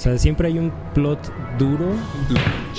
O 0.00 0.02
sea, 0.02 0.16
siempre 0.16 0.48
hay 0.48 0.58
un 0.58 0.72
plot 0.94 1.30
duro. 1.58 1.92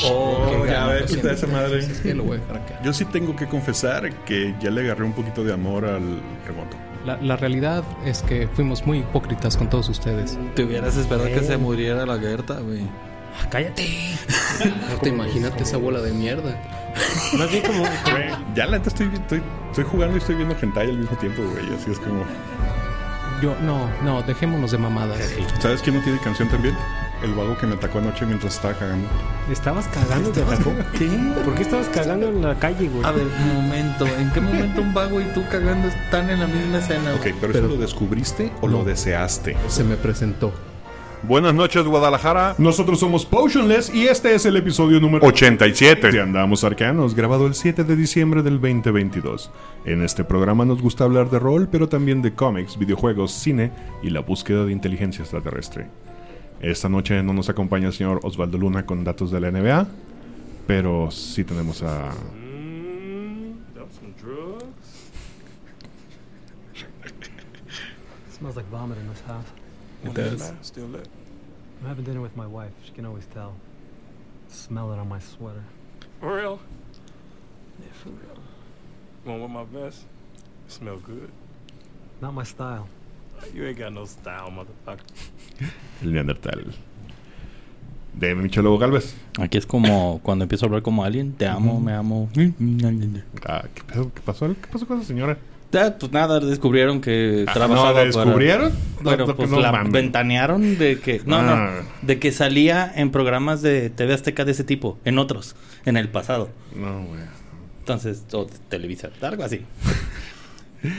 Oh, 0.06 0.64
ya 0.66 0.72
gano, 0.74 0.88
ves, 0.90 1.12
esa 1.24 1.46
madre. 1.46 1.78
Es 1.78 2.00
que 2.00 2.16
lo 2.16 2.24
voy 2.24 2.38
a 2.38 2.40
dejar 2.40 2.58
acá. 2.58 2.82
Yo 2.84 2.94
sí 2.94 3.06
tengo 3.06 3.36
que 3.36 3.46
confesar 3.46 4.12
que 4.26 4.56
ya 4.60 4.72
le 4.72 4.82
agarré 4.82 5.04
un 5.04 5.14
poquito 5.14 5.44
de 5.44 5.54
amor 5.54 5.86
al 5.86 6.20
remoto. 6.48 6.76
La, 7.06 7.18
la 7.22 7.38
realidad 7.38 7.84
es 8.08 8.24
que 8.24 8.48
fuimos 8.48 8.88
muy 8.88 9.00
hipócritas 9.02 9.56
con 9.56 9.70
todos 9.70 9.88
ustedes. 9.90 10.36
Te 10.56 10.64
hubieras 10.64 10.98
esperado 10.98 11.26
que 11.28 11.36
Eh. 11.36 11.44
se 11.44 11.58
muriera 11.58 12.08
la 12.08 12.18
Gerta, 12.18 12.60
güey. 12.60 12.82
Ah, 13.40 13.48
¡Cállate! 13.52 13.88
No 14.90 14.96
te 14.98 15.10
imagínate 15.10 15.62
esa 15.62 15.78
bola 15.78 16.02
de 16.02 16.14
mierda. 16.14 16.60
Más 17.38 17.52
bien 17.52 17.64
como. 17.64 17.84
Ya 18.56 18.66
la 18.66 18.80
neta 18.80 18.90
estoy, 18.90 19.12
estoy, 19.14 19.44
estoy 19.70 19.84
jugando 19.84 20.16
y 20.16 20.20
estoy 20.22 20.38
viendo 20.38 20.56
hentai 20.60 20.90
al 20.90 20.98
mismo 20.98 21.16
tiempo, 21.18 21.44
güey. 21.44 21.66
Así 21.76 21.92
es 21.92 22.00
como... 22.00 22.24
Yo, 23.44 23.56
no, 23.62 23.88
no, 24.04 24.24
dejémonos 24.24 24.72
de 24.72 24.80
mamadas. 24.80 25.20
¿Sabes 25.60 25.82
quién 25.84 25.96
no 25.98 26.02
tiene 26.04 26.18
canción 26.20 26.50
también? 26.50 26.76
El 27.24 27.34
vago 27.36 27.56
que 27.58 27.68
me 27.68 27.76
atacó 27.76 28.00
anoche 28.00 28.26
mientras 28.26 28.56
estaba 28.56 28.74
cagando. 28.74 29.08
¿Estabas 29.52 29.88
cagando? 29.90 30.32
¿Te 30.32 30.42
atacó? 30.42 30.72
¿Qué? 30.98 31.08
¿Por 31.46 31.54
qué 31.54 31.62
estabas 31.62 31.88
cagando 31.90 32.28
en 32.30 32.42
la 32.42 32.56
calle, 32.58 32.88
güey? 32.90 33.06
A 33.06 33.12
ver, 33.12 33.28
un 33.28 33.54
momento. 33.64 34.08
¿En 34.08 34.32
qué 34.32 34.42
momento 34.42 34.82
un 34.82 34.92
vago 34.94 35.22
y 35.22 35.26
tú 35.26 35.44
cagando 35.52 35.88
están 35.88 36.30
en 36.32 36.40
la 36.40 36.48
misma 36.48 36.80
escena? 36.80 37.14
Ok, 37.14 37.22
pero, 37.40 37.54
Pero- 37.54 37.68
¿eso 37.68 37.76
lo 37.76 37.78
descubriste 37.82 38.52
o 38.62 38.68
No. 38.68 38.80
lo 38.80 38.84
deseaste? 38.86 39.56
Se 39.68 39.84
me 39.84 39.98
presentó. 39.98 40.52
Buenas 41.24 41.54
noches, 41.54 41.84
Guadalajara. 41.86 42.56
Nosotros 42.58 43.00
somos 43.00 43.28
Potionless 43.28 43.94
y 43.94 44.08
este 44.08 44.34
es 44.34 44.44
el 44.48 44.58
episodio 44.58 45.00
número 45.00 45.24
87. 45.24 46.12
de 46.12 46.20
Andamos 46.20 46.64
Arcanos, 46.64 47.14
grabado 47.14 47.46
el 47.46 47.54
7 47.54 47.84
de 47.84 47.96
diciembre 47.96 48.42
del 48.42 48.60
2022. 48.60 49.52
En 49.86 50.02
este 50.04 50.24
programa 50.24 50.66
nos 50.66 50.82
gusta 50.82 51.04
hablar 51.04 51.30
de 51.30 51.38
rol, 51.38 51.68
pero 51.72 51.88
también 51.88 52.24
de 52.24 52.34
cómics, 52.34 52.80
videojuegos, 52.80 53.32
cine 53.34 53.72
y 54.02 54.10
la 54.10 54.22
búsqueda 54.22 54.66
de 54.66 54.72
inteligencia 54.72 55.22
extraterrestre. 55.22 55.90
Esta 56.62 56.88
noche 56.90 57.24
no 57.24 57.34
nos 57.34 57.50
acompaña 57.50 57.88
el 57.88 57.94
señor 57.94 58.20
Osvaldo 58.22 58.58
Luna 58.60 58.86
con 58.86 59.04
datos 59.04 59.32
de 59.32 59.42
la 59.42 59.50
NBA, 59.50 59.88
pero 60.68 61.10
sí 61.10 61.44
tenemos 61.44 61.82
a... 61.82 62.14
smells 68.42 68.56
like 68.56 68.70
vomit 68.72 68.98
in 68.98 69.08
this 69.08 69.22
house. 69.28 69.46
It 70.04 70.14
does. 70.16 70.52
Still 70.62 70.88
lit. 70.88 71.08
I'm 71.82 71.88
having 71.88 72.06
dinner 72.06 72.22
with 72.22 72.36
my 72.36 72.48
wife. 72.48 72.72
She 72.84 72.92
can 72.92 73.06
always 73.06 73.26
tell. 73.28 73.54
Smell 74.48 74.92
it 74.94 74.98
on 74.98 75.08
my 75.08 75.20
sweater. 75.20 75.64
For 76.20 76.36
real? 76.38 76.60
Yeah, 77.80 77.94
for 77.94 78.10
real. 78.10 78.38
Going 79.26 79.42
with 79.44 79.52
my 79.52 79.64
vest? 79.64 80.06
Smell 80.68 80.98
good. 80.98 81.32
Not 82.20 82.34
my 82.34 82.44
style. 82.44 82.88
You 83.56 83.66
ain't 83.66 83.80
got 83.80 83.92
no 83.92 84.06
style, 84.06 84.52
motherfucker. 84.52 85.06
El 86.02 86.14
Neandertal. 86.14 86.66
De 88.14 88.36
Michelo 88.36 88.78
Galvez. 88.78 89.16
Aquí 89.40 89.58
es 89.58 89.66
como 89.66 90.20
cuando 90.24 90.44
empiezo 90.44 90.66
a 90.66 90.68
hablar 90.68 90.82
como 90.82 91.04
alguien. 91.04 91.34
Te 91.34 91.48
amo, 91.48 91.80
me 91.80 91.94
amo. 91.94 92.30
Ah, 93.46 93.64
¿qué, 93.74 93.84
pasó? 93.84 94.12
¿Qué 94.14 94.22
pasó? 94.22 94.48
¿Qué 94.48 94.68
pasó 94.72 94.86
con 94.88 94.98
esa 95.00 95.08
señora? 95.08 95.38
Ah, 95.74 95.94
pues 95.98 96.12
nada, 96.12 96.42
descubrieron 96.42 97.00
que 97.00 97.46
Ah, 97.48 97.54
trabajaba 97.54 97.80
¿no 97.80 97.86
la 97.88 97.94
para- 97.94 98.06
descubrieron? 98.06 98.74
Bueno, 99.02 99.26
No, 99.28 99.36
pues 99.38 99.50
no 99.50 99.62
la 99.62 99.72
mames. 99.72 99.94
ventanearon 99.94 100.78
de 100.78 101.00
que... 101.00 101.22
No, 101.26 101.38
Ah. 101.38 101.72
no. 101.82 102.08
De 102.08 102.20
que 102.20 102.34
salía 102.34 102.92
en 102.94 103.10
programas 103.12 103.62
de 103.62 103.90
TV 103.90 104.14
Azteca 104.14 104.44
de 104.44 104.52
ese 104.52 104.66
tipo. 104.66 104.98
En 105.06 105.18
otros. 105.18 105.56
En 105.86 105.96
el 105.96 106.10
pasado. 106.10 106.50
No, 106.76 107.06
güey. 107.06 107.22
Entonces, 107.80 108.26
o 108.34 108.44
de 108.44 108.52
Televisa. 108.68 109.10
Algo 109.22 109.44
así. 109.46 109.62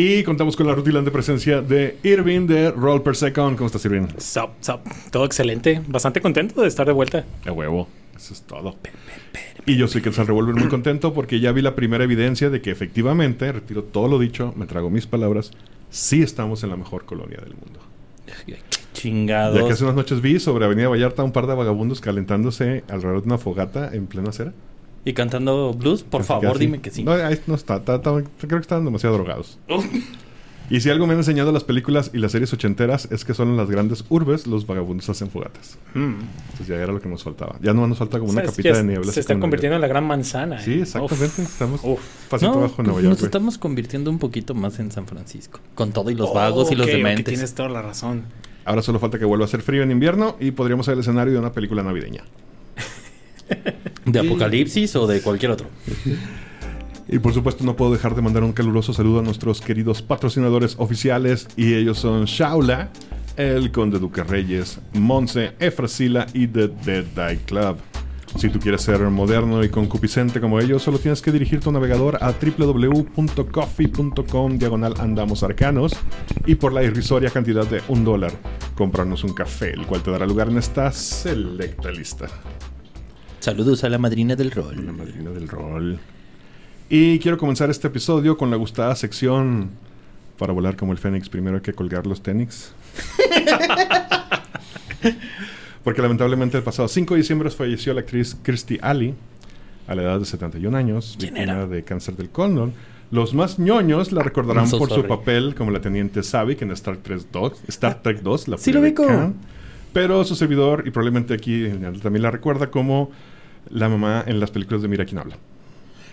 Y 0.00 0.22
contamos 0.22 0.54
con 0.54 0.68
la 0.68 0.76
rutilante 0.76 1.10
presencia 1.10 1.60
de 1.60 1.98
Irving 2.04 2.46
de 2.46 2.70
Roll 2.70 3.02
Per 3.02 3.16
Second. 3.16 3.56
¿Cómo 3.56 3.66
estás, 3.66 3.84
Irving? 3.84 4.06
Sup, 4.16 4.50
sup. 4.60 4.78
Todo 5.10 5.24
excelente. 5.24 5.82
Bastante 5.88 6.20
contento 6.20 6.62
de 6.62 6.68
estar 6.68 6.86
de 6.86 6.92
vuelta. 6.92 7.24
A 7.44 7.50
huevo. 7.50 7.88
Eso 8.16 8.32
es 8.32 8.42
todo. 8.42 8.76
Y 9.66 9.76
yo 9.76 9.88
soy 9.88 10.00
que 10.00 10.12
San 10.12 10.28
Revolver 10.28 10.54
muy 10.54 10.68
contento 10.68 11.12
porque 11.12 11.40
ya 11.40 11.50
vi 11.50 11.62
la 11.62 11.74
primera 11.74 12.04
evidencia 12.04 12.48
de 12.48 12.62
que 12.62 12.70
efectivamente, 12.70 13.50
retiro 13.50 13.82
todo 13.82 14.06
lo 14.06 14.20
dicho, 14.20 14.54
me 14.56 14.66
trago 14.66 14.88
mis 14.88 15.08
palabras, 15.08 15.50
sí 15.90 16.22
estamos 16.22 16.62
en 16.62 16.70
la 16.70 16.76
mejor 16.76 17.04
colonia 17.04 17.38
del 17.38 17.54
mundo. 17.56 17.80
Chingados. 18.92 19.58
Ya 19.58 19.66
que 19.66 19.72
hace 19.72 19.82
unas 19.82 19.96
noches 19.96 20.20
vi 20.20 20.38
sobre 20.38 20.64
Avenida 20.64 20.88
Vallarta 20.88 21.24
un 21.24 21.32
par 21.32 21.48
de 21.48 21.56
vagabundos 21.56 22.00
calentándose 22.00 22.84
alrededor 22.88 23.22
de 23.22 23.26
una 23.26 23.38
fogata 23.38 23.92
en 23.92 24.06
plena 24.06 24.28
acera. 24.28 24.52
Y 25.08 25.14
cantando 25.14 25.72
blues, 25.72 26.02
por 26.02 26.22
favor, 26.22 26.58
dime 26.58 26.80
que 26.82 26.90
sí. 26.90 27.02
No, 27.02 27.12
ahí 27.12 27.38
no 27.46 27.54
está, 27.54 27.76
está- 27.76 27.94
está- 27.96 28.10
creo 28.12 28.50
que 28.50 28.56
estaban 28.58 28.84
demasiado 28.84 29.14
drogados. 29.16 29.58
Y 30.70 30.82
si 30.82 30.90
algo 30.90 31.06
me 31.06 31.14
han 31.14 31.20
enseñado 31.20 31.50
las 31.50 31.64
películas 31.64 32.10
y 32.12 32.18
las 32.18 32.30
series 32.32 32.52
ochenteras 32.52 33.08
es 33.10 33.24
que 33.24 33.32
son 33.32 33.48
en 33.48 33.56
las 33.56 33.70
grandes 33.70 34.04
urbes 34.10 34.46
los 34.46 34.66
vagabundos 34.66 35.08
hacen 35.08 35.30
fogatas. 35.30 35.78
Mm. 35.94 36.16
Entonces 36.50 36.66
ya 36.66 36.74
era 36.74 36.92
lo 36.92 37.00
que 37.00 37.08
nos 37.08 37.22
faltaba. 37.24 37.56
Ya 37.62 37.72
no 37.72 37.86
nos 37.86 37.96
falta 37.96 38.18
como 38.18 38.32
una 38.32 38.42
¿Sabes 38.42 38.56
capita 38.56 38.76
de 38.76 38.84
niebla. 38.84 39.10
Se 39.10 39.20
está 39.20 39.40
convirtiendo 39.40 39.76
en 39.76 39.80
la 39.80 39.86
gran 39.88 40.06
manzana. 40.06 40.56
York. 40.56 40.68
¿eh? 40.68 40.74
Sí, 40.74 40.80
exactamente. 40.82 41.24
Uf. 41.40 41.48
Estamos 41.48 41.80
Uf. 41.84 42.00
pasito 42.28 42.52
No, 42.52 42.58
abajo 42.58 42.82
en 42.82 42.86
Nueva 42.86 43.00
York. 43.00 43.14
nos 43.14 43.22
estamos 43.22 43.56
convirtiendo 43.56 44.10
un 44.10 44.18
poquito 44.18 44.54
más 44.54 44.78
en 44.78 44.92
San 44.92 45.06
Francisco. 45.06 45.58
Con 45.74 45.92
todo 45.92 46.10
y 46.10 46.14
los 46.14 46.28
Oh, 46.28 46.34
vagos 46.34 46.70
y 46.70 46.74
los 46.74 46.86
dementes. 46.86 47.24
tienes 47.24 47.54
toda 47.54 47.70
la 47.70 47.80
razón. 47.80 48.24
Ahora 48.66 48.82
solo 48.82 48.98
falta 48.98 49.18
que 49.18 49.24
vuelva 49.24 49.46
a 49.46 49.48
hacer 49.48 49.62
frío 49.62 49.82
en 49.82 49.90
invierno 49.90 50.36
y 50.38 50.50
podríamos 50.50 50.84
ser 50.84 50.92
el 50.96 51.00
escenario 51.00 51.32
de 51.32 51.38
una 51.38 51.52
película 51.52 51.82
navideña. 51.82 52.24
De 54.12 54.20
Apocalipsis 54.20 54.94
o 54.96 55.06
de 55.06 55.20
cualquier 55.20 55.52
otro. 55.52 55.68
Y 57.10 57.20
por 57.20 57.32
supuesto 57.32 57.64
no 57.64 57.74
puedo 57.74 57.90
dejar 57.90 58.14
de 58.14 58.20
mandar 58.20 58.44
un 58.44 58.52
caluroso 58.52 58.92
saludo 58.92 59.20
a 59.20 59.22
nuestros 59.22 59.62
queridos 59.62 60.02
patrocinadores 60.02 60.74
oficiales 60.78 61.48
y 61.56 61.72
ellos 61.72 61.98
son 61.98 62.26
Shaula, 62.26 62.90
el 63.36 63.72
Conde 63.72 63.98
Duque 63.98 64.22
Reyes, 64.22 64.78
Monse, 64.92 65.54
Efrasila 65.58 66.26
y 66.34 66.48
The 66.48 66.68
Dead 66.68 67.04
Die 67.04 67.38
Club. 67.46 67.78
Si 68.36 68.50
tú 68.50 68.58
quieres 68.60 68.82
ser 68.82 69.00
moderno 69.00 69.64
y 69.64 69.70
concupiscente 69.70 70.38
como 70.38 70.60
ellos, 70.60 70.82
solo 70.82 70.98
tienes 70.98 71.22
que 71.22 71.32
dirigir 71.32 71.60
tu 71.60 71.72
navegador 71.72 72.22
a 72.22 72.32
www.coffee.com 72.32 74.58
diagonal 74.58 74.92
andamos 74.98 75.42
arcanos 75.42 75.92
y 76.44 76.56
por 76.56 76.74
la 76.74 76.82
irrisoria 76.82 77.30
cantidad 77.30 77.66
de 77.66 77.80
un 77.88 78.04
dólar 78.04 78.32
comprarnos 78.76 79.24
un 79.24 79.32
café, 79.32 79.70
el 79.70 79.86
cual 79.86 80.02
te 80.02 80.10
dará 80.10 80.26
lugar 80.26 80.50
en 80.50 80.58
esta 80.58 80.92
selecta 80.92 81.90
lista. 81.90 82.26
Saludos 83.40 83.84
a 83.84 83.88
la 83.88 83.98
madrina 83.98 84.36
del 84.36 84.48
La 84.48 84.54
rol. 84.56 84.92
madrina 84.92 85.30
del 85.30 85.48
rol. 85.48 85.98
Y 86.90 87.18
quiero 87.18 87.38
comenzar 87.38 87.70
este 87.70 87.88
episodio 87.88 88.36
con 88.36 88.50
la 88.50 88.56
gustada 88.56 88.94
sección 88.96 89.70
para 90.38 90.52
volar 90.52 90.76
como 90.76 90.92
el 90.92 90.98
Fénix. 90.98 91.28
Primero 91.28 91.56
hay 91.56 91.62
que 91.62 91.72
colgar 91.72 92.06
los 92.06 92.22
Ténix. 92.22 92.72
Porque 95.84 96.02
lamentablemente 96.02 96.56
el 96.56 96.62
pasado 96.64 96.88
5 96.88 97.14
de 97.14 97.20
diciembre 97.20 97.50
falleció 97.50 97.94
la 97.94 98.00
actriz 98.00 98.34
Kirstie 98.44 98.78
Alley 98.82 99.14
a 99.86 99.94
la 99.94 100.02
edad 100.02 100.18
de 100.18 100.24
71 100.26 100.76
años, 100.76 101.16
¿Quién 101.18 101.34
víctima 101.34 101.66
de 101.66 101.84
cáncer 101.84 102.16
del 102.16 102.30
colon. 102.30 102.72
Los 103.10 103.32
más 103.32 103.58
ñoños 103.58 104.12
la 104.12 104.22
recordarán 104.22 104.68
so 104.68 104.76
por 104.76 104.90
su 104.90 105.06
papel 105.06 105.54
como 105.54 105.70
la 105.70 105.80
teniente 105.80 106.22
Savik 106.22 106.60
en 106.60 106.72
Star 106.72 106.98
Trek 106.98 107.22
2, 107.32 107.52
Star 107.68 108.02
Trek 108.02 108.20
2, 108.20 108.48
la 108.48 108.58
Sí 108.58 108.70
lo. 108.70 108.82
Khan. 108.92 109.34
Pero 109.98 110.24
su 110.24 110.36
servidor, 110.36 110.84
y 110.86 110.92
probablemente 110.92 111.34
aquí 111.34 111.66
también 112.00 112.22
la 112.22 112.30
recuerda 112.30 112.70
como 112.70 113.10
la 113.68 113.88
mamá 113.88 114.22
en 114.28 114.38
las 114.38 114.52
películas 114.52 114.80
de 114.80 114.86
Mira 114.86 115.04
quién 115.04 115.18
habla. 115.18 115.36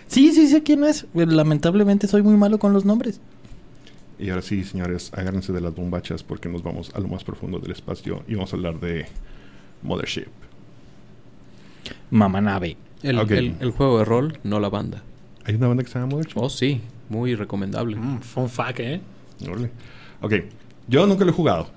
Sí, 0.08 0.32
sí 0.32 0.48
sé 0.48 0.64
quién 0.64 0.82
es. 0.82 1.06
Lamentablemente 1.14 2.08
soy 2.08 2.22
muy 2.22 2.36
malo 2.36 2.58
con 2.58 2.72
los 2.72 2.84
nombres. 2.84 3.20
Y 4.18 4.30
ahora 4.30 4.42
sí, 4.42 4.64
señores, 4.64 5.12
agárrense 5.14 5.52
de 5.52 5.60
las 5.60 5.72
bombachas 5.72 6.24
porque 6.24 6.48
nos 6.48 6.64
vamos 6.64 6.90
a 6.96 6.98
lo 7.00 7.06
más 7.06 7.22
profundo 7.22 7.60
del 7.60 7.70
espacio 7.70 8.24
y 8.26 8.34
vamos 8.34 8.52
a 8.52 8.56
hablar 8.56 8.80
de 8.80 9.06
Mothership. 9.84 10.26
Mamá 12.10 12.40
nave. 12.40 12.76
El, 13.04 13.20
el- 13.20 13.54
el 13.60 13.70
juego 13.70 13.98
de 14.00 14.04
rol, 14.04 14.38
no 14.42 14.58
la 14.58 14.68
banda. 14.68 15.04
¿Hay 15.44 15.54
una 15.54 15.68
banda 15.68 15.84
que 15.84 15.90
se 15.90 15.98
llama 16.00 16.10
Mothership? 16.16 16.38
Oh, 16.40 16.48
sí, 16.50 16.80
muy 17.08 17.36
recomendable. 17.36 17.94
Mm, 17.96 18.18
fun 18.18 18.48
fact, 18.48 18.80
¿eh? 18.80 19.00
Ok, 20.22 20.32
yo 20.88 21.06
nunca 21.06 21.24
lo 21.24 21.30
he 21.30 21.34
jugado. 21.34 21.68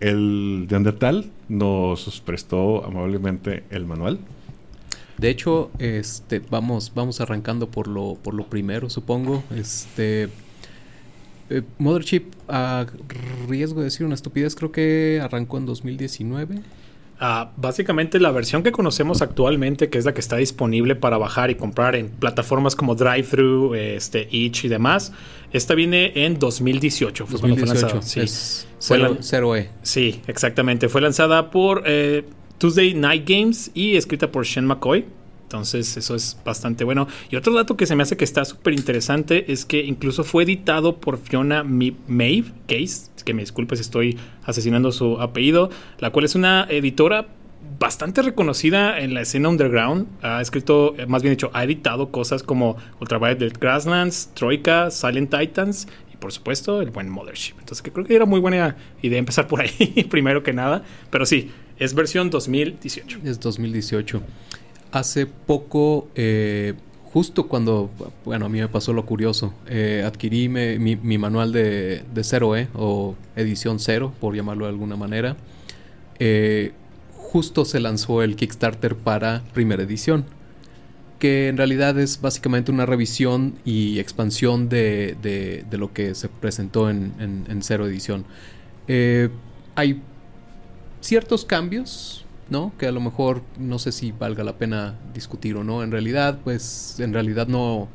El 0.00 0.66
de 0.68 0.76
Undertal 0.76 1.30
nos 1.48 2.20
prestó 2.24 2.84
amablemente 2.84 3.64
el 3.70 3.86
manual. 3.86 4.18
De 5.18 5.30
hecho, 5.30 5.70
este, 5.78 6.40
vamos, 6.40 6.92
vamos 6.94 7.20
arrancando 7.20 7.70
por 7.70 7.86
lo, 7.86 8.14
por 8.14 8.34
lo 8.34 8.46
primero, 8.46 8.90
supongo. 8.90 9.44
Este, 9.54 10.28
eh, 11.50 11.62
a 12.48 12.86
riesgo 13.48 13.80
de 13.80 13.84
decir 13.84 14.04
una 14.04 14.14
estupidez, 14.14 14.54
creo 14.54 14.72
que 14.72 15.20
arrancó 15.22 15.58
en 15.58 15.66
2019. 15.66 16.60
Básicamente 17.56 18.20
la 18.20 18.30
versión 18.30 18.62
que 18.62 18.70
conocemos 18.72 19.22
actualmente, 19.22 19.88
que 19.88 19.98
es 19.98 20.04
la 20.04 20.12
que 20.12 20.20
está 20.20 20.36
disponible 20.36 20.94
para 20.94 21.16
bajar 21.16 21.50
y 21.50 21.54
comprar 21.54 21.96
en 21.96 22.08
plataformas 22.10 22.76
como 22.76 22.94
DriveThru, 22.94 23.74
este, 23.74 24.28
Itch 24.30 24.64
y 24.64 24.68
demás, 24.68 25.12
esta 25.52 25.74
viene 25.74 26.12
en 26.26 26.38
2018. 26.38 27.26
fue 27.26 27.40
cuando 27.40 27.56
fue 27.56 27.66
2018. 27.66 27.94
lanzada, 27.96 28.02
sí. 28.02 28.20
Fue 28.20 28.98
cero, 28.98 29.14
la- 29.16 29.22
cero 29.22 29.56
E. 29.56 29.70
Sí, 29.82 30.20
exactamente. 30.26 30.88
Fue 30.88 31.00
lanzada 31.00 31.50
por 31.50 31.82
eh, 31.86 32.24
Tuesday 32.58 32.92
Night 32.94 33.28
Games 33.28 33.70
y 33.74 33.96
escrita 33.96 34.30
por 34.30 34.44
Shen 34.44 34.66
McCoy. 34.66 35.06
Entonces, 35.54 35.96
eso 35.96 36.16
es 36.16 36.36
bastante 36.44 36.82
bueno. 36.82 37.06
Y 37.30 37.36
otro 37.36 37.54
dato 37.54 37.76
que 37.76 37.86
se 37.86 37.94
me 37.94 38.02
hace 38.02 38.16
que 38.16 38.24
está 38.24 38.44
súper 38.44 38.72
interesante 38.72 39.52
es 39.52 39.64
que 39.64 39.84
incluso 39.84 40.24
fue 40.24 40.42
editado 40.42 40.96
por 40.96 41.16
Fiona 41.16 41.62
Maeve 41.62 42.50
Case, 42.66 43.12
que 43.24 43.34
me 43.34 43.42
disculpe 43.42 43.76
si 43.76 43.82
estoy 43.82 44.18
asesinando 44.42 44.90
su 44.90 45.20
apellido, 45.20 45.70
la 46.00 46.10
cual 46.10 46.24
es 46.24 46.34
una 46.34 46.66
editora 46.68 47.28
bastante 47.78 48.22
reconocida 48.22 48.98
en 48.98 49.14
la 49.14 49.20
escena 49.20 49.48
underground. 49.48 50.08
Ha 50.22 50.40
escrito, 50.40 50.96
eh, 50.98 51.06
más 51.06 51.22
bien 51.22 51.34
dicho, 51.34 51.50
ha 51.52 51.62
editado 51.62 52.10
cosas 52.10 52.42
como 52.42 52.76
Ultraviolet 53.00 53.56
Grasslands, 53.56 54.32
Troika, 54.34 54.90
Silent 54.90 55.32
Titans 55.38 55.86
y 56.12 56.16
por 56.16 56.32
supuesto 56.32 56.82
el 56.82 56.90
buen 56.90 57.08
Mothership. 57.08 57.54
Entonces 57.60 57.80
que 57.80 57.92
creo 57.92 58.04
que 58.04 58.16
era 58.16 58.26
muy 58.26 58.40
buena 58.40 58.74
idea 59.02 59.18
empezar 59.20 59.46
por 59.46 59.60
ahí 59.60 60.04
primero 60.10 60.42
que 60.42 60.52
nada. 60.52 60.82
Pero 61.10 61.24
sí, 61.24 61.52
es 61.78 61.94
versión 61.94 62.28
2018. 62.28 63.20
Es 63.22 63.38
2018. 63.38 64.20
Hace 64.94 65.26
poco, 65.26 66.08
eh, 66.14 66.74
justo 67.12 67.48
cuando, 67.48 67.90
bueno, 68.24 68.46
a 68.46 68.48
mí 68.48 68.60
me 68.60 68.68
pasó 68.68 68.92
lo 68.92 69.04
curioso, 69.04 69.52
eh, 69.66 70.04
adquirí 70.06 70.48
mi, 70.48 71.18
manual 71.18 71.50
de, 71.50 72.04
de 72.14 72.20
0E 72.22 72.68
o 72.74 73.16
edición 73.34 73.80
0, 73.80 74.14
por 74.20 74.36
llamarlo 74.36 74.66
de 74.66 74.70
alguna 74.70 74.94
manera. 74.94 75.36
Eh, 76.20 76.74
justo 77.16 77.64
se 77.64 77.80
lanzó 77.80 78.22
el 78.22 78.36
Kickstarter 78.36 78.94
para 78.94 79.42
primera 79.52 79.82
edición, 79.82 80.26
que 81.18 81.48
en 81.48 81.56
realidad 81.56 81.98
es 81.98 82.20
básicamente 82.20 82.70
una 82.70 82.86
revisión 82.86 83.56
y 83.64 83.98
expansión 83.98 84.68
de, 84.68 85.16
de- 85.20 85.76
lo 85.76 85.92
que 85.92 86.14
se 86.14 86.28
presentó 86.28 86.88
en, 86.88 87.14
en, 87.18 87.46
en 87.48 87.62
cero 87.64 87.84
edición. 87.84 88.24
Eh, 88.86 89.28
hay 89.74 90.00
ciertos 91.00 91.44
cambios, 91.44 92.23
¿no? 92.54 92.72
Que 92.78 92.86
a 92.86 92.92
lo 92.92 93.00
mejor 93.00 93.42
no 93.58 93.78
sé 93.78 93.90
si 93.92 94.12
valga 94.12 94.44
la 94.44 94.56
pena 94.56 94.94
discutir 95.12 95.56
o 95.56 95.64
no. 95.64 95.82
En 95.82 95.90
realidad, 95.90 96.38
pues, 96.44 96.98
en 97.00 97.12
realidad 97.12 97.48
no, 97.48 97.88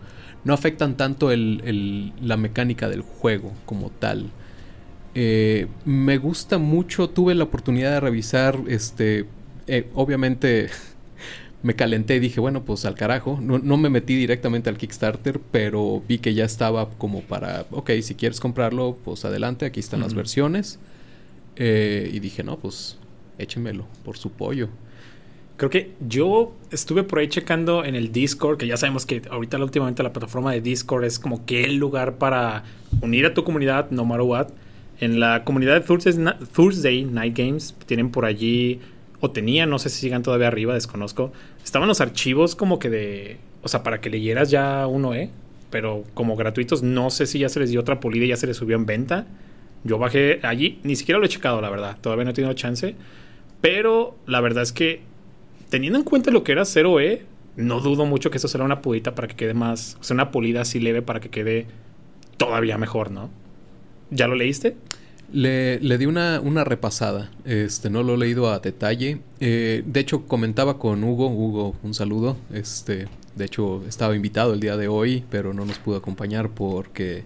no 0.44 0.54
afectan 0.54 0.98
tanto 0.98 1.32
el- 1.32 1.62
el- 1.66 2.14
la 2.22 2.36
mecánica 2.38 2.90
del 2.90 3.02
juego 3.02 3.52
como 3.66 3.90
tal. 3.90 4.30
Eh, 5.16 5.68
me 5.86 6.18
gusta 6.18 6.58
mucho, 6.60 7.10
tuve 7.10 7.34
la 7.36 7.46
oportunidad 7.46 7.92
de 7.92 8.00
revisar, 8.00 8.60
este, 8.68 9.26
eh, 9.68 9.88
obviamente 9.96 10.68
me 11.64 11.74
calenté 11.76 12.18
y 12.18 12.20
dije, 12.20 12.40
bueno, 12.40 12.64
pues 12.64 12.86
al 12.86 12.96
carajo, 12.96 13.40
no, 13.42 13.58
no 13.60 13.78
me 13.78 13.90
metí 13.90 14.16
directamente 14.16 14.70
al 14.70 14.78
Kickstarter, 14.78 15.40
pero 15.52 16.04
vi 16.08 16.20
que 16.20 16.34
ya 16.34 16.46
estaba 16.46 16.90
como 16.92 17.22
para, 17.22 17.66
ok, 17.72 17.90
si 18.02 18.14
quieres 18.16 18.40
comprarlo, 18.40 18.98
pues 19.04 19.26
adelante, 19.26 19.66
aquí 19.66 19.80
están 19.80 20.02
las 20.02 20.14
versiones. 20.14 20.80
Eh, 21.56 22.12
y 22.14 22.20
dije, 22.20 22.44
no, 22.44 22.58
pues 22.60 22.99
échenmelo 23.40 23.88
por 24.06 24.18
su 24.18 24.32
pollo. 24.32 24.70
Creo 25.58 25.70
que 25.70 25.92
yo 26.00 26.54
estuve 26.72 27.04
por 27.04 27.20
ahí 27.20 27.28
checando 27.28 27.84
en 27.84 27.96
el 27.96 28.12
Discord, 28.14 28.58
que 28.58 28.68
ya 28.68 28.78
sabemos 28.78 29.06
que 29.06 29.22
ahorita 29.30 29.58
últimamente 29.58 30.04
la 30.04 30.14
plataforma 30.14 30.54
de 30.54 30.62
Discord 30.62 31.04
es 31.04 31.20
como 31.20 31.46
que 31.46 31.64
el 31.64 31.76
lugar 31.76 32.18
para 32.18 32.64
unir 33.02 33.26
a 33.26 33.34
tu 33.34 33.44
comunidad, 33.44 33.92
no 33.92 34.06
matter 34.06 34.22
what. 34.22 34.48
En 35.02 35.20
la 35.20 35.44
comunidad 35.44 35.82
de 35.82 36.46
Thursday 36.54 37.04
Night 37.04 37.38
Games 37.38 37.76
tienen 37.88 38.10
por 38.10 38.26
allí, 38.26 38.80
o 39.20 39.32
tenían, 39.32 39.70
no 39.70 39.80
sé 39.80 39.90
si 39.90 40.00
sigan 40.00 40.24
todavía 40.24 40.48
arriba, 40.48 40.74
desconozco. 40.74 41.34
Estaban 41.64 41.88
los 41.88 42.00
archivos 42.02 42.56
como 42.56 42.80
que 42.80 42.90
de, 42.90 43.38
o 43.62 43.68
sea, 43.68 43.84
para 43.84 44.00
que 44.00 44.10
leyeras 44.10 44.50
ya 44.50 44.88
uno, 44.88 45.14
¿eh? 45.14 45.30
Pero 45.70 46.04
como 46.14 46.36
gratuitos, 46.36 46.84
no 46.84 47.10
sé 47.10 47.26
si 47.26 47.40
ya 47.40 47.50
se 47.50 47.60
les 47.60 47.70
dio 47.70 47.82
otra 47.82 48.00
pulida 48.00 48.26
y 48.26 48.30
ya 48.30 48.38
se 48.38 48.48
les 48.48 48.58
subió 48.58 48.76
en 48.76 48.86
venta. 48.86 49.28
Yo 49.84 49.98
bajé 49.98 50.40
allí, 50.44 50.80
ni 50.84 50.96
siquiera 50.96 51.20
lo 51.20 51.26
he 51.26 51.30
checado, 51.30 51.62
la 51.62 51.70
verdad. 51.70 51.98
Todavía 52.02 52.24
no 52.24 52.32
he 52.32 52.34
tenido 52.34 52.54
chance. 52.54 52.96
Pero 53.62 54.16
la 54.26 54.42
verdad 54.42 54.64
es 54.64 54.72
que, 54.72 55.02
teniendo 55.70 56.00
en 56.00 56.06
cuenta 56.06 56.32
lo 56.32 56.44
que 56.44 56.52
era 56.52 56.64
0E, 56.64 57.22
no 57.56 57.82
dudo 57.82 58.06
mucho 58.06 58.32
que 58.32 58.38
eso 58.38 58.48
será 58.48 58.64
una 58.64 58.82
pulita 58.82 59.16
para 59.16 59.28
que 59.28 59.36
quede 59.36 59.54
más. 59.54 59.98
O 60.00 60.04
sea, 60.04 60.14
una 60.14 60.32
pulida 60.32 60.62
así 60.62 60.80
leve 60.80 61.02
para 61.02 61.20
que 61.20 61.30
quede 61.30 61.68
todavía 62.38 62.78
mejor, 62.78 63.12
¿no? 63.12 63.30
¿Ya 64.12 64.28
lo 64.28 64.36
leíste? 64.36 64.78
Le, 65.32 65.80
le 65.80 65.98
di 65.98 66.06
una, 66.06 66.40
una 66.40 66.64
repasada. 66.64 67.30
Este, 67.46 67.90
no 67.90 68.02
lo 68.02 68.16
he 68.16 68.18
leído 68.18 68.50
a 68.50 68.60
detalle. 68.60 69.20
Eh, 69.40 69.84
de 69.86 70.00
hecho, 70.00 70.26
comentaba 70.26 70.80
con 70.80 71.04
Hugo. 71.04 71.28
Hugo, 71.28 71.76
un 71.84 71.94
saludo. 71.94 72.38
Este, 72.52 73.08
de 73.36 73.46
hecho, 73.46 73.84
estaba 73.88 74.16
invitado 74.16 74.54
el 74.54 74.60
día 74.60 74.78
de 74.78 74.88
hoy, 74.88 75.24
pero 75.30 75.54
no 75.54 75.66
nos 75.66 75.78
pudo 75.78 75.98
acompañar 75.98 76.50
porque 76.50 77.26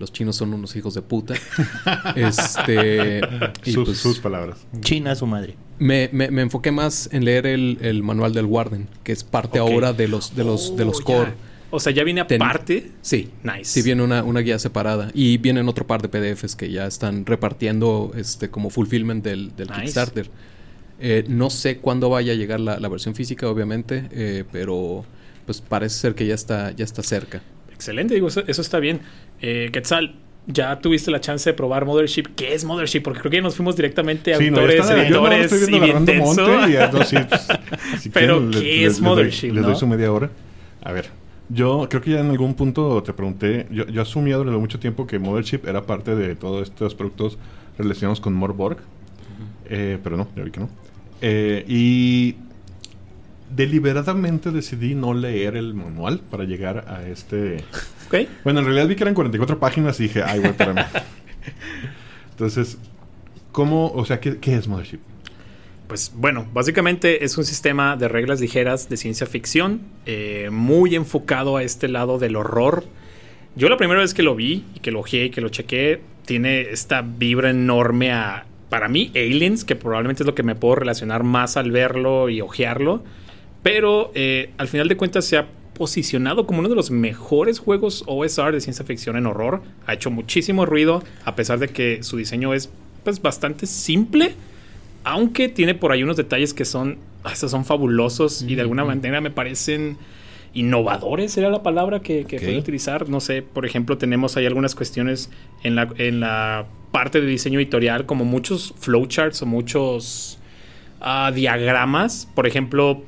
los 0.00 0.12
chinos 0.12 0.34
son 0.34 0.52
unos 0.54 0.74
hijos 0.74 0.94
de 0.94 1.02
puta. 1.02 1.34
este, 2.16 3.20
y 3.64 3.72
Sus, 3.72 3.84
pues, 3.88 3.98
sus 3.98 4.18
palabras. 4.18 4.58
China 4.80 5.14
su 5.14 5.26
madre. 5.26 5.56
me, 5.78 6.08
me- 6.12 6.30
me 6.30 6.42
enfoqué 6.42 6.72
más 6.72 7.08
en 7.12 7.24
leer 7.24 7.46
el, 7.46 7.78
el 7.80 8.02
manual 8.02 8.32
del 8.34 8.46
Warden, 8.46 8.88
que 9.04 9.12
es 9.12 9.24
parte 9.24 9.58
ahora 9.58 9.92
de 9.92 10.08
los, 10.08 10.34
de 10.34 10.44
los, 10.44 10.76
de 10.76 10.84
los 10.84 11.00
Oh, 11.00 11.04
core. 11.04 11.30
ya. 11.30 11.34
O 11.72 11.78
sea, 11.78 11.92
ya 11.92 12.02
viene 12.02 12.24
Ten- 12.24 12.42
aparte. 12.42 12.90
Sí. 13.00 13.30
Nice. 13.44 13.64
Sí, 13.66 13.82
viene 13.82 14.02
una, 14.02 14.24
una 14.24 14.40
guía 14.40 14.58
separada. 14.58 15.10
Y 15.14 15.38
vienen 15.38 15.68
otro 15.68 15.86
par 15.86 16.02
de 16.02 16.08
PDFs 16.08 16.56
que 16.56 16.70
ya 16.70 16.86
están 16.86 17.24
repartiendo 17.26 18.10
este 18.16 18.50
como 18.50 18.70
fulfillment 18.70 19.22
del, 19.22 19.54
del 19.54 19.68
Nice. 19.68 19.80
Kickstarter. 19.82 20.30
Eh, 20.98 21.24
no 21.28 21.48
sé 21.48 21.78
cuándo 21.78 22.10
vaya 22.10 22.32
a 22.32 22.36
llegar 22.36 22.58
la, 22.60 22.78
la 22.80 22.88
versión 22.88 23.14
física, 23.14 23.48
obviamente, 23.48 24.08
eh, 24.10 24.44
pero 24.52 25.04
pues 25.46 25.60
parece 25.62 25.96
ser 25.98 26.14
que 26.14 26.26
ya 26.26 26.34
está, 26.34 26.72
ya 26.72 26.84
está 26.84 27.02
cerca. 27.02 27.40
Excelente, 27.80 28.12
digo, 28.12 28.28
eso, 28.28 28.42
eso 28.46 28.60
está 28.60 28.78
bien. 28.78 29.00
Eh, 29.40 29.70
Quetzal, 29.72 30.16
¿ya 30.46 30.78
tuviste 30.80 31.10
la 31.10 31.18
chance 31.22 31.48
de 31.48 31.54
probar 31.54 31.86
Mothership? 31.86 32.24
¿Qué 32.36 32.52
es 32.52 32.62
Mothership? 32.62 33.00
Porque 33.00 33.20
creo 33.20 33.30
que 33.30 33.36
ya 33.38 33.42
nos 33.42 33.56
fuimos 33.56 33.74
directamente 33.74 34.34
a 34.34 34.36
Sí, 34.36 34.48
autores, 34.48 34.86
no 35.10 35.26
editores 35.32 35.68
y 35.68 35.80
bien 35.80 36.04
tenso. 36.04 36.44
y 36.68 36.74
no, 36.92 37.04
sí, 37.04 37.16
pues, 37.26 37.48
si 38.02 38.10
Pero, 38.10 38.36
quieren, 38.50 38.50
¿qué 38.50 38.58
es 38.58 38.60
les- 38.60 38.82
les 38.82 39.00
doy- 39.00 39.08
Mothership, 39.08 39.52
Les 39.54 39.64
doy 39.64 39.76
su 39.76 39.86
media 39.86 40.12
hora. 40.12 40.28
A 40.82 40.92
ver, 40.92 41.06
yo 41.48 41.86
creo 41.88 42.02
que 42.02 42.10
ya 42.10 42.20
en 42.20 42.28
algún 42.28 42.52
punto 42.52 43.02
te 43.02 43.14
pregunté, 43.14 43.66
yo, 43.70 43.86
yo 43.86 44.02
asumía 44.02 44.36
durante 44.36 44.58
mucho 44.60 44.78
tiempo 44.78 45.06
que 45.06 45.18
Mothership 45.18 45.60
era 45.66 45.86
parte 45.86 46.14
de 46.14 46.36
todos 46.36 46.68
estos 46.68 46.94
productos 46.94 47.38
relacionados 47.78 48.20
con 48.20 48.34
Morborg, 48.34 48.76
eh, 49.70 49.96
pero 50.04 50.18
no, 50.18 50.28
ya 50.36 50.42
vi 50.44 50.50
que 50.50 50.60
no. 50.60 50.68
Eh, 51.22 51.64
y 51.66 52.36
deliberadamente 53.54 54.50
decidí 54.50 54.94
no 54.94 55.14
leer 55.14 55.56
el 55.56 55.74
manual 55.74 56.20
para 56.30 56.44
llegar 56.44 56.84
a 56.88 57.06
este... 57.06 57.64
Ok. 58.10 58.28
Bueno, 58.42 58.58
en 58.58 58.66
realidad 58.66 58.88
vi 58.88 58.96
que 58.96 59.04
eran 59.04 59.14
44 59.14 59.60
páginas 59.60 60.00
y 60.00 60.04
dije, 60.04 60.24
ay, 60.24 60.40
güey, 60.40 60.50
espérame. 60.50 60.84
Entonces, 62.32 62.76
¿cómo, 63.52 63.92
o 63.92 64.04
sea, 64.04 64.18
qué, 64.18 64.38
qué 64.38 64.56
es 64.56 64.66
Mothership? 64.66 64.98
Pues 65.86 66.12
bueno, 66.16 66.44
básicamente 66.52 67.24
es 67.24 67.38
un 67.38 67.44
sistema 67.44 67.96
de 67.96 68.08
reglas 68.08 68.40
ligeras 68.40 68.88
de 68.88 68.96
ciencia 68.96 69.28
ficción, 69.28 69.82
eh, 70.06 70.48
muy 70.50 70.96
enfocado 70.96 71.56
a 71.56 71.62
este 71.62 71.86
lado 71.86 72.18
del 72.18 72.34
horror. 72.34 72.84
Yo 73.54 73.68
la 73.68 73.76
primera 73.76 74.00
vez 74.00 74.12
que 74.12 74.22
lo 74.22 74.34
vi 74.34 74.64
y 74.74 74.80
que 74.80 74.90
lo 74.90 75.00
ojeé 75.00 75.26
y 75.26 75.30
que 75.30 75.40
lo 75.40 75.48
chequé, 75.48 76.00
tiene 76.24 76.62
esta 76.62 77.02
vibra 77.02 77.50
enorme 77.50 78.12
a, 78.12 78.46
para 78.68 78.88
mí, 78.88 79.10
Aliens, 79.16 79.64
que 79.64 79.76
probablemente 79.76 80.22
es 80.22 80.26
lo 80.28 80.34
que 80.34 80.44
me 80.44 80.54
puedo 80.54 80.76
relacionar 80.76 81.24
más 81.24 81.56
al 81.56 81.72
verlo 81.72 82.28
y 82.28 82.40
ojearlo. 82.40 83.02
Pero 83.62 84.10
eh, 84.14 84.50
al 84.58 84.68
final 84.68 84.88
de 84.88 84.96
cuentas 84.96 85.24
se 85.24 85.36
ha 85.36 85.46
posicionado 85.74 86.46
como 86.46 86.60
uno 86.60 86.68
de 86.68 86.74
los 86.74 86.90
mejores 86.90 87.58
juegos 87.58 88.04
OSR 88.06 88.52
de 88.52 88.60
ciencia 88.60 88.84
ficción 88.84 89.16
en 89.16 89.26
horror. 89.26 89.62
Ha 89.86 89.94
hecho 89.94 90.10
muchísimo 90.10 90.66
ruido, 90.66 91.02
a 91.24 91.34
pesar 91.36 91.58
de 91.58 91.68
que 91.68 92.02
su 92.02 92.16
diseño 92.16 92.52
es 92.54 92.70
pues 93.04 93.22
bastante 93.22 93.66
simple. 93.66 94.34
Aunque 95.04 95.48
tiene 95.48 95.74
por 95.74 95.92
ahí 95.92 96.02
unos 96.02 96.16
detalles 96.18 96.52
que 96.52 96.66
son, 96.66 96.98
hasta 97.24 97.48
son 97.48 97.64
fabulosos 97.64 98.42
y 98.42 98.54
de 98.54 98.60
alguna 98.60 98.84
manera 98.84 99.20
me 99.22 99.30
parecen 99.30 99.96
innovadores, 100.52 101.36
era 101.38 101.48
la 101.48 101.62
palabra 101.62 102.00
que, 102.00 102.24
que 102.24 102.36
Ok. 102.36 102.42
puedo 102.44 102.58
utilizar. 102.58 103.08
No 103.08 103.20
sé, 103.20 103.42
por 103.42 103.64
ejemplo, 103.64 103.96
tenemos 103.96 104.36
ahí 104.36 104.46
algunas 104.46 104.74
cuestiones 104.74 105.30
en 105.62 105.76
la, 105.76 105.88
en 105.96 106.20
la 106.20 106.66
parte 106.92 107.20
de 107.20 107.26
diseño 107.26 107.58
editorial, 107.58 108.04
como 108.04 108.24
muchos 108.24 108.74
flowcharts 108.78 109.40
o 109.42 109.46
muchos 109.46 110.38
ah, 111.00 111.32
diagramas. 111.34 112.28
Por 112.34 112.46
ejemplo, 112.46 113.02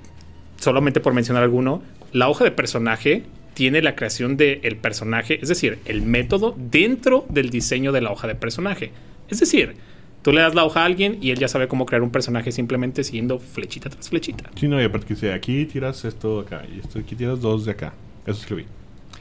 solamente 0.63 1.01
por 1.01 1.13
mencionar 1.13 1.43
alguno, 1.43 1.83
la 2.13 2.29
hoja 2.29 2.45
de 2.45 2.53
personaje 2.53 3.25
tiene 3.55 3.83
la 3.83 3.97
creación 3.97 4.37
del 4.37 4.77
personaje, 4.77 5.39
es 5.43 5.49
decir, 5.49 5.81
el 5.85 6.03
método 6.03 6.55
dentro 6.57 7.27
del 7.29 7.51
diseño 7.51 7.91
de 7.91 8.01
la 8.01 8.13
hoja 8.13 8.29
de 8.29 8.37
personaje. 8.37 8.93
Es 9.29 9.41
decir, 9.41 9.75
tú 10.23 10.33
le 10.33 10.41
das 10.41 10.55
la 10.55 10.65
hoja 10.65 10.83
a 10.83 10.85
alguien 10.85 11.19
y 11.21 11.31
él 11.31 11.39
ya 11.39 11.49
sabe 11.49 11.67
cómo 11.67 11.85
crear 11.85 12.03
un 12.03 12.11
personaje 12.11 12.53
simplemente 12.53 13.03
siguiendo 13.03 13.41
flechita 13.41 13.91
tras 13.91 14.09
flechita. 14.09 14.51
Sí, 14.55 14.69
no, 14.69 14.81
y 14.81 14.85
aparte 14.85 15.09
que 15.09 15.15
dice, 15.15 15.33
aquí 15.33 15.67
tiras 15.67 16.05
esto 16.05 16.41
acá 16.41 16.63
y 16.73 16.79
esto 16.79 17.01
aquí 17.01 17.17
tiras 17.17 17.41
dos 17.41 17.65
de 17.65 17.73
acá. 17.73 17.93
Eso 18.25 18.39
escribí. 18.41 18.65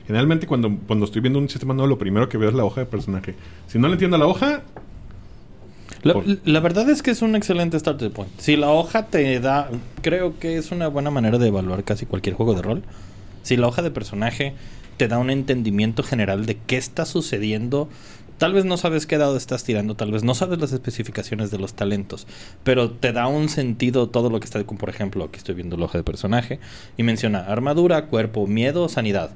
Generalmente 0.06 0.46
cuando, 0.46 0.78
cuando 0.86 1.06
estoy 1.06 1.22
viendo 1.22 1.40
un 1.40 1.50
sistema 1.50 1.74
nuevo, 1.74 1.88
lo 1.88 1.98
primero 1.98 2.30
que 2.30 2.38
veo 2.38 2.50
es 2.50 2.56
la 2.56 2.64
hoja 2.64 2.82
de 2.82 2.86
personaje. 2.86 3.34
Si 3.66 3.80
no 3.80 3.88
le 3.88 3.94
entiendo 3.94 4.18
la 4.18 4.28
hoja, 4.28 4.62
La, 6.04 6.14
Por- 6.14 6.26
la 6.46 6.60
verdad 6.60 6.90
es 6.90 7.02
que 7.04 7.12
es 7.12 7.22
un 7.22 7.36
excelente 7.36 7.80
starter 7.80 8.12
point. 8.12 8.32
Si 8.40 8.56
la 8.56 8.70
hoja 8.72 9.08
te 9.08 9.40
da, 9.40 9.70
creo 10.02 10.40
que 10.40 10.58
es 10.58 10.72
una 10.72 10.88
buena 10.88 11.12
manera 11.12 11.38
de 11.38 11.48
evaluar 11.48 11.84
casi 11.84 12.06
cualquier 12.06 12.36
juego 12.36 12.54
de 12.56 12.62
rol. 12.62 12.84
Si 13.44 13.58
la 13.58 13.68
hoja 13.68 13.82
de 13.82 13.92
personaje 13.92 14.54
te 14.98 15.08
da 15.08 15.18
un 15.18 15.30
entendimiento 15.30 16.04
general 16.04 16.46
de 16.46 16.58
qué 16.58 16.78
está 16.78 17.06
sucediendo, 17.06 17.90
Tal 18.38 18.54
vez 18.54 18.66
no 18.66 18.76
sabes 18.76 19.06
qué 19.06 19.20
dado 19.20 19.38
estás 19.38 19.64
tirando, 19.64 19.94
tal 19.96 20.12
vez 20.12 20.24
no 20.24 20.34
sabes 20.34 20.58
las 20.60 20.74
especificaciones 20.74 21.52
de 21.52 21.60
los 21.60 21.76
talentos, 21.76 22.26
pero 22.64 22.90
te 22.90 23.12
da 23.14 23.28
un 23.28 23.50
sentido 23.50 24.10
todo 24.10 24.32
lo 24.32 24.40
que 24.40 24.46
está, 24.46 24.64
como 24.64 24.80
por 24.80 24.90
ejemplo, 24.90 25.26
aquí 25.26 25.38
estoy 25.38 25.54
viendo 25.54 25.76
el 25.76 25.84
hoja 25.84 26.00
de 26.00 26.04
personaje 26.04 26.60
y 26.98 27.04
menciona 27.04 27.42
armadura, 27.42 28.08
cuerpo, 28.08 28.48
miedo, 28.48 28.90
sanidad. 28.90 29.30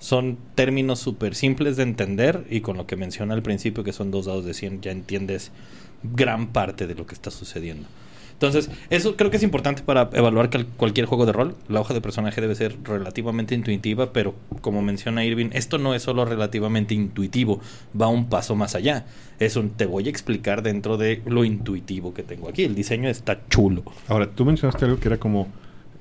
Son 0.00 0.38
términos 0.56 0.98
súper 0.98 1.36
simples 1.36 1.76
de 1.76 1.84
entender 1.84 2.48
y 2.50 2.60
con 2.60 2.76
lo 2.76 2.84
que 2.88 2.96
menciona 2.96 3.32
al 3.34 3.42
principio 3.44 3.84
que 3.84 3.92
son 3.92 4.10
dos 4.10 4.26
dados 4.26 4.44
de 4.44 4.54
100 4.54 4.80
ya 4.80 4.90
entiendes 4.90 5.52
gran 6.02 6.48
parte 6.48 6.86
de 6.86 6.94
lo 6.94 7.06
que 7.06 7.14
está 7.14 7.30
sucediendo. 7.30 7.86
Entonces, 8.32 8.70
eso 8.88 9.16
creo 9.16 9.32
que 9.32 9.36
es 9.36 9.42
importante 9.42 9.82
para 9.82 10.10
evaluar 10.12 10.48
cal- 10.48 10.66
cualquier 10.76 11.06
juego 11.06 11.26
de 11.26 11.32
rol. 11.32 11.56
La 11.68 11.80
hoja 11.80 11.92
de 11.92 12.00
personaje 12.00 12.40
debe 12.40 12.54
ser 12.54 12.76
relativamente 12.84 13.56
intuitiva, 13.56 14.12
pero 14.12 14.36
como 14.60 14.80
menciona 14.80 15.24
Irving, 15.24 15.50
esto 15.54 15.76
no 15.78 15.92
es 15.92 16.02
solo 16.04 16.24
relativamente 16.24 16.94
intuitivo, 16.94 17.60
va 18.00 18.06
un 18.06 18.28
paso 18.28 18.54
más 18.54 18.76
allá. 18.76 19.06
Es 19.40 19.56
un 19.56 19.70
te 19.70 19.86
voy 19.86 20.06
a 20.06 20.10
explicar 20.10 20.62
dentro 20.62 20.96
de 20.96 21.20
lo 21.26 21.44
intuitivo 21.44 22.14
que 22.14 22.22
tengo 22.22 22.48
aquí. 22.48 22.62
El 22.62 22.76
diseño 22.76 23.08
está 23.08 23.40
chulo. 23.48 23.82
Ahora, 24.06 24.30
tú 24.30 24.44
mencionaste 24.44 24.84
algo 24.84 25.00
que 25.00 25.08
era 25.08 25.18
como 25.18 25.48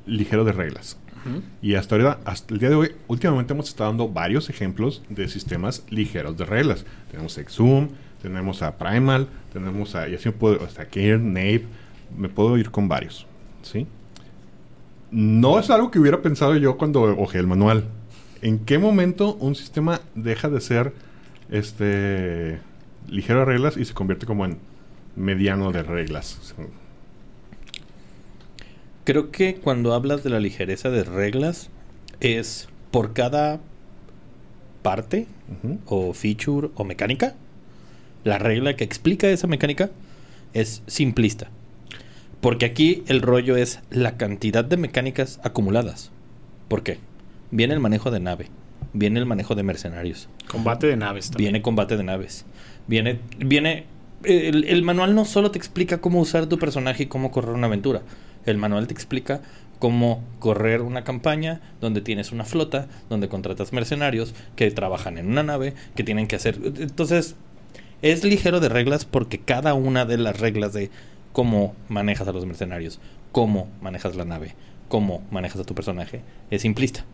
ligero 0.05 0.43
de 0.45 0.51
reglas. 0.51 0.97
Y 1.61 1.73
hasta 1.73 1.95
ahora, 1.95 2.19
hasta 2.23 2.53
el 2.53 2.59
día 2.61 2.69
de 2.69 2.75
hoy, 2.75 2.91
últimamente 3.07 3.51
hemos 3.51 3.67
estado 3.67 3.89
dando 3.89 4.07
varios 4.07 4.49
ejemplos 4.49 5.01
de 5.09 5.27
sistemas 5.27 5.83
ligeros 5.89 6.37
de 6.37 6.45
reglas. 6.45 6.85
Tenemos 7.11 7.37
Exum, 7.37 7.89
tenemos 8.21 8.61
a 8.61 8.77
Primal, 8.77 9.27
tenemos 9.53 9.95
a, 9.95 10.07
y 10.07 10.15
así 10.15 10.29
me 10.29 10.33
puedo, 10.33 10.63
hasta 10.63 10.85
Cairn, 10.85 11.33
Nave, 11.33 11.65
me 12.15 12.29
puedo 12.29 12.57
ir 12.57 12.71
con 12.71 12.87
varios. 12.87 13.25
¿Sí? 13.61 13.87
No 15.11 15.59
es 15.59 15.69
algo 15.69 15.91
que 15.91 15.99
hubiera 15.99 16.21
pensado 16.21 16.55
yo 16.57 16.77
cuando 16.77 17.03
ojé 17.03 17.39
el 17.39 17.47
manual. 17.47 17.85
¿En 18.41 18.59
qué 18.59 18.77
momento 18.77 19.35
un 19.35 19.55
sistema 19.55 20.01
deja 20.15 20.49
de 20.49 20.61
ser 20.61 20.93
este 21.49 22.59
ligero 23.07 23.39
de 23.39 23.45
reglas 23.45 23.77
y 23.77 23.85
se 23.85 23.93
convierte 23.93 24.25
como 24.25 24.45
en 24.45 24.57
mediano 25.15 25.71
de 25.71 25.83
reglas? 25.83 26.53
Creo 29.05 29.31
que 29.31 29.55
cuando 29.55 29.93
hablas 29.93 30.23
de 30.23 30.29
la 30.29 30.39
ligereza 30.39 30.89
de 30.89 31.03
reglas 31.03 31.69
es 32.19 32.67
por 32.91 33.13
cada 33.13 33.59
parte 34.81 35.27
o 35.85 36.13
feature 36.13 36.69
o 36.75 36.83
mecánica. 36.83 37.35
La 38.23 38.37
regla 38.37 38.75
que 38.75 38.83
explica 38.83 39.29
esa 39.29 39.47
mecánica 39.47 39.89
es 40.53 40.83
simplista. 40.87 41.49
Porque 42.41 42.65
aquí 42.65 43.03
el 43.07 43.21
rollo 43.21 43.57
es 43.57 43.79
la 43.89 44.17
cantidad 44.17 44.63
de 44.63 44.77
mecánicas 44.77 45.39
acumuladas. 45.43 46.11
¿Por 46.67 46.83
qué? 46.83 46.99
Viene 47.51 47.73
el 47.73 47.79
manejo 47.79 48.11
de 48.11 48.19
nave, 48.19 48.49
viene 48.93 49.19
el 49.19 49.25
manejo 49.25 49.55
de 49.55 49.63
mercenarios, 49.63 50.27
Combate 50.49 50.87
de 50.87 50.97
naves 50.97 51.29
también. 51.31 51.53
viene 51.53 51.61
combate 51.61 51.95
de 51.95 52.03
naves, 52.03 52.45
viene, 52.87 53.19
viene, 53.39 53.85
el, 54.23 54.65
el 54.65 54.83
manual 54.83 55.15
no 55.15 55.23
solo 55.23 55.51
te 55.51 55.57
explica 55.57 55.99
cómo 55.99 56.19
usar 56.19 56.47
tu 56.47 56.59
personaje 56.59 57.03
y 57.03 57.05
cómo 57.05 57.31
correr 57.31 57.51
una 57.53 57.67
aventura, 57.67 58.01
el 58.45 58.57
manual 58.57 58.87
te 58.87 58.93
explica 58.93 59.41
cómo 59.79 60.23
correr 60.39 60.81
una 60.81 61.03
campaña 61.03 61.61
donde 61.79 62.01
tienes 62.01 62.31
una 62.31 62.43
flota, 62.43 62.87
donde 63.09 63.29
contratas 63.29 63.71
mercenarios 63.71 64.33
que 64.55 64.69
trabajan 64.71 65.17
en 65.17 65.27
una 65.27 65.43
nave, 65.43 65.73
que 65.95 66.03
tienen 66.03 66.27
que 66.27 66.35
hacer, 66.35 66.59
entonces 66.63 67.35
es 68.01 68.23
ligero 68.23 68.59
de 68.59 68.69
reglas 68.69 69.05
porque 69.05 69.39
cada 69.39 69.73
una 69.73 70.05
de 70.05 70.17
las 70.17 70.39
reglas 70.39 70.73
de 70.73 70.89
cómo 71.33 71.75
manejas 71.89 72.27
a 72.27 72.31
los 72.31 72.45
mercenarios, 72.45 72.99
cómo 73.31 73.69
manejas 73.81 74.15
la 74.15 74.25
nave, 74.25 74.55
cómo 74.87 75.23
manejas 75.31 75.61
a 75.61 75.63
tu 75.63 75.75
personaje, 75.75 76.21
es 76.49 76.61
simplista. 76.61 77.05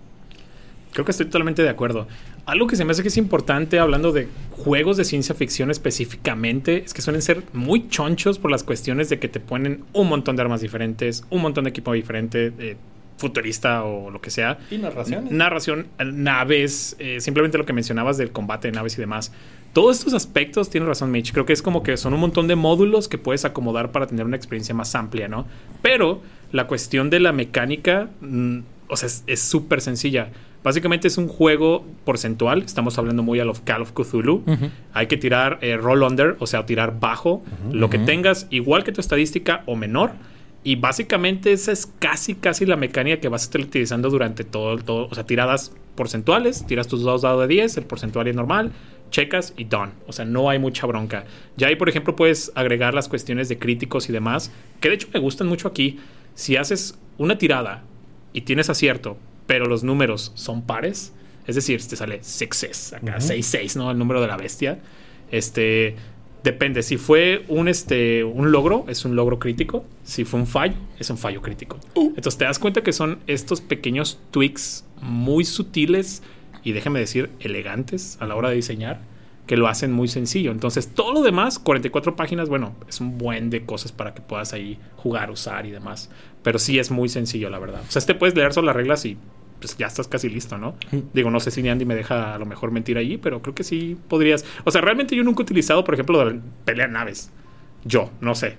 Creo 0.93 1.05
que 1.05 1.11
estoy 1.11 1.25
totalmente 1.25 1.63
de 1.63 1.69
acuerdo. 1.69 2.07
Algo 2.45 2.67
que 2.67 2.75
se 2.75 2.85
me 2.85 2.91
hace 2.91 3.01
que 3.01 3.07
es 3.07 3.17
importante 3.17 3.79
hablando 3.79 4.11
de 4.11 4.27
juegos 4.51 4.95
de 4.95 5.05
ciencia 5.05 5.33
ficción 5.33 5.71
específicamente 5.71 6.83
es 6.85 6.93
que 6.93 7.01
suelen 7.01 7.23
ser 7.23 7.43
muy 7.51 7.87
chonchos 7.89 8.37
por 8.37 8.51
las 8.51 8.63
cuestiones 8.63 9.09
de 9.09 9.17
que 9.17 9.27
te 9.27 9.39
ponen 9.39 9.83
un 9.93 10.07
montón 10.07 10.35
de 10.35 10.43
armas 10.43 10.61
diferentes, 10.61 11.23
un 11.31 11.41
montón 11.41 11.63
de 11.63 11.71
equipo 11.71 11.93
diferente, 11.93 12.53
eh, 12.59 12.77
futurista 13.17 13.84
o 13.84 14.10
lo 14.10 14.20
que 14.22 14.29
sea. 14.29 14.58
Y 14.72 14.77
narraciones. 14.77 15.32
Narración, 15.32 15.88
eh, 16.00 16.05
naves, 16.05 16.96
eh, 17.00 17.20
simplemente 17.22 17.58
lo 17.58 17.65
que 17.65 17.74
mencionabas 17.74 18.17
del 18.17 18.32
combate 18.32 18.67
de 18.70 18.74
naves 18.74 18.98
y 18.98 19.01
demás. 19.01 19.32
Todos 19.74 19.98
estos 20.00 20.13
aspectos, 20.13 20.70
tienes 20.70 20.88
razón, 20.88 21.10
Mitch. 21.12 21.32
Creo 21.32 21.46
que 21.46 21.53
es 21.53 21.62
como 21.62 21.82
que 21.84 21.98
son 21.98 22.13
un 22.13 22.20
montón 22.20 22.48
de 22.48 22.55
módulos 22.55 23.08
que 23.08 23.17
puedes 23.17 23.43
acomodar 23.46 23.91
para 23.91 24.05
tener 24.08 24.25
una 24.25 24.36
experiencia 24.36 24.75
más 24.75 24.93
amplia, 24.96 25.27
¿no? 25.27 25.46
Pero 25.82 26.22
la 26.51 26.67
cuestión 26.67 27.10
de 27.10 27.20
la 27.20 27.32
mecánica, 27.32 28.10
mm, 28.22 28.60
o 28.88 28.98
sea, 28.98 29.10
es- 29.25 29.39
súper 29.41 29.82
sencilla. 29.82 30.29
Básicamente 30.63 31.08
es 31.08 31.17
un 31.17 31.27
juego 31.27 31.86
porcentual. 32.05 32.62
Estamos 32.62 32.98
hablando 32.98 33.22
muy 33.24 33.39
a 33.39 33.46
lo 33.46 33.53
Call 33.53 33.82
of 33.82 33.91
Cthulhu. 33.93 34.43
Hay 34.93 35.08
que 35.08 35.17
tirar 35.17 35.58
eh, 35.62 35.75
roll 35.75 36.03
under, 36.03 36.38
o 36.39 36.48
sea, 36.48 36.65
tirar 36.65 37.00
bajo. 37.00 37.43
Lo 37.72 37.89
que 37.89 37.98
tengas, 38.00 38.48
igual 38.51 38.84
que 38.84 38.91
tu 38.91 39.01
estadística 39.01 39.63
o 39.65 39.75
menor. 39.75 40.12
Y 40.63 40.77
básicamente 40.77 41.51
esa 41.51 41.72
es 41.72 41.86
casi, 42.00 42.36
casi 42.36 42.65
la 42.65 42.77
mecánica 42.77 43.20
que 43.20 43.27
vas 43.27 43.43
a 43.43 43.46
estar 43.46 43.62
utilizando 43.62 44.10
durante 44.10 44.43
todo, 44.43 44.77
todo. 44.77 45.08
O 45.12 45.15
sea, 45.15 45.25
tiradas 45.25 45.74
porcentuales, 45.96 46.65
tiras 46.65 46.88
tus 46.88 47.01
dos 47.01 47.24
dados 47.24 47.41
de 47.41 47.48
10, 47.48 47.77
el 47.77 47.86
porcentual 47.86 48.27
es 48.27 48.36
normal, 48.36 48.72
checas 49.12 49.53
y 49.58 49.65
done. 49.65 49.91
O 50.08 50.13
sea, 50.13 50.25
no 50.25 50.50
hay 50.50 50.60
mucha 50.60 50.88
bronca. 50.88 51.25
Ya 51.58 51.67
ahí, 51.67 51.75
por 51.75 51.89
ejemplo, 51.89 52.15
puedes 52.15 52.51
agregar 52.55 52.93
las 52.93 53.10
cuestiones 53.10 53.50
de 53.50 53.60
críticos 53.60 54.10
y 54.10 54.13
demás, 54.13 54.51
que 54.79 54.89
de 54.89 54.96
hecho 54.96 55.08
me 55.13 55.20
gustan 55.20 55.48
mucho 55.48 55.67
aquí. 55.67 56.00
Si 56.34 56.55
haces 56.55 56.98
una 57.17 57.38
tirada 57.38 57.84
y 58.32 58.41
tienes 58.41 58.70
acierto, 58.70 59.17
pero 59.46 59.65
los 59.65 59.84
números 59.84 60.32
son 60.36 60.65
pares, 60.65 61.13
es 61.46 61.55
decir, 61.55 61.86
te 61.86 61.96
sale 61.96 62.24
success, 62.24 62.93
acá 62.93 63.17
6-6, 63.17 63.75
¿no? 63.75 63.91
El 63.91 63.98
número 63.98 64.22
de 64.22 64.27
la 64.27 64.38
bestia. 64.38 64.79
Este. 65.29 65.96
Depende, 66.43 66.83
si 66.83 66.97
fue 66.97 67.45
un, 67.47 67.69
este, 67.69 68.23
un 68.23 68.51
logro, 68.51 68.85
es 68.89 69.05
un 69.05 69.15
logro 69.15 69.39
crítico. 69.39 69.85
Si 70.03 70.25
fue 70.25 70.41
un 70.41 70.47
fallo, 70.47 70.75
es 71.00 71.09
un 71.09 71.17
fallo 71.17 71.41
crítico. 71.41 71.79
Entonces 71.95 72.38
te 72.38 72.43
das 72.45 72.59
cuenta 72.59 72.83
que 72.83 72.91
son 72.91 73.19
estos 73.27 73.62
pequeños 73.62 74.19
tweaks 74.31 74.85
muy 75.01 75.45
sutiles 75.45 76.21
y 76.63 76.73
déjame 76.73 77.00
decir 77.00 77.29
elegantes 77.39 78.17
a 78.19 78.27
la 78.27 78.35
hora 78.35 78.50
de 78.50 78.55
diseñar 78.55 79.00
que 79.47 79.57
lo 79.57 79.67
hacen 79.67 79.91
muy 79.91 80.07
sencillo. 80.07 80.51
Entonces 80.51 80.89
todo 80.93 81.13
lo 81.13 81.21
demás, 81.21 81.59
44 81.59 82.15
páginas, 82.15 82.50
bueno, 82.50 82.75
es 82.88 83.00
un 83.00 83.17
buen 83.17 83.50
de 83.50 83.65
cosas 83.65 83.91
para 83.91 84.13
que 84.13 84.21
puedas 84.21 84.53
ahí 84.53 84.79
jugar, 84.97 85.31
usar 85.31 85.65
y 85.65 85.71
demás. 85.71 86.09
Pero 86.43 86.59
sí 86.59 86.77
es 86.77 86.91
muy 86.91 87.09
sencillo, 87.09 87.50
la 87.50 87.59
verdad. 87.59 87.81
O 87.88 87.91
sea, 87.91 88.00
este 88.00 88.15
puedes 88.15 88.35
leer 88.35 88.53
solo 88.53 88.67
las 88.67 88.75
reglas 88.75 89.05
y 89.05 89.17
pues 89.63 89.77
ya 89.77 89.88
estás 89.88 90.10
casi 90.10 90.27
listo, 90.27 90.58
¿no? 90.58 90.75
Digo, 91.13 91.32
no 91.32 91.39
sé 91.39 91.50
si 91.50 91.67
Andy 91.67 91.86
me 91.86 91.96
deja 91.96 92.36
a 92.36 92.38
lo 92.38 92.46
mejor 92.46 92.72
mentir 92.72 92.98
allí, 92.98 93.17
pero 93.17 93.41
creo 93.41 93.55
que 93.55 93.63
sí 93.63 93.98
podrías. 94.10 94.43
O 94.65 94.72
sea, 94.72 94.82
realmente 94.82 95.15
yo 95.15 95.24
nunca 95.24 95.41
he 95.41 95.43
utilizado, 95.43 95.86
por 95.86 95.93
ejemplo, 95.93 96.24
la 96.24 96.38
pelea 96.65 96.88
naves. 96.88 97.32
Yo, 97.86 98.12
no 98.20 98.36
sé. 98.36 98.58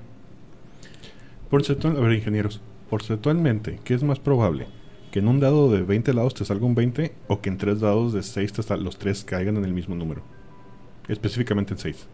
Porcentual, 1.50 1.98
a 1.98 2.00
ver, 2.00 2.14
ingenieros, 2.14 2.62
porcentualmente, 2.88 3.80
¿qué 3.84 3.92
es 3.92 4.02
más 4.02 4.18
probable? 4.18 4.66
¿Que 5.12 5.18
en 5.18 5.28
un 5.28 5.40
dado 5.40 5.70
de 5.70 5.82
20 5.82 6.14
lados 6.14 6.32
te 6.32 6.46
salga 6.46 6.64
un 6.64 6.74
20 6.74 7.14
o 7.28 7.42
que 7.42 7.50
en 7.50 7.58
tres 7.58 7.80
dados 7.80 8.14
de 8.14 8.22
6 8.22 8.52
te 8.54 8.76
los 8.78 8.98
tres 8.98 9.24
caigan 9.24 9.58
en 9.58 9.66
el 9.66 9.74
mismo 9.74 9.94
número? 9.94 10.22
Específicamente 11.06 11.74
en 11.74 11.80
6. 11.80 12.08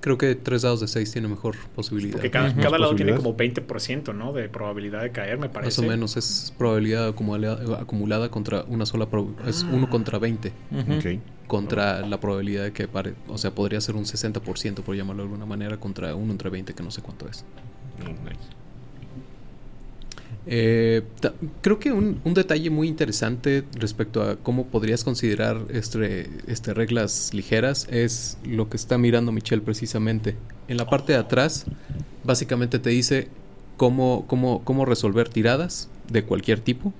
Creo 0.00 0.16
que 0.16 0.34
tres 0.36 0.62
dados 0.62 0.80
de 0.80 0.86
seis 0.88 1.10
tiene 1.12 1.26
mejor 1.28 1.56
posibilidad. 1.74 2.12
Porque 2.12 2.30
cada, 2.30 2.54
cada 2.54 2.78
lado 2.78 2.94
tiene 2.94 3.14
como 3.16 3.36
20%, 3.36 4.14
¿no? 4.14 4.32
De 4.32 4.48
probabilidad 4.48 5.02
de 5.02 5.10
caer, 5.10 5.38
me 5.38 5.48
parece. 5.48 5.80
Más 5.82 5.88
o 5.88 5.90
menos 5.90 6.16
es 6.16 6.52
probabilidad 6.56 7.08
acumula- 7.08 7.58
acumulada 7.80 8.30
contra 8.30 8.62
una 8.68 8.86
sola 8.86 9.10
prob- 9.10 9.34
es 9.46 9.64
uno 9.70 9.90
contra 9.90 10.18
20 10.18 10.52
Ujú. 10.70 10.92
Ok. 10.94 11.20
contra 11.48 12.00
la 12.06 12.20
probabilidad 12.20 12.64
de 12.64 12.72
que 12.72 12.86
pare, 12.86 13.14
o 13.26 13.38
sea, 13.38 13.50
podría 13.54 13.80
ser 13.80 13.96
un 13.96 14.04
60% 14.04 14.82
por 14.82 14.94
llamarlo 14.94 15.22
de 15.24 15.28
alguna 15.28 15.46
manera 15.46 15.78
contra 15.78 16.14
uno 16.14 16.30
entre 16.30 16.48
20 16.50 16.74
que 16.74 16.82
no 16.82 16.90
sé 16.92 17.02
cuánto 17.02 17.28
es. 17.28 17.44
Mm, 17.98 18.24
nice. 18.24 18.38
Eh, 20.50 21.02
creo 21.60 21.78
que 21.78 21.92
un, 21.92 22.22
un 22.24 22.32
detalle 22.32 22.70
muy 22.70 22.88
interesante 22.88 23.64
respecto 23.74 24.22
a 24.22 24.36
cómo 24.36 24.66
podrías 24.68 25.04
considerar 25.04 25.60
este, 25.68 26.30
este 26.46 26.72
reglas 26.72 27.34
ligeras 27.34 27.86
es 27.90 28.38
lo 28.46 28.70
que 28.70 28.78
está 28.78 28.96
mirando 28.96 29.30
Michelle 29.30 29.60
precisamente. 29.60 30.36
En 30.66 30.78
la 30.78 30.88
parte 30.88 31.12
de 31.12 31.18
atrás, 31.18 31.66
básicamente 32.24 32.78
te 32.78 32.88
dice 32.88 33.28
cómo, 33.76 34.24
cómo, 34.26 34.64
cómo 34.64 34.86
resolver 34.86 35.28
tiradas 35.28 35.90
de 36.10 36.24
cualquier 36.24 36.60
tipo, 36.60 36.94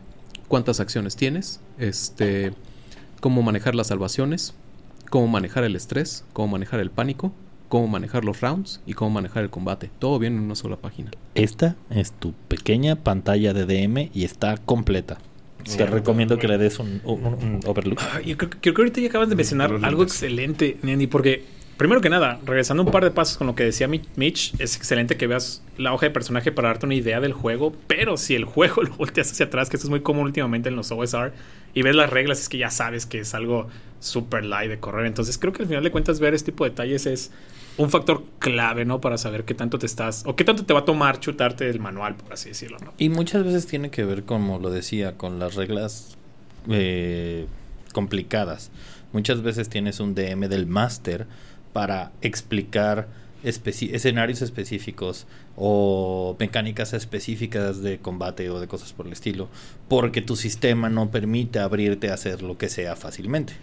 cuántas 0.46 0.78
acciones 0.78 1.16
tienes, 1.16 1.60
este, 1.78 2.52
cómo 3.20 3.40
manejar 3.40 3.74
las 3.74 3.86
salvaciones, 3.86 4.52
cómo 5.08 5.26
manejar 5.26 5.64
el 5.64 5.74
estrés, 5.74 6.26
cómo 6.34 6.48
manejar 6.48 6.80
el 6.80 6.90
pánico, 6.90 7.32
cómo 7.68 7.86
manejar 7.88 8.24
los 8.24 8.40
rounds 8.40 8.80
y 8.86 8.94
cómo 8.94 9.10
manejar 9.10 9.42
el 9.44 9.50
combate. 9.50 9.90
Todo 9.98 10.18
viene 10.18 10.36
en 10.36 10.42
una 10.42 10.54
sola 10.54 10.76
página. 10.76 11.10
Esta 11.34 11.76
es 11.90 12.12
tu 12.12 12.32
pequeña 12.48 12.96
pantalla 12.96 13.52
de 13.54 13.64
DM 13.66 14.10
y 14.14 14.24
está 14.24 14.56
completa. 14.56 15.18
Te 15.76 15.84
recomiendo 15.86 16.38
que 16.38 16.48
le 16.48 16.56
des 16.56 16.78
un, 16.78 17.00
un- 17.04 17.24
un 17.26 17.60
overlook. 17.66 18.00
Ah, 18.00 18.20
Yo 18.24 18.38
creo, 18.38 18.50
creo 18.60 18.74
que 18.74 18.80
ahorita 18.82 19.00
ya 19.02 19.08
acabas 19.08 19.28
de 19.28 19.36
mencionar 19.36 19.78
algo 19.82 20.02
excelente, 20.02 20.78
Nandy, 20.82 21.06
porque 21.08 21.44
Primero 21.78 22.00
que 22.00 22.10
nada, 22.10 22.38
regresando 22.44 22.82
un 22.82 22.90
par 22.90 23.04
de 23.04 23.10
pasos 23.12 23.38
con 23.38 23.46
lo 23.46 23.54
que 23.54 23.62
decía 23.62 23.86
Mi- 23.88 24.02
Mitch, 24.16 24.52
es 24.60 24.76
excelente 24.76 25.16
que 25.16 25.26
veas 25.28 25.62
la 25.76 25.94
hoja 25.94 26.06
de 26.06 26.10
personaje 26.10 26.50
para 26.52 26.68
darte 26.68 26.86
una 26.86 26.96
idea 26.96 27.20
del 27.20 27.32
juego, 27.32 27.72
pero 27.86 28.16
si 28.16 28.34
el 28.34 28.44
juego 28.44 28.82
lo 28.82 28.94
volteas 28.96 29.30
hacia 29.30 29.46
atrás, 29.46 29.70
que 29.70 29.76
esto 29.76 29.86
es 29.86 29.90
muy 29.90 30.00
común 30.00 30.24
últimamente 30.24 30.68
en 30.68 30.76
los 30.76 30.90
OSR, 30.90 31.32
y 31.74 31.82
ves 31.82 31.94
las 31.94 32.10
reglas, 32.10 32.40
es 32.40 32.48
que 32.48 32.58
ya 32.58 32.70
sabes 32.70 33.06
que 33.06 33.20
es 33.20 33.32
algo 33.32 33.68
super 34.00 34.44
light 34.44 34.68
de 34.70 34.78
correr. 34.80 35.06
Entonces 35.06 35.38
creo 35.38 35.52
que 35.52 35.62
al 35.62 35.68
final 35.68 35.84
de 35.84 35.90
cuentas 35.92 36.18
ver 36.18 36.34
este 36.34 36.50
tipo 36.52 36.64
de 36.64 36.70
detalles 36.70 37.06
es 37.06 37.30
un 37.76 37.90
factor 37.90 38.24
clave, 38.40 38.84
¿no? 38.84 39.00
Para 39.00 39.16
saber 39.16 39.44
qué 39.44 39.54
tanto 39.54 39.78
te 39.78 39.86
estás, 39.86 40.24
o 40.26 40.34
qué 40.34 40.42
tanto 40.42 40.64
te 40.64 40.72
va 40.74 40.80
a 40.80 40.84
tomar 40.84 41.20
chutarte 41.20 41.68
el 41.70 41.78
manual, 41.78 42.16
por 42.16 42.32
así 42.32 42.48
decirlo, 42.48 42.78
¿no? 42.84 42.92
Y 42.98 43.08
muchas 43.08 43.44
veces 43.44 43.68
tiene 43.68 43.90
que 43.90 44.04
ver, 44.04 44.24
como 44.24 44.58
lo 44.58 44.70
decía, 44.70 45.16
con 45.16 45.38
las 45.38 45.54
reglas 45.54 46.16
eh, 46.68 47.46
complicadas. 47.92 48.72
Muchas 49.12 49.42
veces 49.42 49.68
tienes 49.68 50.00
un 50.00 50.14
DM 50.16 50.48
del 50.48 50.66
máster 50.66 51.26
para 51.72 52.12
explicar 52.22 53.08
escenarios 53.44 54.42
específicos 54.42 55.26
o 55.56 56.36
mecánicas 56.40 56.92
específicas 56.92 57.82
de 57.82 57.98
combate 57.98 58.50
o 58.50 58.60
de 58.60 58.66
cosas 58.66 58.92
por 58.92 59.06
el 59.06 59.12
estilo, 59.12 59.48
porque 59.88 60.22
tu 60.22 60.36
sistema 60.36 60.88
no 60.88 61.10
permite 61.10 61.60
abrirte 61.60 62.10
a 62.10 62.14
hacer 62.14 62.42
lo 62.42 62.58
que 62.58 62.68
sea 62.68 62.96
fácilmente. 62.96 63.54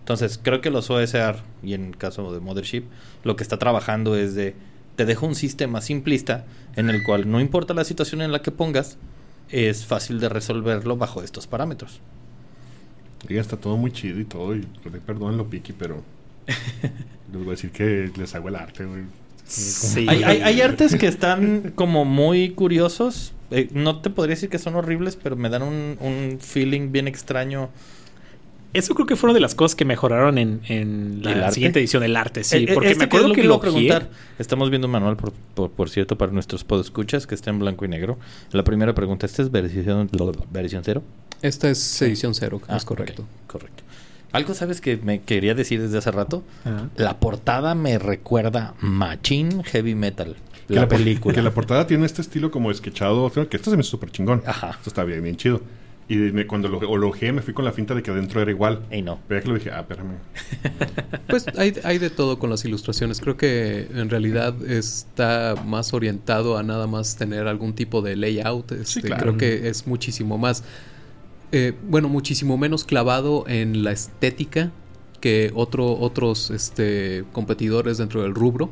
Entonces, 0.00 0.40
creo 0.42 0.60
que 0.60 0.70
los 0.70 0.90
OSR, 0.90 1.36
y 1.62 1.74
en 1.74 1.86
el 1.86 1.96
caso 1.96 2.32
de 2.32 2.40
Mothership, 2.40 2.84
lo 3.22 3.36
que 3.36 3.42
está 3.42 3.58
trabajando 3.58 4.16
es 4.16 4.34
de, 4.34 4.54
te 4.96 5.04
dejo 5.04 5.26
un 5.26 5.34
sistema 5.34 5.80
simplista 5.80 6.44
en 6.74 6.90
el 6.90 7.02
cual 7.04 7.30
no 7.30 7.40
importa 7.40 7.74
la 7.74 7.84
situación 7.84 8.22
en 8.22 8.32
la 8.32 8.42
que 8.42 8.50
pongas, 8.50 8.98
es 9.48 9.84
fácil 9.84 10.20
de 10.20 10.28
resolverlo 10.28 10.96
bajo 10.96 11.22
estos 11.22 11.46
parámetros. 11.46 12.00
Y 13.28 13.36
está 13.36 13.56
todo 13.56 13.76
muy 13.76 13.92
chido 13.92 14.18
y 14.20 14.24
todo. 14.24 14.54
Y 14.54 14.66
perdón 15.06 15.36
lo 15.36 15.48
piqui, 15.48 15.72
pero. 15.72 16.02
Les 16.46 17.38
voy 17.38 17.48
a 17.48 17.50
decir 17.50 17.70
que 17.70 18.10
les 18.16 18.34
hago 18.34 18.48
el 18.48 18.56
arte, 18.56 18.84
güey. 18.84 19.02
Sí. 19.44 20.06
Hay, 20.08 20.22
hay- 20.22 20.42
hay 20.42 20.60
artes 20.60 20.94
que 20.96 21.06
están 21.08 21.72
como 21.74 22.04
muy 22.04 22.50
curiosos. 22.50 23.32
Eh, 23.50 23.68
no 23.72 24.00
te 24.00 24.10
podría 24.10 24.34
decir 24.36 24.48
que 24.48 24.58
son 24.58 24.76
horribles, 24.76 25.16
pero 25.20 25.34
me 25.36 25.48
dan 25.48 25.62
un, 25.62 25.96
un 26.00 26.38
feeling 26.40 26.92
bien 26.92 27.08
extraño. 27.08 27.68
Eso 28.72 28.94
creo 28.94 29.04
que 29.08 29.16
fue 29.16 29.28
una 29.30 29.34
de 29.34 29.40
las 29.40 29.56
cosas 29.56 29.74
que 29.74 29.84
mejoraron 29.84 30.38
en, 30.38 30.60
en 30.68 31.22
¿El 31.24 31.40
la 31.40 31.46
arte? 31.46 31.54
siguiente 31.54 31.80
edición 31.80 32.02
del 32.02 32.14
arte, 32.14 32.44
sí. 32.44 32.58
Eh, 32.58 32.62
eh, 32.68 32.70
porque 32.72 32.90
este 32.92 32.98
me 33.00 33.04
acuerdo 33.06 33.26
es 33.30 33.34
que, 33.34 33.40
iba 33.40 33.48
lo 33.48 33.54
a 33.56 33.60
preguntar. 33.60 34.10
Estamos 34.38 34.70
viendo 34.70 34.86
un 34.86 34.92
manual, 34.92 35.16
por, 35.16 35.32
por, 35.32 35.72
por 35.72 35.90
cierto, 35.90 36.16
para 36.16 36.30
nuestros 36.30 36.62
podescuchas 36.62 37.26
que 37.26 37.34
está 37.34 37.50
en 37.50 37.58
blanco 37.58 37.84
y 37.84 37.88
negro. 37.88 38.16
La 38.52 38.62
primera 38.62 38.94
pregunta, 38.94 39.26
¿esta 39.26 39.42
es 39.42 39.50
versión, 39.50 40.08
versión 40.52 40.84
cero? 40.84 41.02
Esta 41.42 41.68
es 41.68 42.00
edición 42.02 42.36
cero, 42.36 42.60
Ah, 42.68 42.76
es 42.76 42.84
correcto. 42.84 43.26
correcto. 43.48 43.82
Algo 44.32 44.54
sabes 44.54 44.80
que 44.80 44.96
me 44.96 45.20
quería 45.22 45.54
decir 45.54 45.80
desde 45.80 45.98
hace 45.98 46.10
rato. 46.10 46.44
Ajá. 46.64 46.88
La 46.96 47.18
portada 47.18 47.74
me 47.74 47.98
recuerda 47.98 48.74
Machine 48.80 49.62
Heavy 49.64 49.94
Metal. 49.94 50.36
Que 50.68 50.74
La 50.76 50.88
película. 50.88 51.34
Que 51.34 51.42
la 51.42 51.50
portada 51.50 51.86
tiene 51.86 52.06
este 52.06 52.22
estilo 52.22 52.50
como 52.50 52.72
sketchado. 52.72 53.30
Que 53.48 53.56
esto 53.56 53.70
se 53.70 53.76
me 53.76 53.80
hizo 53.80 53.90
súper 53.90 54.10
chingón. 54.12 54.42
Ajá. 54.46 54.70
Esto 54.70 54.90
está 54.90 55.02
bien, 55.04 55.22
bien 55.22 55.36
chido. 55.36 55.60
Y 56.08 56.16
me- 56.16 56.44
cuando 56.46 56.68
lo 56.68 56.80
elogié, 56.94 57.32
me 57.32 57.40
fui 57.40 57.54
con 57.54 57.64
la 57.64 57.70
finta 57.72 57.94
de 57.94 58.02
que 58.02 58.10
adentro 58.10 58.40
era 58.42 58.50
igual. 58.50 58.82
Ey, 58.90 59.00
no. 59.02 59.18
Pero 59.28 59.40
ya 59.40 59.42
que 59.44 59.48
lo 59.48 59.54
dije, 59.56 59.70
ah, 59.72 59.80
espérame. 59.80 60.14
Pues 61.28 61.46
hay, 61.56 61.74
hay 61.84 61.98
de 61.98 62.10
todo 62.10 62.38
con 62.40 62.50
las 62.50 62.64
ilustraciones. 62.64 63.20
Creo 63.20 63.36
que 63.36 63.86
en 63.94 64.10
realidad 64.10 64.54
está 64.68 65.54
más 65.64 65.92
orientado 65.94 66.58
a 66.58 66.62
nada 66.64 66.88
más 66.88 67.14
tener 67.16 67.46
algún 67.46 67.72
tipo 67.74 68.02
de 68.02 68.16
layout. 68.16 68.72
Este, 68.72 69.02
claro. 69.02 69.22
Creo 69.22 69.36
que 69.38 69.68
es 69.68 69.86
muchísimo 69.86 70.38
más, 70.38 70.64
eh, 71.52 71.74
bueno, 71.88 72.08
muchísimo 72.08 72.56
menos 72.56 72.84
clavado 72.84 73.44
en 73.48 73.82
la 73.84 73.92
estética 73.92 74.70
que 75.20 75.52
otro, 75.54 75.98
otros 75.98 76.50
este, 76.50 77.24
competidores 77.32 77.98
dentro 77.98 78.22
del 78.22 78.34
rubro. 78.34 78.70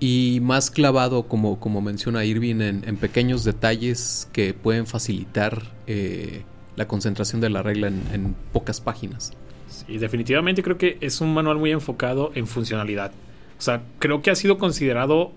Y 0.00 0.38
más 0.42 0.70
clavado, 0.70 1.24
como, 1.24 1.58
como 1.58 1.80
menciona 1.80 2.24
Irving, 2.24 2.60
en, 2.60 2.96
pequeños 2.96 3.42
detalles 3.42 4.28
que 4.32 4.54
pueden 4.54 4.86
facilitar 4.86 5.62
eh, 5.88 6.44
la 6.76 6.86
concentración 6.86 7.40
de 7.40 7.50
la 7.50 7.62
regla 7.62 7.88
en, 7.88 8.02
en 8.12 8.36
pocas 8.52 8.80
páginas. 8.80 9.32
Sí, 9.68 9.98
definitivamente 9.98 10.62
creo 10.62 10.78
que 10.78 10.98
es 11.00 11.20
un 11.20 11.34
manual 11.34 11.58
muy 11.58 11.72
enfocado 11.72 12.30
en 12.36 12.46
funcionalidad. 12.46 13.10
O 13.58 13.60
sea, 13.60 13.82
creo 13.98 14.22
que 14.22 14.30
ha 14.30 14.36
sido 14.36 14.56
considerado 14.56 15.32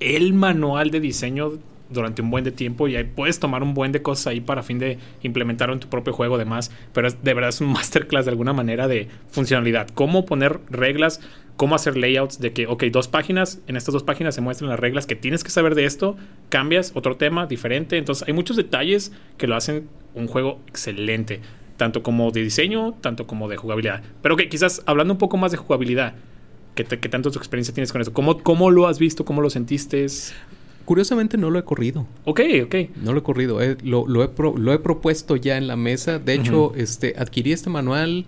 el 0.00 0.32
manual 0.32 0.90
de 0.90 1.00
diseño 1.00 1.58
durante 1.90 2.22
un 2.22 2.30
buen 2.30 2.44
de 2.44 2.52
tiempo 2.52 2.88
y 2.88 2.96
ahí 2.96 3.04
puedes 3.04 3.38
tomar 3.40 3.62
un 3.62 3.74
buen 3.74 3.92
de 3.92 4.00
cosas 4.02 4.28
ahí 4.28 4.40
para 4.40 4.62
fin 4.62 4.78
de 4.78 4.98
implementarlo 5.22 5.74
en 5.74 5.80
tu 5.80 5.88
propio 5.88 6.12
juego 6.12 6.38
demás, 6.38 6.70
pero 6.92 7.08
es, 7.08 7.22
de 7.22 7.34
verdad 7.34 7.50
es 7.50 7.60
un 7.60 7.68
masterclass 7.72 8.24
de 8.24 8.30
alguna 8.30 8.52
manera 8.52 8.88
de 8.88 9.08
funcionalidad, 9.30 9.88
cómo 9.88 10.24
poner 10.26 10.60
reglas, 10.70 11.20
cómo 11.56 11.74
hacer 11.74 11.96
layouts 11.96 12.40
de 12.40 12.52
que, 12.52 12.66
ok, 12.66 12.84
dos 12.84 13.08
páginas, 13.08 13.60
en 13.66 13.76
estas 13.76 13.92
dos 13.92 14.02
páginas 14.02 14.34
se 14.34 14.40
muestran 14.40 14.70
las 14.70 14.80
reglas 14.80 15.06
que 15.06 15.16
tienes 15.16 15.44
que 15.44 15.50
saber 15.50 15.74
de 15.74 15.84
esto, 15.84 16.16
cambias 16.48 16.92
otro 16.94 17.16
tema 17.16 17.46
diferente, 17.46 17.98
entonces 17.98 18.26
hay 18.26 18.32
muchos 18.34 18.56
detalles 18.56 19.12
que 19.36 19.46
lo 19.46 19.56
hacen 19.56 19.88
un 20.14 20.26
juego 20.26 20.60
excelente, 20.68 21.40
tanto 21.76 22.02
como 22.02 22.30
de 22.30 22.42
diseño, 22.42 22.94
tanto 23.00 23.26
como 23.26 23.48
de 23.48 23.56
jugabilidad. 23.56 24.02
Pero 24.22 24.36
que 24.36 24.48
quizás 24.48 24.82
hablando 24.86 25.14
un 25.14 25.18
poco 25.18 25.36
más 25.36 25.50
de 25.52 25.58
jugabilidad, 25.58 26.14
¿qué, 26.74 26.84
te- 26.84 26.98
qué 26.98 27.08
tanto 27.08 27.30
tu 27.30 27.38
experiencia 27.38 27.74
tienes 27.74 27.92
con 27.92 28.00
eso? 28.00 28.12
¿Cómo, 28.12 28.38
¿Cómo 28.42 28.70
lo 28.70 28.86
has 28.86 28.98
visto? 28.98 29.24
¿Cómo 29.24 29.40
lo 29.42 29.50
sentiste? 29.50 30.06
Curiosamente 30.90 31.36
no 31.38 31.50
lo 31.50 31.58
he 31.60 31.62
corrido. 31.62 32.04
Ok, 32.24 32.40
ok. 32.64 32.74
No 33.00 33.12
lo 33.12 33.20
he 33.20 33.22
corrido, 33.22 33.62
eh, 33.62 33.76
lo, 33.84 34.08
lo 34.08 34.24
he 34.24 34.28
pro- 34.28 34.56
lo 34.58 34.72
he 34.72 34.78
propuesto 34.80 35.36
ya 35.36 35.56
en 35.56 35.68
la 35.68 35.76
mesa. 35.76 36.18
De 36.18 36.34
hecho, 36.34 36.74
este, 36.74 37.14
adquirí 37.16 37.52
este 37.52 37.70
manual 37.70 38.24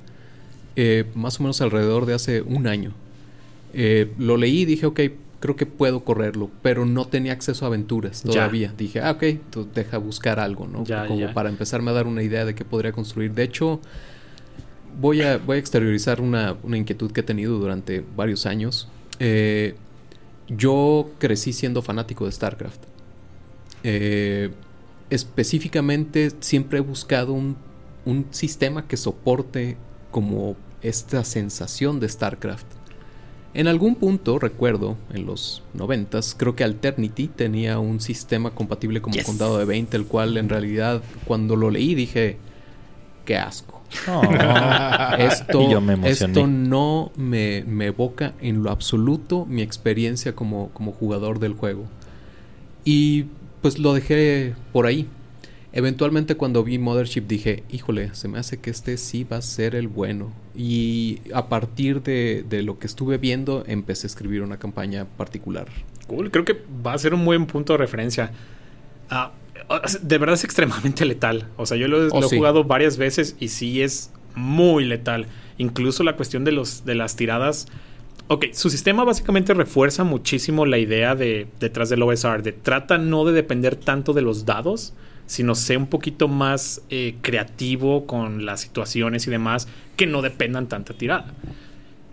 eh, 0.77 1.07
más 1.17 1.41
o 1.41 1.43
menos 1.43 1.61
alrededor 1.61 2.07
de 2.07 2.15
hace 2.15 2.41
un 2.41 2.69
año. 2.69 2.93
Eh, 3.75 4.13
lo 4.17 4.37
leí 4.37 4.61
y 4.61 4.65
dije, 4.65 4.87
ok, 4.87 5.01
creo 5.41 5.57
que 5.57 5.67
puedo 5.67 6.05
correrlo, 6.05 6.51
pero 6.63 6.87
no 6.87 7.05
tenía 7.09 7.33
acceso 7.33 7.65
a 7.65 7.69
aventuras 7.69 8.23
Ya. 8.23 8.31
todavía. 8.31 8.73
Dije, 8.79 9.01
ah, 9.01 9.11
ok, 9.11 9.23
entonces 9.25 9.75
deja 9.75 9.99
buscar 9.99 10.39
algo, 10.39 10.69
¿no? 10.69 10.85
Ya, 10.85 11.09
Como 11.09 11.19
ya. 11.19 11.35
para 11.35 11.49
empezarme 11.49 11.91
a 11.91 11.95
dar 11.95 12.07
una 12.07 12.23
idea 12.23 12.45
de 12.45 12.55
qué 12.55 12.65
podría 12.65 12.93
construir. 12.93 13.33
De 13.33 13.43
hecho, 13.43 13.81
voy 15.01 15.23
a, 15.23 15.39
voy 15.39 15.57
a 15.57 15.59
exteriorizar 15.59 16.21
una, 16.21 16.55
una 16.63 16.77
inquietud 16.77 17.11
que 17.11 17.23
he 17.23 17.25
tenido 17.25 17.59
durante 17.59 18.05
varios 18.17 18.47
años. 18.47 18.87
Eh, 19.19 19.75
yo 20.49 21.11
crecí 21.19 21.53
siendo 21.53 21.83
fanático 21.83 22.27
de 22.27 22.33
StarCraft. 22.33 22.81
Eh, 23.85 24.51
específicamente 25.11 26.31
siempre 26.41 26.79
he 26.79 26.83
buscado 26.83 27.33
un, 27.33 27.57
un 28.05 28.27
sistema 28.31 28.87
que 28.87 28.97
soporte 28.97 29.77
como 30.11 30.57
esta 30.83 31.25
sensación 31.25 32.01
de 32.01 32.09
StarCraft. 32.09 32.67
En 33.55 33.69
algún 33.69 33.97
punto, 33.97 34.39
recuerdo, 34.39 34.97
en 35.13 35.27
los 35.27 35.63
noventas, 35.75 36.35
creo 36.39 36.57
que 36.57 36.65
Alternity 36.65 37.29
tenía 37.29 37.79
un 37.79 38.01
sistema 38.01 38.51
compatible 38.53 39.03
como 39.03 39.15
Yes. 39.15 39.27
Condado 39.27 39.59
de 39.59 39.67
20, 39.67 39.95
el 39.99 40.07
cual 40.07 40.39
en 40.39 40.49
realidad 40.49 41.03
cuando 41.27 41.55
lo 41.55 41.71
leí 41.71 41.95
dije, 41.95 42.39
qué 43.27 43.37
asco. 43.37 43.82
Esto, 45.19 45.63
Y 45.63 45.71
yo 45.71 45.81
me 45.81 45.95
emocioné. 45.95 46.33
esto 46.33 46.47
no 46.47 47.13
me, 47.17 47.65
me 47.67 47.87
evoca 47.87 48.35
en 48.41 48.63
lo 48.63 48.71
absoluto 48.71 49.47
mi 49.47 49.63
experiencia 49.63 50.35
como, 50.35 50.71
como 50.71 50.93
jugador 50.93 51.39
del 51.39 51.55
juego. 51.55 51.85
Y 52.85 53.27
pues 53.61 53.79
lo 53.79 53.95
dejé 53.95 54.55
por 54.73 54.87
ahí. 54.87 55.09
Eventualmente 55.75 56.35
cuando 56.35 56.65
vi 56.65 56.79
Mothership 56.79 57.23
dije, 57.23 57.63
híjole, 57.71 58.15
se 58.15 58.29
me 58.29 58.39
hace 58.39 58.61
que 58.61 58.69
este 58.71 58.99
sí 58.99 59.25
va 59.25 59.39
a 59.39 59.43
ser 59.43 59.75
el 59.75 59.89
bueno. 59.89 60.33
Y 60.55 61.21
a 61.33 61.49
partir 61.49 62.03
de, 62.03 62.45
de 62.49 62.63
lo 62.63 62.79
que 62.79 62.87
estuve 62.87 63.17
viendo 63.17 63.65
empecé 63.67 64.07
a 64.07 64.09
escribir 64.09 64.43
una 64.43 64.59
campaña 64.59 65.07
particular. 65.17 65.69
Cool. 66.07 66.31
Creo 66.31 66.45
que 66.45 66.59
va 66.85 66.93
a 66.93 66.99
ser 66.99 67.15
un 67.15 67.25
buen 67.25 67.47
punto 67.47 67.73
de 67.73 67.79
referencia. 67.79 68.33
Ah, 69.09 69.33
de 70.03 70.19
verdad 70.19 70.35
es 70.35 70.45
extremadamente 70.45 71.05
letal. 71.05 71.49
O 71.57 71.67
sea, 71.67 71.77
yo 71.77 71.89
lo, 71.89 72.07
Oh, 72.11 72.21
lo 72.21 72.27
he 72.27 72.29
sí. 72.31 72.37
jugado 72.37 72.65
varias 72.65 72.97
veces 72.97 73.37
y 73.41 73.49
sí 73.49 73.83
es 73.83 74.11
muy 74.35 74.85
letal. 74.85 75.27
Incluso 75.59 76.03
la 76.05 76.17
cuestión 76.17 76.45
de, 76.45 76.53
los, 76.53 76.85
de 76.85 76.95
las 76.95 77.17
tiradas. 77.17 77.67
Ok, 78.29 78.47
su 78.53 78.71
sistema 78.71 79.05
básicamente 79.05 79.53
refuerza 79.53 80.05
muchísimo 80.05 80.65
la 80.65 80.79
idea 80.79 81.15
de 81.15 81.49
detrás 81.61 81.89
del 81.91 82.03
OSR. 82.03 82.43
De 82.43 82.53
trata 82.53 82.97
no 82.99 83.25
de 83.25 83.33
depender 83.33 83.77
tanto 83.77 84.13
de 84.13 84.23
los 84.23 84.47
dados, 84.47 84.95
sino 85.27 85.55
ser 85.55 85.79
un 85.79 85.87
poquito 85.87 86.29
más 86.29 86.83
eh, 86.89 87.17
creativo 87.21 88.07
con 88.07 88.45
las 88.47 88.61
situaciones 88.61 89.27
y 89.27 89.31
demás 89.31 89.69
que 89.97 90.07
no 90.07 90.23
dependan 90.23 90.69
tanta 90.69 90.95
tirada. 90.95 91.33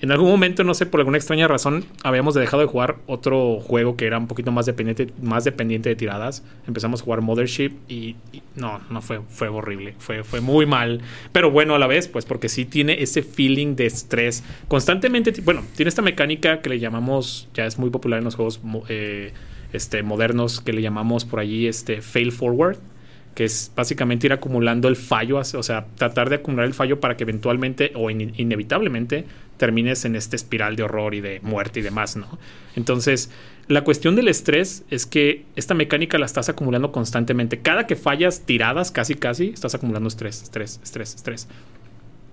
En 0.02 0.12
algún 0.12 0.30
momento, 0.30 0.64
no 0.64 0.74
sé, 0.74 0.86
por 0.86 1.02
alguna 1.02 1.18
extraña 1.18 1.48
razón, 1.50 1.84
habíamos 2.04 2.34
dejado 2.34 2.62
de 2.62 2.68
jugar 2.68 2.98
otro 3.06 3.60
juego 3.60 3.98
que 3.98 4.06
era 4.06 4.18
un 4.18 4.28
poquito 4.28 4.50
más 4.52 4.66
dependiente, 4.66 5.10
más 5.22 5.44
dependiente 5.44 5.90
de 5.90 5.98
tiradas. 5.98 6.42
Empezamos 6.68 7.02
a 7.02 7.04
jugar 7.04 7.20
Mothership 7.22 7.72
y, 7.90 8.16
no, 8.56 8.80
no 8.90 9.02
fue, 9.02 9.20
fue 9.28 9.50
horrible, 9.50 9.96
fue, 10.00 10.24
fue 10.24 10.40
muy 10.40 10.66
mal. 10.66 11.02
Pero 11.34 11.52
bueno 11.52 11.76
a 11.76 11.80
la 11.80 11.88
vez, 11.88 12.08
pues 12.08 12.24
porque 12.24 12.48
sí 12.48 12.64
tiene 12.64 13.02
ese 13.04 13.24
feeling 13.24 13.76
de 13.76 13.88
estrés. 13.88 14.44
Constantemente, 14.70 15.34
bueno, 15.42 15.64
tiene 15.76 15.90
esta 15.90 16.02
mecánica 16.02 16.62
que 16.62 16.70
le 16.70 16.80
llamamos, 16.80 17.50
ya 17.54 17.66
es 17.66 17.78
muy 17.78 17.90
popular 17.90 18.20
en 18.20 18.26
los 18.26 18.36
juegos 18.36 18.62
eh, 18.88 19.34
este, 19.74 20.02
modernos, 20.02 20.62
que 20.62 20.72
le 20.72 20.82
llamamos 20.82 21.26
por 21.26 21.42
allí 21.42 21.68
este, 21.68 22.02
fail 22.02 22.32
forward 22.32 22.78
que 23.36 23.46
es 23.46 23.72
básicamente 23.74 24.28
ir 24.28 24.34
acumulando 24.34 24.90
el 24.90 24.98
fallo, 24.98 25.38
o 25.38 25.64
sea, 25.64 25.86
tratar 25.96 26.30
de 26.30 26.38
acumular 26.38 26.66
el 26.66 26.74
fallo 26.74 27.00
para 27.00 27.16
que 27.16 27.24
eventualmente 27.24 27.94
o 27.96 28.10
in- 28.10 28.34
inevitablemente 28.36 29.24
termines 29.60 30.06
en 30.06 30.16
este 30.16 30.36
espiral 30.36 30.76
de 30.76 30.84
horror 30.84 31.14
y 31.14 31.22
de 31.22 31.40
muerte 31.42 31.82
y 31.82 31.84
demás, 31.84 32.16
¿no? 32.16 32.40
Entonces, 32.76 33.30
la 33.68 33.84
cuestión 33.84 34.16
del 34.16 34.28
estrés 34.30 34.84
es 34.90 35.06
que 35.06 35.46
esta 35.56 35.76
mecánica 35.76 36.18
la 36.18 36.26
estás 36.26 36.50
acumulando 36.50 36.92
constantemente. 36.92 37.60
Cada 37.60 37.86
que 37.86 37.96
fallas 37.96 38.42
tiradas, 38.48 38.90
casi 38.90 39.14
casi, 39.14 39.50
estás 39.50 39.76
acumulando 39.76 40.08
estrés, 40.08 40.42
estrés, 40.42 40.80
estrés, 40.82 41.14
estrés. 41.14 41.48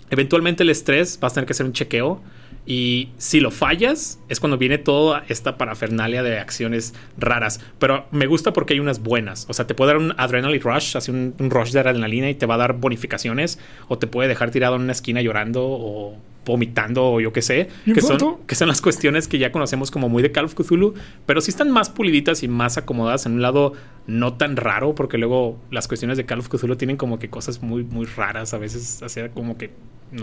Eventualmente 0.08 0.62
el 0.62 0.70
estrés 0.70 1.18
vas 1.20 1.32
a 1.32 1.34
tener 1.34 1.46
que 1.46 1.52
hacer 1.52 1.66
un 1.66 1.72
chequeo 1.72 2.22
y 2.64 3.10
si 3.18 3.40
lo 3.40 3.50
fallas 3.50 4.18
es 4.28 4.40
cuando 4.40 4.56
viene 4.56 4.78
toda 4.78 5.24
esta 5.28 5.58
parafernalia 5.58 6.22
de 6.22 6.38
acciones 6.38 6.94
raras. 7.18 7.60
Pero 7.78 8.06
me 8.12 8.26
gusta 8.26 8.52
porque 8.52 8.74
hay 8.74 8.80
unas 8.80 9.02
buenas. 9.02 9.46
O 9.48 9.52
sea, 9.52 9.66
te 9.66 9.74
puede 9.74 9.92
dar 9.92 9.98
un 9.98 10.14
adrenaline 10.16 10.62
rush, 10.62 10.96
así 10.96 11.10
un, 11.10 11.34
un 11.38 11.50
rush 11.50 11.72
de 11.72 11.80
adrenalina 11.80 12.30
y 12.30 12.34
te 12.34 12.46
va 12.46 12.54
a 12.54 12.58
dar 12.58 12.74
bonificaciones 12.74 13.58
o 13.88 13.98
te 13.98 14.06
puede 14.06 14.28
dejar 14.28 14.50
tirado 14.50 14.76
en 14.76 14.82
una 14.82 14.92
esquina 14.92 15.20
llorando 15.20 15.64
o 15.64 16.16
vomitando 16.46 17.04
o 17.04 17.20
yo 17.20 17.32
qué 17.32 17.42
sé, 17.42 17.68
que 17.84 18.00
son, 18.00 18.38
que 18.46 18.54
son 18.54 18.68
las 18.68 18.80
cuestiones 18.80 19.28
que 19.28 19.36
ya 19.38 19.52
conocemos 19.52 19.90
como 19.90 20.08
muy 20.08 20.22
de 20.22 20.32
Call 20.32 20.46
of 20.46 20.54
Cthulhu, 20.54 20.94
pero 21.26 21.40
sí 21.42 21.50
están 21.50 21.70
más 21.70 21.90
puliditas 21.90 22.42
y 22.42 22.48
más 22.48 22.78
acomodadas 22.78 23.26
en 23.26 23.32
un 23.32 23.42
lado 23.42 23.72
no 24.06 24.34
tan 24.34 24.56
raro, 24.56 24.94
porque 24.94 25.18
luego 25.18 25.58
las 25.70 25.88
cuestiones 25.88 26.16
de 26.16 26.24
Call 26.24 26.38
of 26.38 26.48
Cthulhu 26.48 26.76
tienen 26.76 26.96
como 26.96 27.18
que 27.18 27.28
cosas 27.28 27.62
muy, 27.62 27.82
muy 27.84 28.06
raras, 28.06 28.54
a 28.54 28.58
veces, 28.58 29.02
así 29.02 29.20
como 29.34 29.58
que, 29.58 29.70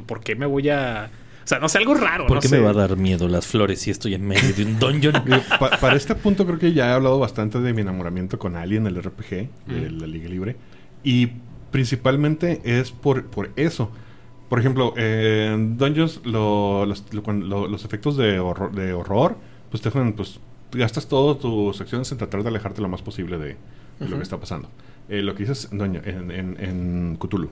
¿por 0.07 0.21
qué 0.21 0.35
me 0.35 0.45
voy 0.47 0.69
a...? 0.69 1.11
O 1.43 1.45
sea, 1.45 1.59
no 1.59 1.67
sé, 1.67 1.77
algo 1.77 1.93
raro. 1.93 2.25
¿Por 2.25 2.35
no 2.37 2.41
qué 2.41 2.47
sé. 2.47 2.57
me 2.57 2.63
va 2.63 2.69
a 2.69 2.73
dar 2.73 2.95
miedo 2.95 3.27
las 3.27 3.45
flores 3.45 3.81
si 3.81 3.91
estoy 3.91 4.13
en 4.13 4.25
medio 4.25 4.53
de 4.53 4.63
un 4.63 4.79
dungeon? 4.79 5.13
Pa- 5.59 5.71
para 5.77 5.97
este 5.97 6.15
punto 6.15 6.45
creo 6.45 6.57
que 6.57 6.71
ya 6.71 6.87
he 6.87 6.91
hablado 6.93 7.19
bastante 7.19 7.59
de 7.59 7.73
mi 7.73 7.81
enamoramiento 7.81 8.39
con 8.39 8.55
Alien, 8.55 8.87
el 8.87 8.95
RPG, 9.03 9.49
de 9.67 9.91
la 9.91 10.07
Liga 10.07 10.29
Libre. 10.29 10.55
Y 11.03 11.31
principalmente 11.69 12.61
es 12.63 12.91
por, 12.91 13.25
por 13.25 13.49
eso. 13.57 13.91
Por 14.53 14.59
ejemplo, 14.59 14.93
en 14.97 15.77
Dungeons 15.79 16.21
lo- 16.25 16.85
los, 16.85 17.03
lo- 17.11 17.67
los 17.67 17.85
efectos 17.85 18.17
de 18.17 18.37
horror, 18.37 18.71
de 18.71 18.93
horror, 18.93 19.35
pues 19.71 19.81
te 19.81 19.89
dejan, 19.89 20.13
pues 20.13 20.39
gastas 20.71 21.07
todas 21.07 21.39
tus 21.39 21.81
acciones 21.81 22.11
en 22.11 22.19
tratar 22.19 22.43
de 22.43 22.49
alejarte 22.49 22.79
lo 22.79 22.87
más 22.87 23.01
posible 23.01 23.39
de, 23.39 23.55
de 23.99 24.07
lo 24.09 24.17
que 24.17 24.21
está 24.21 24.37
pasando. 24.37 24.69
Eh, 25.09 25.23
lo 25.23 25.33
que 25.33 25.39
dices 25.41 25.69
en, 25.71 25.79
en, 26.59 27.17
Cthulhu. 27.19 27.49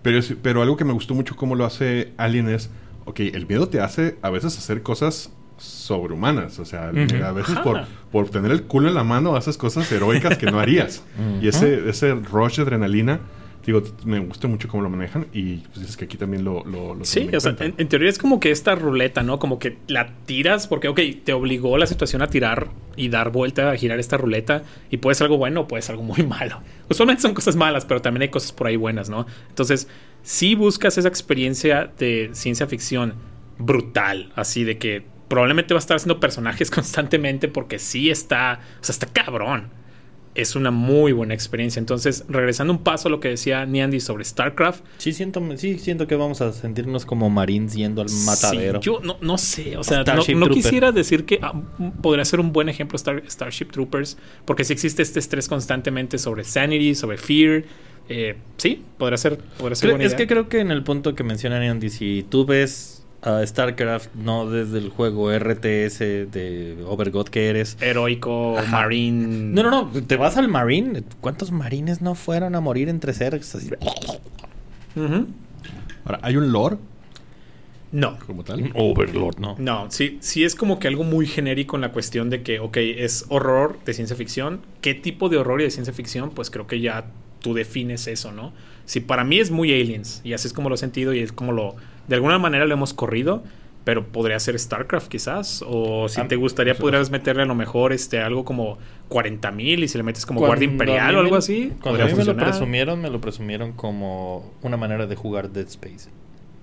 Pero, 0.00 0.16
es- 0.18 0.34
pero 0.42 0.62
algo 0.62 0.78
que 0.78 0.86
me 0.86 0.94
gustó 0.94 1.12
mucho 1.14 1.36
cómo 1.36 1.54
lo 1.56 1.66
hace 1.66 2.12
Alien 2.16 2.48
es, 2.48 2.70
ok, 3.04 3.20
el 3.20 3.46
miedo 3.46 3.68
te 3.68 3.80
hace 3.82 4.16
a 4.22 4.30
veces 4.30 4.56
hacer 4.56 4.82
cosas 4.82 5.30
sobrehumanas. 5.58 6.58
O 6.58 6.64
sea, 6.64 6.88
a 6.88 7.32
veces 7.32 7.58
por, 7.58 7.82
por 8.10 8.30
tener 8.30 8.50
el 8.50 8.62
culo 8.62 8.88
en 8.88 8.94
la 8.94 9.04
mano 9.04 9.36
haces 9.36 9.58
cosas 9.58 9.92
heroicas 9.92 10.38
que 10.38 10.46
no 10.50 10.58
harías. 10.58 11.04
y 11.42 11.48
ese, 11.48 11.86
ese 11.90 12.14
rush 12.14 12.56
de 12.56 12.62
adrenalina, 12.62 13.20
digo, 13.72 13.82
me 14.04 14.18
gusta 14.18 14.48
mucho 14.48 14.68
cómo 14.68 14.82
lo 14.82 14.90
manejan 14.90 15.26
y 15.32 15.58
pues 15.58 15.80
dices 15.80 15.96
que 15.96 16.06
aquí 16.06 16.16
también 16.16 16.44
lo... 16.44 16.64
lo, 16.64 16.94
lo 16.94 17.04
Sí, 17.04 17.28
o 17.34 17.40
sea, 17.40 17.56
en 17.58 17.88
teoría 17.88 18.08
es 18.08 18.18
como 18.18 18.40
que 18.40 18.50
esta 18.50 18.74
ruleta, 18.74 19.22
¿no? 19.22 19.38
Como 19.38 19.58
que 19.58 19.78
la 19.86 20.12
tiras 20.26 20.66
porque, 20.66 20.88
ok, 20.88 21.00
te 21.24 21.32
obligó 21.32 21.78
la 21.78 21.86
situación 21.86 22.22
a 22.22 22.28
tirar 22.28 22.70
y 22.96 23.08
dar 23.08 23.30
vuelta, 23.30 23.70
a 23.70 23.76
girar 23.76 23.98
esta 24.00 24.16
ruleta 24.16 24.64
y 24.90 24.96
puede 24.96 25.14
ser 25.14 25.26
algo 25.26 25.38
bueno 25.38 25.62
o 25.62 25.68
puede 25.68 25.82
ser 25.82 25.94
algo 25.94 26.04
muy 26.04 26.22
malo. 26.26 26.60
Usualmente 26.88 27.22
son 27.22 27.34
cosas 27.34 27.56
malas, 27.56 27.84
pero 27.84 28.02
también 28.02 28.22
hay 28.22 28.28
cosas 28.28 28.52
por 28.52 28.66
ahí 28.66 28.76
buenas, 28.76 29.08
¿no? 29.08 29.26
Entonces, 29.48 29.88
si 30.22 30.54
buscas 30.54 30.98
esa 30.98 31.08
experiencia 31.08 31.90
de 31.98 32.30
ciencia 32.32 32.66
ficción 32.66 33.14
brutal, 33.58 34.32
así 34.34 34.64
de 34.64 34.78
que 34.78 35.04
probablemente 35.28 35.74
va 35.74 35.78
a 35.78 35.80
estar 35.80 35.96
haciendo 35.96 36.18
personajes 36.18 36.70
constantemente 36.72 37.48
porque 37.48 37.78
sí 37.78 38.10
está, 38.10 38.60
o 38.80 38.84
sea, 38.84 38.92
está 38.92 39.06
cabrón 39.06 39.79
es 40.34 40.54
una 40.54 40.70
muy 40.70 41.10
buena 41.12 41.34
experiencia. 41.34 41.80
Entonces, 41.80 42.24
regresando 42.28 42.72
un 42.72 42.78
paso 42.84 43.08
a 43.08 43.10
lo 43.10 43.18
que 43.18 43.28
decía 43.28 43.66
Niandy 43.66 43.98
sobre 44.00 44.24
StarCraft, 44.24 44.84
Sí 44.98 45.12
siento, 45.12 45.42
sí 45.56 45.78
siento 45.78 46.06
que 46.06 46.14
vamos 46.14 46.40
a 46.40 46.52
sentirnos 46.52 47.04
como 47.04 47.28
marines 47.30 47.74
yendo 47.74 48.00
al 48.00 48.08
matadero. 48.24 48.80
Sí, 48.80 48.86
yo 48.86 49.00
no, 49.02 49.16
no 49.20 49.38
sé, 49.38 49.76
o 49.76 49.82
sea, 49.84 50.04
no, 50.04 50.48
quisiera 50.48 50.92
decir 50.92 51.24
que 51.24 51.40
ah, 51.42 51.52
podría 52.00 52.24
ser 52.24 52.38
un 52.40 52.52
buen 52.52 52.68
ejemplo 52.68 52.96
Star- 52.96 53.24
Starship 53.28 53.66
Troopers, 53.72 54.18
porque 54.44 54.62
si 54.64 54.72
existe 54.72 55.02
este 55.02 55.18
estrés 55.18 55.48
constantemente 55.48 56.16
sobre 56.18 56.44
sanity, 56.44 56.94
sobre 56.94 57.16
fear, 57.16 57.64
eh, 58.08 58.36
sí, 58.56 58.82
podría 58.98 59.16
ser, 59.18 59.38
podría 59.58 59.74
ser 59.74 59.88
Creo- 59.88 59.92
buena 59.94 60.04
es 60.04 60.10
idea. 60.12 60.18
que 60.18 60.26
creo 60.26 60.48
que 60.48 60.60
en 60.60 60.70
el 60.70 60.84
punto 60.84 61.14
que 61.14 61.24
mencionan 61.24 61.62
Andy, 61.62 61.90
si 61.90 62.24
tú 62.28 62.44
ves 62.44 62.99
a 63.22 63.46
StarCraft 63.46 64.14
no 64.14 64.48
desde 64.48 64.78
el 64.78 64.88
juego 64.88 65.30
RTS 65.30 65.98
de 66.30 66.76
Overgod 66.86 67.28
que 67.28 67.48
eres. 67.48 67.76
Heroico, 67.80 68.58
Ajá. 68.58 68.70
marine. 68.70 69.52
No, 69.52 69.62
no, 69.62 69.70
no, 69.92 70.02
te 70.06 70.16
vas 70.16 70.36
al 70.38 70.48
Marine. 70.48 71.02
¿Cuántos 71.20 71.50
marines 71.52 72.00
no 72.00 72.14
fueron 72.14 72.54
a 72.54 72.60
morir 72.60 72.88
entre 72.88 73.12
Zergs? 73.12 73.54
Así-. 73.54 73.70
Ahora, 76.04 76.18
¿hay 76.22 76.36
un 76.36 76.50
lore 76.52 76.76
No. 77.92 78.18
como 78.26 78.42
tal? 78.44 78.70
Overlord, 78.74 79.38
no. 79.38 79.56
No, 79.58 79.90
sí, 79.90 80.18
sí 80.20 80.44
es 80.44 80.54
como 80.54 80.78
que 80.78 80.88
algo 80.88 81.04
muy 81.04 81.26
genérico 81.26 81.76
en 81.76 81.82
la 81.82 81.92
cuestión 81.92 82.30
de 82.30 82.42
que, 82.42 82.58
ok, 82.60 82.76
es 82.78 83.26
horror 83.28 83.78
de 83.84 83.92
ciencia 83.94 84.16
ficción. 84.16 84.60
¿Qué 84.80 84.94
tipo 84.94 85.28
de 85.28 85.36
horror 85.36 85.60
y 85.60 85.64
de 85.64 85.70
ciencia 85.70 85.92
ficción? 85.92 86.30
Pues 86.30 86.50
creo 86.50 86.66
que 86.66 86.80
ya 86.80 87.04
tú 87.40 87.54
defines 87.54 88.06
eso, 88.06 88.32
¿no? 88.32 88.52
Si 88.86 89.00
para 89.00 89.24
mí 89.24 89.38
es 89.38 89.50
muy 89.50 89.72
aliens, 89.72 90.20
y 90.24 90.32
así 90.32 90.48
es 90.48 90.52
como 90.52 90.68
lo 90.68 90.74
he 90.74 90.78
sentido 90.78 91.12
y 91.14 91.20
es 91.20 91.32
como 91.32 91.52
lo, 91.52 91.76
de 92.10 92.14
alguna 92.16 92.38
manera 92.38 92.66
lo 92.66 92.74
hemos 92.74 92.92
corrido, 92.92 93.42
pero 93.84 94.08
podría 94.08 94.38
ser 94.38 94.58
StarCraft 94.58 95.08
quizás, 95.08 95.64
o 95.66 96.06
si 96.10 96.20
Ah, 96.20 96.28
te 96.28 96.36
gustaría 96.36 96.74
pues, 96.74 96.82
podrías 96.82 97.10
meterle 97.10 97.42
a 97.44 97.46
lo 97.46 97.54
mejor 97.54 97.94
este 97.94 98.20
algo 98.20 98.44
como 98.44 98.76
40.000 99.08 99.52
mil 99.54 99.82
y 99.84 99.88
si 99.88 99.96
le 99.96 100.04
metes 100.04 100.26
como 100.26 100.40
Cuando 100.40 100.50
Guardia 100.50 100.68
Imperial 100.68 101.16
o 101.16 101.20
algo 101.20 101.36
así, 101.36 101.72
Cuando 101.80 102.02
a 102.02 102.06
mí 102.06 102.12
me 102.14 102.24
lo 102.24 102.36
presumieron, 102.36 103.00
me 103.00 103.08
lo 103.08 103.20
presumieron 103.22 103.72
como 103.72 104.52
una 104.60 104.76
manera 104.76 105.06
de 105.06 105.16
jugar 105.16 105.48
Dead 105.50 105.66
Space. 105.66 106.10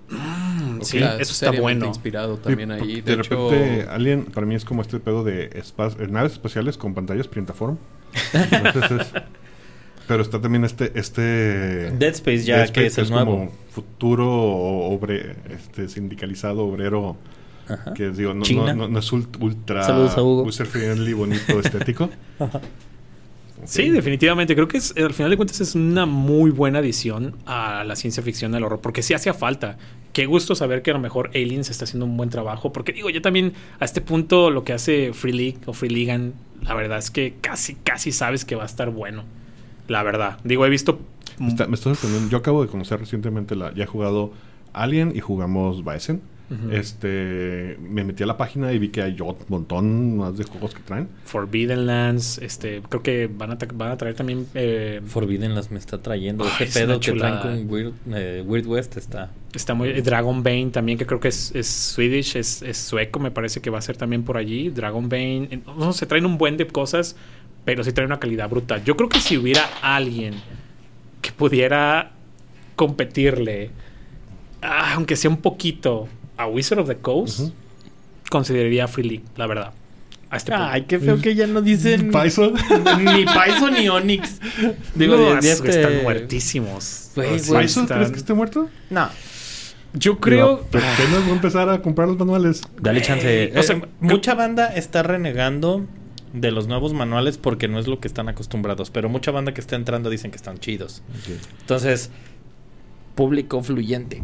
Mm, 0.09 0.81
Sí, 0.81 0.97
Está 0.99 1.17
eso 1.19 1.31
está 1.31 1.59
bueno. 1.59 1.85
inspirado 1.87 2.35
Sí, 2.37 2.41
también 2.43 2.71
ahí. 2.71 3.01
de, 3.01 3.15
De, 3.15 3.21
hecho, 3.21 3.49
repente, 3.49 3.89
Alien 3.89 4.25
para 4.25 4.45
mí 4.45 4.53
es 4.55 4.63
como 4.63 4.81
este 4.81 4.99
pedo 4.99 5.23
de 5.23 5.45
eh, 5.45 6.07
naves 6.09 6.33
espaciales 6.33 6.77
con 6.77 6.93
pantallas 6.93 7.27
Printaform. 7.27 7.77
Entonces 8.51 8.91
es- 9.01 9.13
pero 10.07 10.23
está 10.23 10.39
también 10.41 10.63
este 10.65 10.91
este 10.99 11.21
Dead 11.91 12.13
Space 12.13 12.43
ya, 12.43 12.57
Dead 12.57 12.69
que 12.69 12.85
Space, 12.87 13.01
es 13.01 13.07
el 13.09 13.13
nuevo. 13.13 13.31
como 13.31 13.51
futuro 13.71 14.27
obre, 14.31 15.35
este 15.49 15.87
sindicalizado 15.89 16.65
obrero 16.65 17.17
Ajá. 17.67 17.93
que 17.93 18.09
digo 18.11 18.33
no, 18.33 18.43
China. 18.43 18.73
no, 18.73 18.83
no- 18.83 18.87
no 18.87 18.99
es 18.99 19.11
ult- 19.11 19.41
ultra 19.41 19.83
Saludos 19.83 20.17
a 20.17 20.23
Hugo. 20.23 20.43
user 20.43 20.65
friendly 20.65 21.13
bonito 21.13 21.59
estético 21.59 22.09
Sí, 23.65 23.89
definitivamente. 23.89 24.53
Creo 24.53 24.67
que 24.67 24.77
es, 24.77 24.93
al 24.95 25.13
final 25.15 25.31
de 25.31 25.35
cuentas 25.37 25.59
es 25.61 25.73
una 25.73 26.05
muy 26.05 26.51
buena 26.51 26.77
adición 26.79 27.35
a 27.47 27.83
la 27.83 27.95
ciencia 27.95 28.21
ficción 28.21 28.51
del 28.51 28.63
horror, 28.63 28.79
porque 28.81 29.01
sí 29.01 29.15
hacía 29.15 29.33
falta. 29.33 29.77
Qué 30.13 30.27
gusto 30.27 30.53
saber 30.53 30.83
que 30.83 30.91
a 30.91 30.93
lo 30.93 30.99
mejor 30.99 31.31
Aliens 31.33 31.69
está 31.71 31.85
haciendo 31.85 32.05
un 32.05 32.15
buen 32.17 32.29
trabajo, 32.29 32.71
porque 32.71 32.93
digo, 32.93 33.09
ya 33.09 33.19
también 33.21 33.53
a 33.79 33.85
este 33.85 33.99
punto 33.99 34.51
lo 34.51 34.63
que 34.63 34.73
hace 34.73 35.11
Free 35.11 35.33
League 35.33 35.57
o 35.65 35.73
Free 35.73 35.89
Ligan, 35.89 36.33
la 36.61 36.75
verdad 36.75 36.99
es 36.99 37.09
que 37.09 37.33
casi, 37.41 37.73
casi 37.75 38.11
sabes 38.11 38.45
que 38.45 38.55
va 38.55 38.61
a 38.63 38.67
estar 38.67 38.91
bueno. 38.91 39.23
La 39.87 40.03
verdad. 40.03 40.37
Digo, 40.43 40.65
he 40.65 40.69
visto... 40.69 40.99
Me 41.39 41.49
está, 41.49 41.67
me 41.67 41.75
está 41.75 41.89
sorprendiendo. 41.93 42.29
Yo 42.29 42.37
acabo 42.37 42.63
de 42.63 42.67
conocer 42.69 42.99
recientemente 42.99 43.55
la. 43.55 43.71
Ya 43.75 43.83
he 43.83 43.87
jugado 43.87 44.31
Alien 44.73 45.11
y 45.15 45.19
jugamos 45.19 45.83
Bison. 45.85 46.19
Ujú. 46.49 46.71
Este. 46.71 47.77
Me 47.81 48.03
metí 48.05 48.23
a 48.23 48.25
la 48.25 48.37
página 48.37 48.71
y 48.71 48.79
vi 48.79 48.87
que 48.89 49.01
hay 49.01 49.19
un 49.21 49.35
montón 49.49 50.17
más 50.17 50.37
de 50.37 50.45
juegos 50.45 50.73
que 50.73 50.81
traen. 50.81 51.09
Forbidden 51.25 51.85
Lands, 51.85 52.37
este, 52.39 52.81
creo 52.89 53.03
que 53.03 53.27
van 53.27 53.51
a, 53.51 53.57
tra- 53.59 53.75
van 53.75 53.91
a 53.91 53.97
traer 53.97 54.15
también... 54.15 54.47
eh, 54.55 55.01
Forbidden 55.05 55.53
las 55.53 55.69
me 55.71 55.77
está 55.77 56.01
trayendo. 56.01 56.45
Ay, 56.45 56.51
Ese 56.53 56.63
es 56.63 56.73
pedo 56.73 56.85
una 56.95 56.99
que 57.01 57.11
traen 57.11 57.35
chulada. 57.35 57.41
con 57.41 57.69
Weird, 57.69 57.93
eh, 58.13 58.43
Weird 58.47 58.65
West 58.65 58.95
está. 58.97 59.29
Está 59.53 59.73
muy. 59.73 59.91
Dragon 60.01 60.41
Bane 60.41 60.69
también, 60.71 60.97
que 60.97 61.05
creo 61.05 61.19
que 61.19 61.27
es, 61.27 61.53
es 61.53 61.67
Swedish, 61.67 62.35
es, 62.37 62.61
es 62.61 62.77
sueco, 62.77 63.19
me 63.19 63.29
parece 63.31 63.59
que 63.61 63.69
va 63.69 63.79
a 63.79 63.81
ser 63.81 63.97
también 63.97 64.23
por 64.23 64.37
allí. 64.37 64.69
Dragon 64.69 65.07
Bane. 65.09 65.49
eh, 65.51 65.59
No, 65.77 65.91
se 65.93 66.05
traen 66.05 66.25
un 66.25 66.37
buen 66.37 66.55
de 66.57 66.65
cosas, 66.65 67.15
pero 67.67 67.83
sí 67.83 67.91
traen 67.91 68.05
una 68.09 68.17
calidad 68.19 68.49
brutal. 68.49 68.81
Yo 68.85 68.95
creo 68.95 69.09
que 69.09 69.19
si 69.19 69.35
hubiera 69.35 69.61
alguien 69.81 70.35
que 71.21 71.33
pudiera 71.33 72.11
competirle, 72.77 73.71
ah, 74.61 74.93
aunque 74.93 75.17
sea 75.17 75.29
un 75.29 75.35
poquito, 75.41 76.07
a 76.37 76.47
Wizard 76.47 76.79
of 76.79 76.87
the 76.87 76.95
Coast, 76.95 77.51
consideraría 78.29 78.87
Free 78.87 79.03
League, 79.09 79.25
la 79.35 79.47
verdad. 79.47 79.73
A 80.29 80.37
este 80.37 80.51
punto. 80.53 80.65
Ay, 80.65 80.83
qué 80.83 80.97
feo 80.97 81.19
que 81.19 81.35
ya 81.35 81.45
no 81.45 81.61
dicen 81.61 82.09
Paiso. 82.13 82.53
ni 82.99 83.25
Paizo 83.25 83.69
ni 83.69 83.89
Onyx. 83.89 84.39
Digo, 84.95 85.17
No, 85.17 85.35
de- 85.41 85.51
este- 85.51 85.69
están 85.69 86.03
muertísimos. 86.03 87.11
¿Paiso 87.15 87.59
están- 87.59 87.85
crees 87.97 88.11
que 88.11 88.17
esté 88.19 88.33
muerto? 88.33 88.69
No. 88.89 89.09
Yo 89.93 90.19
creo. 90.19 90.65
Pero 90.71 90.85
apenas 90.87 91.21
voy 91.23 91.31
a 91.31 91.35
empezar 91.35 91.69
a 91.69 91.81
comprar 91.81 92.07
los 92.07 92.17
manuales. 92.17 92.61
Dale 92.79 93.01
chance. 93.01 93.51
o 93.57 93.61
sea, 93.63 93.75
Eh, 93.75 93.81
mucha 93.99 94.35
banda 94.35 94.67
está 94.73 95.03
renegando 95.03 95.85
de 96.33 96.51
los 96.51 96.67
nuevos 96.67 96.93
manuales 96.93 97.37
porque 97.37 97.67
no 97.67 97.79
es 97.79 97.87
lo 97.87 97.99
que 97.99 98.07
están 98.07 98.29
acostumbrados. 98.29 98.89
Pero 98.89 99.09
mucha 99.09 99.31
banda 99.31 99.53
que 99.53 99.61
está 99.61 99.75
entrando 99.75 100.09
dicen 100.09 100.31
que 100.31 100.37
están 100.37 100.59
chidos. 100.59 101.03
Entonces, 101.61 102.11
público 103.15 103.61
fluyente. 103.63 104.23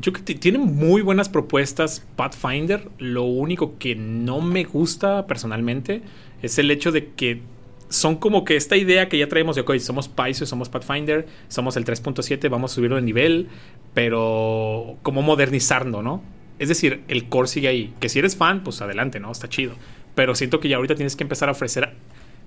Yo 0.00 0.12
creo 0.12 0.24
que 0.24 0.34
tiene 0.34 0.58
muy 0.58 1.02
buenas 1.02 1.28
propuestas 1.28 2.06
Pathfinder. 2.16 2.88
Lo 2.98 3.24
único 3.24 3.78
que 3.78 3.94
no 3.94 4.40
me 4.40 4.64
gusta 4.64 5.26
personalmente 5.26 6.02
es 6.42 6.58
el 6.58 6.70
hecho 6.70 6.90
de 6.92 7.10
que 7.10 7.42
son 7.90 8.16
como 8.16 8.44
que 8.44 8.56
esta 8.56 8.76
idea 8.76 9.08
que 9.08 9.18
ya 9.18 9.28
traemos 9.28 9.56
de, 9.56 9.62
ok, 9.62 9.76
somos 9.78 10.08
Paizo, 10.08 10.46
somos 10.46 10.68
Pathfinder, 10.68 11.26
somos 11.48 11.76
el 11.76 11.84
3.7, 11.84 12.48
vamos 12.48 12.70
a 12.70 12.74
subirlo 12.76 12.96
de 12.96 13.02
nivel, 13.02 13.48
pero 13.94 14.96
como 15.02 15.22
modernizarlo, 15.22 16.00
¿no? 16.00 16.22
Es 16.60 16.68
decir, 16.68 17.02
el 17.08 17.28
core 17.28 17.48
sigue 17.48 17.68
ahí. 17.68 17.92
Que 18.00 18.08
si 18.08 18.20
eres 18.20 18.36
fan, 18.36 18.62
pues 18.62 18.80
adelante, 18.80 19.18
¿no? 19.18 19.32
Está 19.32 19.48
chido. 19.48 19.74
Pero 20.14 20.34
siento 20.34 20.60
que 20.60 20.68
ya 20.68 20.76
ahorita 20.76 20.94
tienes 20.94 21.16
que 21.16 21.24
empezar 21.24 21.48
a 21.48 21.52
ofrecer 21.52 21.94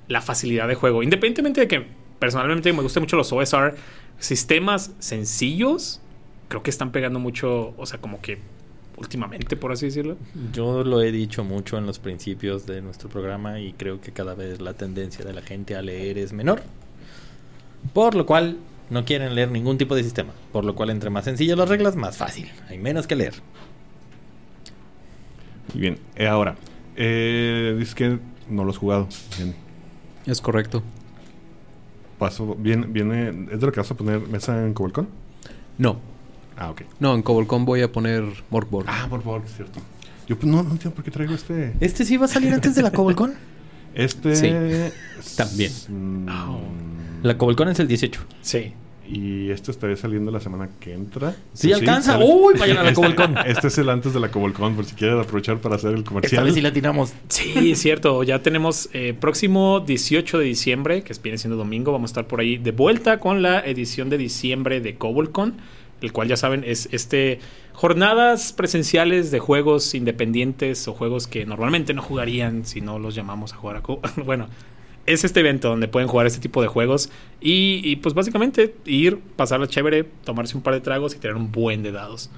la 0.08 0.21
facilidad 0.21 0.67
de 0.67 0.76
juego. 0.76 1.04
Independientemente 1.04 1.62
de 1.62 1.67
que 1.67 1.86
personalmente 2.19 2.71
me 2.73 2.82
gustan 2.82 3.04
mucho 3.04 3.15
los 3.15 3.32
OSR, 3.32 3.76
sistemas 4.19 4.91
sencillos, 4.99 6.02
creo 6.47 6.63
que 6.63 6.69
están 6.69 6.91
pegando 6.91 7.19
mucho, 7.19 7.73
o 7.78 7.86
sea, 7.86 7.99
como 7.99 8.21
que 8.21 8.39
últimamente, 8.97 9.56
por 9.56 9.71
así 9.71 9.88
decirlo. 9.88 10.17
Yo 10.54 10.84
lo 10.84 11.02
he 11.02 11.12
dicho 11.12 11.43
mucho 11.43 11.78
en 11.78 11.86
los 11.86 11.99
principios 11.99 12.65
de 12.65 12.82
nuestro 12.82 13.10
programa 13.10 13.60
y 13.60 13.73
creo 13.73 14.02
que 14.02 14.12
cada 14.12 14.36
vez 14.36 14.62
la 14.62 14.73
tendencia 14.73 15.26
de 15.26 15.34
la 15.34 15.41
gente 15.41 15.76
a 15.76 15.82
leer 15.82 16.17
es 16.17 16.34
menor. 16.34 16.62
Por 17.93 18.15
lo 18.15 18.26
cual 18.26 18.58
no 18.89 19.06
quieren 19.06 19.36
leer 19.36 19.52
ningún 19.52 19.78
tipo 19.78 19.95
de 19.95 20.04
sistema. 20.04 20.34
Por 20.52 20.65
lo 20.65 20.76
cual 20.76 20.89
entre 20.89 21.10
más 21.10 21.26
sencillas 21.26 21.58
las 21.58 21.69
reglas, 21.69 21.95
más 21.95 22.17
fácil. 22.17 22.49
Hay 22.69 22.78
menos 22.78 23.08
que 23.08 23.15
leer. 23.15 23.34
Muy 25.73 25.82
bien. 25.82 25.99
Eh, 26.15 26.28
ahora, 26.28 26.56
eh, 26.95 27.75
dices 27.77 27.95
que 27.95 28.19
no 28.49 28.63
lo 28.63 28.71
has 28.71 28.77
jugado. 28.77 29.08
Bien. 29.38 29.56
Es 30.25 30.41
correcto. 30.41 30.84
Paso, 32.17 32.56
viene, 32.56 32.88
viene, 32.88 33.29
¿Es 33.51 33.60
de 33.60 33.65
lo 33.65 33.71
que 33.71 33.79
vas 33.79 33.91
a 33.91 33.95
poner 33.95 34.19
mesa 34.27 34.65
en 34.65 34.73
Cobolcón? 34.73 35.10
No. 35.77 35.99
Ah, 36.58 36.69
ok. 36.69 36.84
No, 36.99 37.15
en 37.15 37.21
Cobolcon 37.21 37.65
voy 37.65 37.82
a 37.82 37.91
poner 37.91 38.23
Morkborg. 38.49 38.86
Ah, 38.88 39.10
es 39.45 39.56
cierto. 39.56 39.79
Yo 40.27 40.38
pues, 40.38 40.51
no, 40.51 40.63
no 40.63 40.71
entiendo 40.71 40.95
por 40.95 41.03
qué 41.03 41.12
traigo 41.12 41.34
este. 41.34 41.73
¿Este 41.79 42.06
sí 42.06 42.17
va 42.17 42.25
a 42.25 42.29
salir 42.29 42.53
antes 42.53 42.75
de 42.75 42.82
la 42.82 42.91
Cobolcon? 42.91 43.34
Este. 43.93 44.36
Sí, 44.36 45.36
también. 45.36 45.71
mm, 45.89 47.23
La 47.23 47.38
Cobolcon 47.38 47.69
es 47.69 47.79
el 47.79 47.88
18. 47.88 48.21
Sí. 48.41 48.73
Y 49.07 49.49
este 49.51 49.71
estaría 49.71 49.95
saliendo 49.97 50.31
la 50.31 50.39
semana 50.39 50.69
que 50.79 50.93
entra. 50.93 51.35
Sí, 51.53 51.73
alcanza. 51.73 52.13
sale. 52.13 52.25
Uy, 52.25 52.53
vayan 52.57 52.77
a 52.77 52.83
la 52.83 52.89
Este- 52.89 53.01
Cobolcon. 53.01 53.35
Este 53.45 53.67
es 53.67 53.77
el 53.77 53.89
antes 53.89 54.13
de 54.13 54.19
la 54.19 54.29
Cobolcon, 54.31 54.75
por 54.75 54.85
si 54.85 54.95
quieren 54.95 55.19
aprovechar 55.19 55.57
para 55.59 55.75
hacer 55.75 55.91
el 55.91 55.97
Esta 55.99 56.09
comercial. 56.09 56.43
vez 56.45 56.53
sí 56.53 56.61
la 56.61 56.71
tiramos. 56.71 57.13
Sí, 57.27 57.71
es 57.71 57.79
cierto. 57.79 58.23
Ya 58.23 58.41
tenemos 58.41 58.89
eh, 58.93 59.13
próximo 59.19 59.81
18 59.81 60.39
de 60.39 60.45
diciembre, 60.45 61.03
que 61.03 61.13
viene 61.21 61.37
siendo 61.37 61.57
domingo. 61.57 61.91
Vamos 61.91 62.09
a 62.09 62.11
estar 62.11 62.27
por 62.27 62.39
ahí 62.39 62.57
de 62.57 62.71
vuelta 62.71 63.19
con 63.19 63.41
la 63.41 63.59
edición 63.59 64.09
de 64.09 64.17
diciembre 64.17 64.79
de 64.81 64.95
Cobolcon, 64.95 65.55
el 66.01 66.11
cual 66.13 66.27
ya 66.29 66.37
saben 66.37 66.63
es 66.65 66.87
este 66.91 67.39
jornadas 67.73 68.53
presenciales 68.53 69.31
de 69.31 69.39
juegos 69.39 69.95
independientes 69.95 70.87
o 70.87 70.93
juegos 70.93 71.27
que 71.27 71.45
normalmente 71.45 71.93
no 71.93 72.01
jugarían 72.01 72.65
si 72.65 72.81
no 72.81 72.99
los 72.99 73.15
llamamos 73.15 73.51
a 73.53 73.55
jugar 73.57 73.77
a 73.77 73.81
Co- 73.81 73.99
bueno. 74.25 74.47
Es 75.05 75.23
este 75.23 75.41
evento 75.41 75.69
donde 75.69 75.87
pueden 75.87 76.07
jugar 76.07 76.27
este 76.27 76.39
tipo 76.39 76.61
de 76.61 76.67
juegos 76.67 77.09
y, 77.41 77.81
y, 77.83 77.97
pues 77.97 78.15
básicamente 78.15 78.73
ir, 78.85 79.19
pasarla 79.35 79.67
chévere, 79.67 80.05
tomarse 80.23 80.55
un 80.55 80.63
par 80.63 80.73
de 80.73 80.81
tragos 80.81 81.13
y 81.13 81.19
tener 81.19 81.35
un 81.35 81.51
buen 81.51 81.83
de 81.83 81.91
dados. 81.91 82.29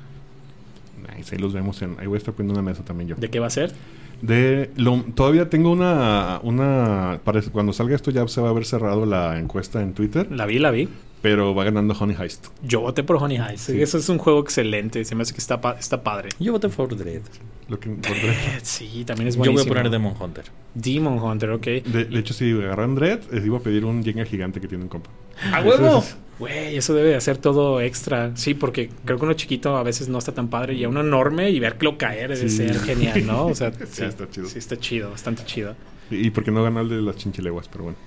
Nice, 1.16 1.36
ahí 1.36 1.42
los 1.42 1.54
vemos 1.54 1.82
en. 1.82 1.96
Ahí 2.00 2.08
voy 2.08 2.16
a 2.16 2.18
estar 2.18 2.34
poniendo 2.34 2.60
una 2.60 2.68
mesa 2.68 2.84
también 2.84 3.10
yo. 3.10 3.16
¿De 3.16 3.30
qué 3.30 3.40
va 3.40 3.48
a 3.48 3.52
ser? 3.52 3.74
De 4.22 4.72
lo, 4.78 5.02
todavía 5.16 5.50
tengo 5.50 5.72
una, 5.72 6.40
una 6.44 7.20
parece- 7.24 7.52
cuando 7.52 7.74
salga 7.74 7.96
esto 7.96 8.12
ya 8.12 8.28
se 8.28 8.42
va 8.42 8.48
a 8.48 8.52
haber 8.52 8.66
cerrado 8.66 9.06
la 9.06 9.38
encuesta 9.40 9.82
en 9.82 9.94
Twitter, 9.94 10.32
La 10.32 10.46
vi, 10.46 10.60
la 10.60 10.72
vi. 10.72 10.88
pero 11.22 11.54
va 11.56 11.64
ganando 11.64 11.96
Honey 12.00 12.16
Heist. 12.20 12.48
Yo 12.64 12.82
voté 12.82 13.04
por 13.04 13.18
Honey 13.18 13.38
Heist. 13.38 13.70
Sí. 13.72 13.82
Eso 13.82 13.98
es 13.98 14.08
un 14.10 14.18
juego 14.18 14.40
excelente. 14.42 15.04
Se 15.06 15.16
me 15.16 15.24
hace 15.24 15.34
que 15.34 15.40
está, 15.40 15.60
pa- 15.62 15.76
está 15.80 16.04
padre. 16.04 16.30
Yo 16.40 16.52
voté 16.52 16.70
por 16.70 16.96
Dread. 16.96 17.22
Lo 17.68 17.80
que, 17.80 17.90
por 17.90 18.12
Sí, 18.64 19.04
también 19.06 19.28
es 19.28 19.36
Yo 19.36 19.40
voy 19.40 19.48
buenísimo. 19.50 19.74
a 19.74 19.78
poner 19.78 19.92
Demon 19.92 20.14
Hunter. 20.20 20.46
Demon 20.76 21.18
Hunter, 21.20 21.50
ok. 21.52 21.64
de, 21.66 22.06
de 22.06 22.20
hecho, 22.20 22.34
si 22.34 22.52
agarran 22.52 22.96
Dread, 22.96 23.22
les 23.32 23.46
iba 23.46 23.58
a 23.58 23.62
pedir 23.62 23.86
un 23.86 24.04
Jenga 24.04 24.24
gigante 24.26 24.62
que 24.62 24.68
tiene 24.68 24.84
un 24.84 24.90
compa. 24.90 25.10
¡A 25.52 25.62
huevo! 25.62 26.00
es- 26.00 26.16
Güey, 26.40 26.76
eso 26.78 26.94
debe 26.94 27.10
de 27.10 27.16
hacer 27.16 27.38
todo 27.38 27.80
extra. 27.82 28.36
Sí, 28.36 28.54
porque 28.54 28.90
creo 29.06 29.18
que 29.18 29.24
uno 29.26 29.34
chiquito 29.34 29.78
a 29.78 29.84
veces 29.84 30.10
no 30.10 30.18
está 30.18 30.34
tan 30.34 30.50
padre 30.50 30.74
y 30.74 30.84
a 30.84 30.90
uno 30.90 31.02
enorme 31.02 31.50
y 31.50 31.60
verlo 31.60 31.98
caer 31.98 32.36
debe 32.36 32.50
Sí. 32.50 32.58
ser 32.58 32.78
genial, 32.80 33.26
¿no? 33.26 33.46
O 33.48 33.56
sea, 33.56 33.72
Sí, 33.90 34.04
está 34.04 34.30
chido. 34.30 34.48
Sí, 34.48 34.60
está 34.60 34.78
chido, 34.78 35.12
bastante 35.12 35.46
chido. 35.46 35.76
Y, 36.12 36.28
y 36.28 36.30
porque 36.32 36.52
no 36.52 36.62
ganó 36.64 36.82
el 36.82 36.90
de 36.90 37.02
las 37.02 37.16
chinchileguas, 37.16 37.68
pero 37.70 37.86
bueno. 37.86 37.98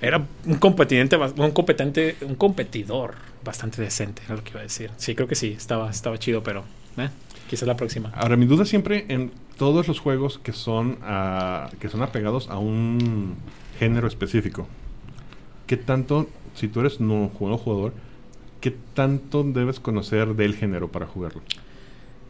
Era 0.00 0.24
un 0.46 0.54
competente, 0.56 1.16
un 1.16 1.50
competente, 1.52 2.16
un 2.22 2.34
competidor 2.36 3.14
bastante 3.44 3.80
decente, 3.82 4.22
era 4.24 4.34
lo 4.36 4.42
que 4.42 4.50
iba 4.50 4.60
a 4.60 4.64
decir. 4.64 4.90
Sí, 4.96 5.14
creo 5.14 5.28
que 5.28 5.34
sí, 5.36 5.54
estaba, 5.56 5.90
estaba 5.90 6.18
chido, 6.18 6.42
pero 6.42 6.64
eh, 6.96 7.08
quizás 7.48 7.68
la 7.68 7.76
próxima. 7.76 8.10
Ahora, 8.16 8.36
mi 8.36 8.46
duda 8.46 8.64
siempre 8.64 9.04
en 9.08 9.30
todos 9.58 9.86
los 9.88 10.00
juegos 10.00 10.38
que 10.42 10.52
son, 10.52 10.98
ah, 11.02 11.70
que 11.80 11.88
son 11.88 12.02
apegados 12.02 12.48
a 12.48 12.58
un 12.58 13.36
género 13.78 14.08
específico. 14.08 14.66
¿Qué 15.66 15.76
tanto, 15.76 16.28
si 16.54 16.68
tú 16.68 16.80
eres 16.80 17.00
no 17.00 17.28
jugador, 17.28 17.60
jugador, 17.60 17.92
qué 18.60 18.74
tanto 18.94 19.42
debes 19.42 19.80
conocer 19.80 20.34
del 20.34 20.54
género 20.54 20.88
para 20.88 21.06
jugarlo? 21.06 21.42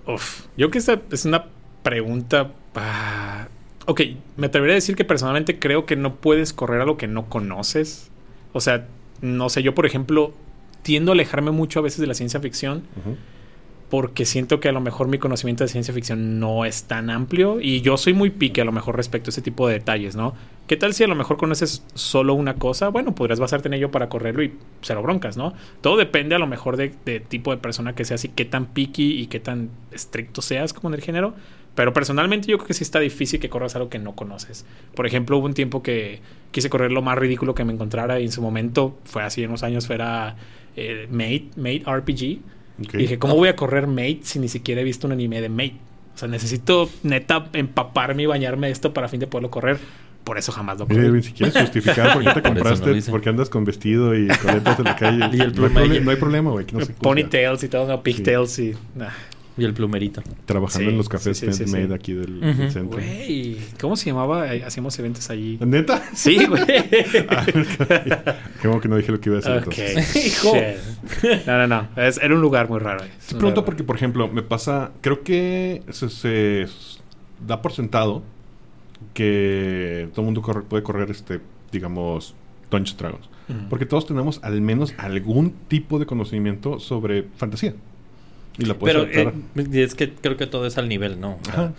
Uf, 0.06 0.46
yo 0.56 0.68
creo 0.68 0.70
que 0.70 0.78
esta 0.78 1.00
es 1.10 1.24
una 1.24 1.46
pregunta. 1.82 2.52
ah, 2.74 3.48
ok, 3.86 4.00
me 4.36 4.46
atrevería 4.46 4.74
a 4.74 4.76
decir 4.76 4.96
que 4.96 5.04
personalmente 5.04 5.58
creo 5.58 5.86
que 5.86 5.96
no 5.96 6.16
puedes 6.16 6.52
correr 6.52 6.80
a 6.80 6.84
lo 6.84 6.96
que 6.96 7.06
no 7.06 7.28
conoces. 7.28 8.10
O 8.52 8.60
sea, 8.60 8.86
no 9.20 9.48
sé, 9.48 9.62
yo 9.62 9.74
por 9.74 9.86
ejemplo 9.86 10.32
tiendo 10.82 11.12
a 11.12 11.14
alejarme 11.14 11.52
mucho 11.52 11.78
a 11.78 11.82
veces 11.82 12.00
de 12.00 12.08
la 12.08 12.14
ciencia 12.14 12.40
ficción 12.40 12.82
Ujú. 13.00 13.16
Porque 13.92 14.24
siento 14.24 14.58
que 14.58 14.70
a 14.70 14.72
lo 14.72 14.80
mejor 14.80 15.08
mi 15.08 15.18
conocimiento 15.18 15.64
de 15.64 15.68
ciencia 15.68 15.92
ficción 15.92 16.40
no 16.40 16.64
es 16.64 16.84
tan 16.84 17.10
amplio 17.10 17.60
y 17.60 17.82
yo 17.82 17.98
soy 17.98 18.14
muy 18.14 18.30
pique 18.30 18.62
a 18.62 18.64
lo 18.64 18.72
mejor 18.72 18.96
respecto 18.96 19.28
a 19.28 19.32
ese 19.32 19.42
tipo 19.42 19.68
de 19.68 19.74
detalles, 19.74 20.16
¿no? 20.16 20.32
¿Qué 20.66 20.78
tal 20.78 20.94
si 20.94 21.04
a 21.04 21.08
lo 21.08 21.14
mejor 21.14 21.36
conoces 21.36 21.84
solo 21.92 22.32
una 22.32 22.54
cosa? 22.54 22.88
Bueno, 22.88 23.14
podrías 23.14 23.38
basarte 23.38 23.68
en 23.68 23.74
ello 23.74 23.90
para 23.90 24.08
correrlo 24.08 24.42
y 24.42 24.54
cero 24.80 25.02
broncas, 25.02 25.36
¿no? 25.36 25.52
Todo 25.82 25.98
depende 25.98 26.34
a 26.34 26.38
lo 26.38 26.46
mejor 26.46 26.78
de, 26.78 26.88
tipo 27.20 27.50
de 27.50 27.58
persona 27.58 27.94
que 27.94 28.06
seas 28.06 28.24
y 28.24 28.28
qué 28.28 28.46
tan 28.46 28.64
picky 28.64 29.20
y 29.20 29.26
qué 29.26 29.40
tan 29.40 29.68
estricto 29.90 30.40
seas 30.40 30.72
como 30.72 30.88
en 30.88 30.94
el 30.94 31.02
género. 31.02 31.34
Pero 31.74 31.92
personalmente 31.92 32.48
yo 32.48 32.56
creo 32.56 32.68
que 32.68 32.74
sí 32.74 32.84
está 32.84 32.98
difícil 32.98 33.40
que 33.40 33.50
corras 33.50 33.76
algo 33.76 33.90
que 33.90 33.98
no 33.98 34.14
conoces. 34.14 34.64
Por 34.94 35.06
ejemplo, 35.06 35.36
hubo 35.36 35.44
un 35.44 35.52
tiempo 35.52 35.82
que 35.82 36.20
quise 36.50 36.70
correr 36.70 36.92
lo 36.92 37.02
más 37.02 37.18
ridículo 37.18 37.54
que 37.54 37.66
me 37.66 37.74
encontrara 37.74 38.20
y 38.20 38.24
en 38.24 38.32
su 38.32 38.40
momento, 38.40 38.96
fue 39.04 39.22
así 39.22 39.44
unos 39.44 39.62
años, 39.62 39.90
era 39.90 40.36
eh, 40.76 41.08
Mate, 41.10 41.50
Mate 41.56 41.82
RPG. 41.84 42.40
Y 42.78 42.96
dije, 42.96 43.18
¿cómo 43.18 43.36
voy 43.36 43.48
a 43.48 43.56
correr 43.56 43.86
Mate 43.86 44.20
si 44.22 44.38
ni 44.38 44.48
siquiera 44.48 44.80
he 44.80 44.84
visto 44.84 45.06
un 45.06 45.12
anime 45.12 45.40
de 45.40 45.48
Mate? 45.48 45.76
O 46.14 46.18
sea, 46.18 46.28
necesito 46.28 46.90
neta 47.02 47.48
empaparme 47.52 48.24
y 48.24 48.26
bañarme 48.26 48.70
esto 48.70 48.92
para 48.92 49.08
fin 49.08 49.20
de 49.20 49.26
poderlo 49.26 49.50
correr. 49.50 49.78
Por 50.24 50.38
eso 50.38 50.52
jamás 50.52 50.78
lo 50.78 50.86
corrí. 50.86 51.00
Edwin, 51.06 51.22
si 51.22 51.32
quieres 51.32 51.56
justificar 51.56 52.12
por 52.12 52.22
qué 52.22 52.28
te 52.30 52.34
Por 52.42 52.52
compraste, 52.54 52.92
hice. 52.92 53.10
porque 53.10 53.28
andas 53.28 53.48
con 53.48 53.64
vestido 53.64 54.14
y 54.14 54.28
coletas 54.28 54.78
en 54.78 54.84
la 54.84 54.96
calle. 54.96 55.18
Y 55.32 55.40
el 55.40 55.54
no, 55.54 55.64
hay 55.64 55.70
problema, 55.72 56.04
no 56.04 56.10
hay 56.10 56.16
problema, 56.16 56.50
güey. 56.50 56.66
no. 56.72 56.80
Ponytails 57.00 57.62
y 57.64 57.68
todo, 57.68 57.86
no, 57.88 58.02
pigtails 58.02 58.58
y... 58.58 58.74
nah. 58.94 59.08
Y 59.58 59.64
el 59.64 59.74
plumerito. 59.74 60.22
Trabajando 60.46 60.86
Sí, 60.88 60.92
en 60.92 60.96
los 60.96 61.08
cafés 61.10 61.36
sí, 61.36 61.52
sí, 61.52 61.64
sí, 61.66 61.70
made 61.72 61.88
sí. 61.88 61.92
aquí 61.92 62.12
del, 62.14 62.70
centro. 62.72 62.98
Güey, 62.98 63.58
¿cómo 63.80 63.96
se 63.96 64.06
llamaba? 64.06 64.54
Eh, 64.54 64.64
Hacíamos 64.64 64.98
eventos 64.98 65.28
allí. 65.28 65.58
¿Neta? 65.60 66.02
Sí, 66.14 66.46
güey. 66.46 66.64
Qué 66.66 68.68
bueno 68.68 68.80
que 68.80 68.88
no 68.88 68.96
dije 68.96 69.12
lo 69.12 69.20
que 69.20 69.30
iba 69.30 69.38
a 69.38 69.40
decir 69.42 69.52
ok. 69.52 69.78
entonces. 69.78 70.16
Hijo. 70.26 70.52
No, 71.46 71.58
no, 71.58 71.66
no. 71.66 71.88
Es- 72.02 72.18
era 72.22 72.34
un 72.34 72.40
lugar 72.40 72.68
muy 72.68 72.78
raro. 72.78 73.02
Te 73.28 73.34
pregunto 73.34 73.64
porque, 73.64 73.84
por 73.84 73.96
ejemplo, 73.96 74.28
me 74.28 74.42
pasa... 74.42 74.92
Creo 75.00 75.22
que 75.22 75.82
se, 75.90 76.08
se 76.08 76.66
da 77.46 77.60
por 77.60 77.72
sentado 77.72 78.22
que 79.14 80.08
todo 80.12 80.22
el 80.22 80.26
mundo 80.26 80.42
corre- 80.42 80.62
puede 80.64 80.82
correr, 80.82 81.10
este 81.10 81.40
digamos, 81.70 82.34
Dungeons 82.70 82.96
Dragons. 82.98 83.28
Porque 83.68 83.84
todos 83.84 84.06
tenemos 84.06 84.40
al 84.42 84.62
menos 84.62 84.94
algún 84.96 85.52
tipo 85.68 85.98
de 85.98 86.06
conocimiento 86.06 86.78
sobre 86.80 87.24
fantasía. 87.36 87.74
Y 88.58 88.66
la 88.66 88.74
puedes 88.74 89.08
Pero 89.12 89.32
eh, 89.56 89.82
es 89.82 89.94
que 89.94 90.12
creo 90.12 90.36
que 90.36 90.46
todo 90.46 90.66
es 90.66 90.78
al 90.78 90.88
nivel, 90.88 91.20
¿no? 91.20 91.38
O 91.40 91.44
sea, 91.44 91.54
Ajá. 91.54 91.72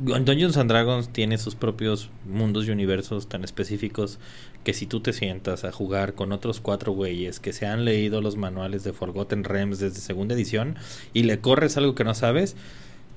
Dungeons 0.00 0.56
and 0.56 0.70
Dragons 0.70 1.10
tiene 1.10 1.36
sus 1.36 1.54
propios 1.54 2.08
mundos 2.24 2.66
y 2.66 2.70
universos 2.70 3.28
tan 3.28 3.44
específicos 3.44 4.18
que 4.64 4.72
si 4.72 4.86
tú 4.86 5.00
te 5.00 5.12
sientas 5.12 5.64
a 5.64 5.72
jugar 5.72 6.14
con 6.14 6.32
otros 6.32 6.60
cuatro 6.60 6.92
güeyes 6.92 7.38
que 7.38 7.52
se 7.52 7.66
han 7.66 7.84
leído 7.84 8.22
los 8.22 8.36
manuales 8.36 8.82
de 8.82 8.94
Forgotten 8.94 9.44
Realms 9.44 9.78
desde 9.78 10.00
segunda 10.00 10.34
edición 10.34 10.76
y 11.12 11.24
le 11.24 11.40
corres 11.40 11.76
algo 11.76 11.94
que 11.94 12.04
no 12.04 12.14
sabes, 12.14 12.56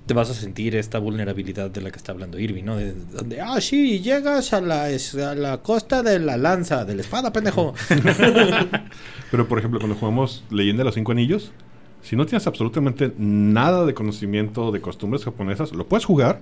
te 0.05 0.13
vas 0.13 0.29
a 0.29 0.33
sentir 0.33 0.75
esta 0.75 0.99
vulnerabilidad 0.99 1.69
de 1.69 1.81
la 1.81 1.89
que 1.89 1.97
está 1.97 2.11
hablando 2.11 2.37
Irving, 2.37 2.65
¿no? 2.65 2.75
De, 2.75 2.93
donde, 2.93 3.39
ah, 3.39 3.61
sí, 3.61 4.01
llegas 4.01 4.51
a 4.51 4.59
la, 4.59 4.85
a 4.85 5.35
la 5.35 5.59
costa 5.59 6.03
de 6.03 6.19
la 6.19 6.35
lanza, 6.35 6.83
de 6.83 6.95
la 6.95 7.01
espada, 7.01 7.31
pendejo. 7.31 7.73
Pero, 9.31 9.47
por 9.47 9.59
ejemplo, 9.59 9.79
cuando 9.79 9.95
jugamos 9.95 10.43
Leyenda 10.49 10.81
de 10.81 10.85
los 10.85 10.95
Cinco 10.95 11.13
Anillos, 11.13 11.53
si 12.03 12.15
no 12.15 12.25
tienes 12.25 12.45
absolutamente 12.45 13.13
nada 13.17 13.85
de 13.85 13.93
conocimiento 13.93 14.71
de 14.71 14.81
costumbres 14.81 15.23
japonesas, 15.23 15.71
lo 15.71 15.87
puedes 15.87 16.05
jugar, 16.05 16.39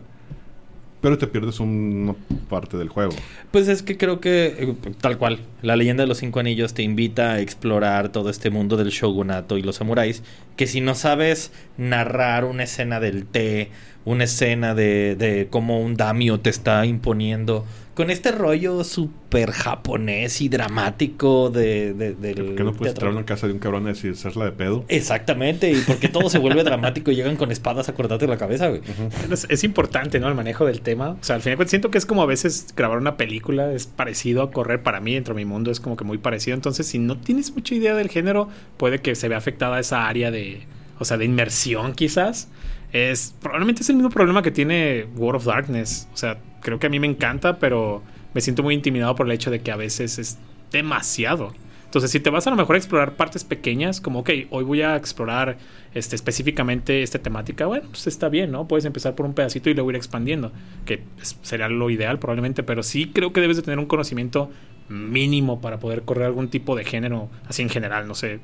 pero 1.00 1.18
te 1.18 1.28
pierdes 1.28 1.60
una 1.60 2.14
parte 2.50 2.78
del 2.78 2.90
juego. 2.90 3.14
Pues 3.52 3.68
es 3.68 3.82
que 3.82 3.98
creo 3.98 4.20
que, 4.20 4.56
eh, 4.60 4.76
tal 5.00 5.18
cual, 5.18 5.40
la 5.62 5.76
leyenda 5.76 6.04
de 6.04 6.08
los 6.08 6.18
cinco 6.18 6.40
anillos 6.40 6.74
te 6.74 6.84
invita 6.84 7.34
a 7.34 7.40
explorar 7.40 8.10
todo 8.10 8.30
este 8.30 8.50
mundo 8.50 8.76
del 8.76 8.90
shogunato 8.90 9.58
y 9.58 9.62
los 9.62 9.78
samuráis, 9.78 10.24
que 10.56 10.68
si 10.68 10.82
no 10.82 10.96
sabes 10.96 11.52
narrar 11.78 12.44
una 12.44 12.64
escena 12.64 13.00
del 13.00 13.26
té 13.26 13.72
una 14.06 14.24
escena 14.24 14.74
de, 14.74 15.16
de 15.16 15.48
cómo 15.50 15.80
un 15.80 15.96
damio 15.96 16.40
te 16.40 16.50
está 16.50 16.86
imponiendo 16.86 17.66
con 17.94 18.10
este 18.10 18.32
rollo 18.32 18.84
súper 18.86 19.52
japonés 19.52 20.40
y 20.42 20.48
dramático 20.50 21.50
de, 21.50 21.94
de- 21.94 22.14
del 22.16 22.36
¿Por 22.46 22.56
qué 22.56 22.64
no 22.64 22.72
puedes 22.74 22.94
teatro. 22.94 23.08
entrar 23.10 23.12
a 23.12 23.14
una 23.18 23.26
casa 23.26 23.48
de 23.48 23.54
un 23.54 23.60
cabrón 23.60 23.86
a 23.86 23.90
decir, 23.90 24.12
hacerla 24.14 24.46
de 24.46 24.52
pedo? 24.54 24.86
Exactamente, 24.88 25.70
y 25.72 25.76
porque 25.86 26.08
todo 26.08 26.30
se 26.30 26.38
vuelve 26.40 26.64
dramático 26.64 27.12
y 27.12 27.16
llegan 27.16 27.36
con 27.36 27.52
espadas 27.52 27.90
a 27.90 27.94
cortarte 27.94 28.28
la 28.28 28.38
cabeza, 28.38 28.70
güey. 28.70 28.82
Es, 29.30 29.46
es 29.50 29.64
importante, 29.66 30.20
¿no? 30.20 30.30
El 30.30 30.36
manejo 30.36 30.66
del 30.66 30.82
tema. 30.82 31.10
O 31.12 31.18
sea, 31.24 31.36
al 31.36 31.42
final 31.42 31.68
siento 31.68 31.92
que 31.92 31.98
es 31.98 32.06
como 32.06 32.22
a 32.22 32.26
veces 32.26 32.68
grabar 32.78 32.98
una 32.98 33.18
película, 33.18 33.74
es 33.74 33.88
parecido 33.88 34.42
a 34.42 34.52
correr 34.52 34.82
para 34.84 35.02
mí, 35.02 35.14
dentro 35.14 35.34
de 35.36 35.42
mi 35.44 35.46
mundo 35.46 35.70
es 35.70 35.80
como 35.82 35.98
que 35.98 36.04
muy 36.06 36.18
parecido. 36.18 36.56
Entonces, 36.56 36.88
si 36.88 36.98
no 36.98 37.18
tienes 37.18 37.54
mucha 37.54 37.76
idea 37.76 37.94
del 37.94 38.08
género, 38.10 38.48
puede 38.78 39.00
que 39.00 39.16
se 39.16 39.28
vea 39.28 39.38
afectada 39.38 39.80
esa 39.80 40.08
área 40.08 40.32
de, 40.32 40.62
o 40.98 41.04
sea, 41.06 41.18
de 41.18 41.26
inmersión 41.26 41.94
quizás. 41.94 42.48
Es, 42.94 43.34
probablemente 43.42 43.84
es 43.84 43.90
el 43.90 43.96
mismo 43.96 44.10
problema 44.10 44.42
que 44.42 44.52
tiene 44.52 45.08
World 45.18 45.38
of 45.42 45.46
Darkness. 45.46 46.08
O 46.14 46.18
sea, 46.18 46.38
creo 46.62 46.80
que 46.80 46.88
a 46.88 46.90
mí 46.90 47.00
me 47.00 47.08
encanta, 47.08 47.60
pero 47.60 48.02
me 48.34 48.42
siento 48.42 48.64
muy 48.64 48.74
intimidado 48.76 49.16
por 49.16 49.26
el 49.26 49.32
hecho 49.34 49.52
de 49.52 49.62
que 49.62 49.72
a 49.72 49.76
veces 49.76 50.18
es 50.20 50.38
demasiado. 50.72 51.54
Entonces, 51.86 52.10
si 52.10 52.22
te 52.22 52.30
vas 52.30 52.48
a 52.48 52.52
lo 52.52 52.56
mejor 52.56 52.76
a 52.76 52.78
explorar 52.80 53.18
partes 53.18 53.44
pequeñas, 53.44 54.00
como, 54.00 54.20
ok, 54.20 54.30
hoy 54.50 54.64
voy 54.64 54.82
a 54.82 54.96
explorar 54.96 55.58
este, 55.94 56.16
específicamente 56.16 57.04
esta 57.04 57.20
temática, 57.20 57.66
bueno, 57.66 57.90
pues 57.90 58.08
está 58.08 58.30
bien, 58.30 58.50
¿no? 58.50 58.66
Puedes 58.66 58.86
empezar 58.86 59.14
por 59.14 59.26
un 59.26 59.34
pedacito 59.34 59.70
y 59.70 59.74
luego 59.74 59.90
ir 59.90 59.98
expandiendo, 59.98 60.54
que 60.86 61.04
es- 61.22 61.38
sería 61.42 61.68
lo 61.68 61.90
ideal 61.90 62.18
probablemente, 62.18 62.64
pero 62.64 62.82
sí 62.82 63.12
creo 63.14 63.34
que 63.34 63.42
debes 63.42 63.58
de 63.58 63.64
tener 63.64 63.78
un 63.78 63.88
conocimiento 63.88 64.50
mínimo 64.88 65.60
para 65.60 65.80
poder 65.80 66.04
correr 66.04 66.28
algún 66.28 66.48
tipo 66.48 66.78
de 66.78 66.86
género, 66.86 67.30
así 67.50 67.62
en 67.62 67.70
general, 67.70 68.08
no 68.08 68.16
sé. 68.16 68.40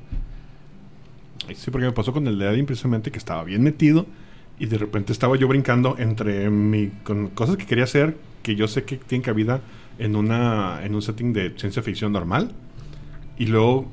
Sí, 1.56 1.71
porque 1.71 1.86
me 1.88 1.93
pasó 1.93 2.12
con 2.12 2.27
el 2.27 2.38
de 2.38 2.47
Alien 2.49 2.65
precisamente 2.65 3.12
que 3.12 3.17
estaba 3.17 3.43
bien 3.45 3.63
metido 3.63 4.06
y 4.59 4.65
de 4.65 4.77
repente 4.77 5.11
estaba 5.11 5.37
yo 5.37 5.47
brincando 5.47 5.95
entre 5.99 6.49
mi, 6.49 6.89
con 7.03 7.27
cosas 7.29 7.57
que 7.57 7.65
quería 7.65 7.83
hacer 7.83 8.17
que 8.41 8.55
yo 8.55 8.67
sé 8.67 8.83
que 8.83 8.97
tienen 8.97 9.23
cabida 9.23 9.61
en, 9.99 10.15
una, 10.15 10.79
en 10.83 10.95
un 10.95 11.01
setting 11.01 11.33
de 11.33 11.53
ciencia 11.57 11.81
ficción 11.81 12.11
normal 12.11 12.51
y 13.37 13.45
luego 13.47 13.91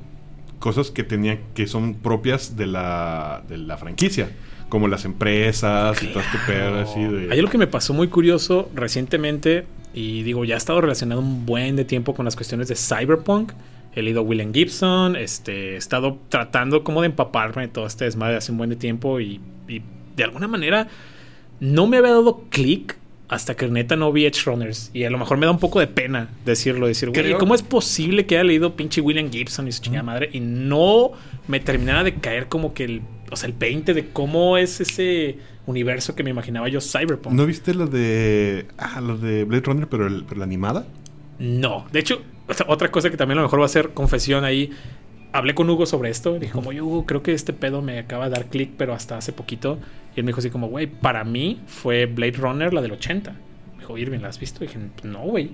cosas 0.59 0.91
que 0.91 1.03
tenía 1.03 1.39
que 1.53 1.67
son 1.67 1.95
propias 1.95 2.55
de 2.55 2.67
la, 2.67 3.43
de 3.47 3.57
la 3.57 3.77
franquicia 3.77 4.29
como 4.69 4.87
las 4.87 5.05
empresas 5.05 6.01
y 6.01 6.07
todo 6.07 6.21
este 6.21 6.37
pedo 6.47 6.79
así 6.79 7.03
de... 7.03 7.31
Hay 7.31 7.39
algo 7.39 7.51
que 7.51 7.57
me 7.57 7.67
pasó 7.67 7.93
muy 7.93 8.07
curioso 8.07 8.69
recientemente 8.73 9.67
y 9.93 10.23
digo, 10.23 10.43
ya 10.43 10.55
he 10.55 10.57
estado 10.57 10.81
relacionado 10.81 11.21
un 11.21 11.45
buen 11.45 11.75
de 11.75 11.85
tiempo 11.85 12.15
con 12.15 12.25
las 12.25 12.35
cuestiones 12.35 12.67
de 12.67 12.75
cyberpunk. 12.75 13.53
He 13.93 14.01
leído 14.01 14.21
a 14.21 14.23
William 14.23 14.53
Gibson, 14.53 15.15
este, 15.15 15.75
he 15.75 15.77
estado 15.77 16.17
tratando 16.27 16.83
como 16.83 17.01
de 17.01 17.07
empaparme 17.07 17.61
de 17.61 17.67
todo 17.69 17.85
este 17.85 18.05
desmadre 18.05 18.35
hace 18.35 18.51
un 18.51 18.57
buen 18.57 18.69
de 18.69 18.75
tiempo 18.75 19.21
y, 19.21 19.39
y 19.69 19.81
de 20.15 20.23
alguna 20.23 20.47
manera 20.47 20.87
no 21.59 21.87
me 21.87 21.97
había 21.97 22.11
dado 22.11 22.43
clic 22.49 22.97
hasta 23.27 23.55
que 23.55 23.67
neta 23.67 23.95
no 23.95 24.11
vi 24.11 24.25
Edge 24.25 24.43
Runners 24.45 24.91
y 24.93 25.03
a 25.03 25.09
lo 25.09 25.17
mejor 25.17 25.37
me 25.37 25.45
da 25.47 25.51
un 25.51 25.57
poco 25.59 25.79
de 25.79 25.87
pena 25.87 26.29
decirlo, 26.45 26.85
decir, 26.87 27.09
güey, 27.09 27.33
¿cómo 27.39 27.55
es 27.55 27.63
posible 27.63 28.25
que 28.27 28.35
haya 28.35 28.43
leído 28.43 28.75
pinche 28.75 29.01
William 29.01 29.31
Gibson 29.31 29.67
y 29.67 29.71
su 29.71 29.81
chingada 29.81 30.03
madre 30.03 30.29
y 30.31 30.39
no 30.41 31.11
me 31.47 31.59
terminara 31.59 32.03
de 32.03 32.13
caer 32.15 32.47
como 32.49 32.73
que 32.75 32.83
el, 32.83 33.01
o 33.31 33.35
sea, 33.35 33.47
el 33.47 33.53
20 33.53 33.93
de 33.95 34.09
cómo 34.09 34.57
es 34.57 34.79
ese 34.79 35.37
universo 35.65 36.13
que 36.13 36.21
me 36.23 36.29
imaginaba 36.29 36.69
yo 36.69 36.79
cyberpunk? 36.81 37.33
¿No 37.33 37.47
viste 37.47 37.73
lo 37.73 37.87
de... 37.87 38.67
Ah, 38.77 39.01
lo 39.01 39.17
de 39.17 39.43
Blade 39.45 39.63
Runner 39.65 39.87
pero, 39.87 40.05
el- 40.05 40.23
pero 40.25 40.37
la 40.39 40.45
animada? 40.45 40.85
No, 41.39 41.87
de 41.91 41.99
hecho, 41.99 42.21
o 42.47 42.53
sea, 42.53 42.67
otra 42.69 42.91
cosa 42.91 43.09
que 43.09 43.17
también 43.17 43.39
a 43.39 43.41
lo 43.41 43.47
mejor 43.47 43.59
va 43.61 43.65
a 43.65 43.69
ser 43.69 43.89
confesión 43.89 44.43
ahí. 44.45 44.69
Hablé 45.37 45.53
con 45.53 45.69
Hugo 45.69 45.85
sobre 45.85 46.09
esto. 46.09 46.39
Dije, 46.39 46.53
como, 46.53 46.69
"Oye, 46.69 46.81
Hugo, 46.81 47.05
creo 47.05 47.21
que 47.23 47.33
este 47.33 47.51
pedo 47.53 47.81
me 47.81 47.99
acaba 47.99 48.25
de 48.25 48.31
dar 48.31 48.45
clic, 48.45 48.71
pero 48.77 48.93
hasta 48.93 49.17
hace 49.17 49.33
poquito. 49.33 49.79
Y 50.15 50.19
él 50.19 50.23
me 50.25 50.29
dijo 50.29 50.39
así 50.39 50.49
como, 50.49 50.67
güey, 50.67 50.87
para 50.87 51.23
mí 51.23 51.59
fue 51.67 52.05
Blade 52.05 52.33
Runner 52.37 52.73
la 52.73 52.81
del 52.81 52.93
80. 52.93 53.31
Me 53.73 53.79
dijo, 53.79 53.97
Irving, 53.97 54.19
¿la 54.19 54.29
has 54.29 54.39
visto? 54.39 54.63
Y 54.63 54.67
dije, 54.67 54.79
no, 55.03 55.19
güey. 55.23 55.51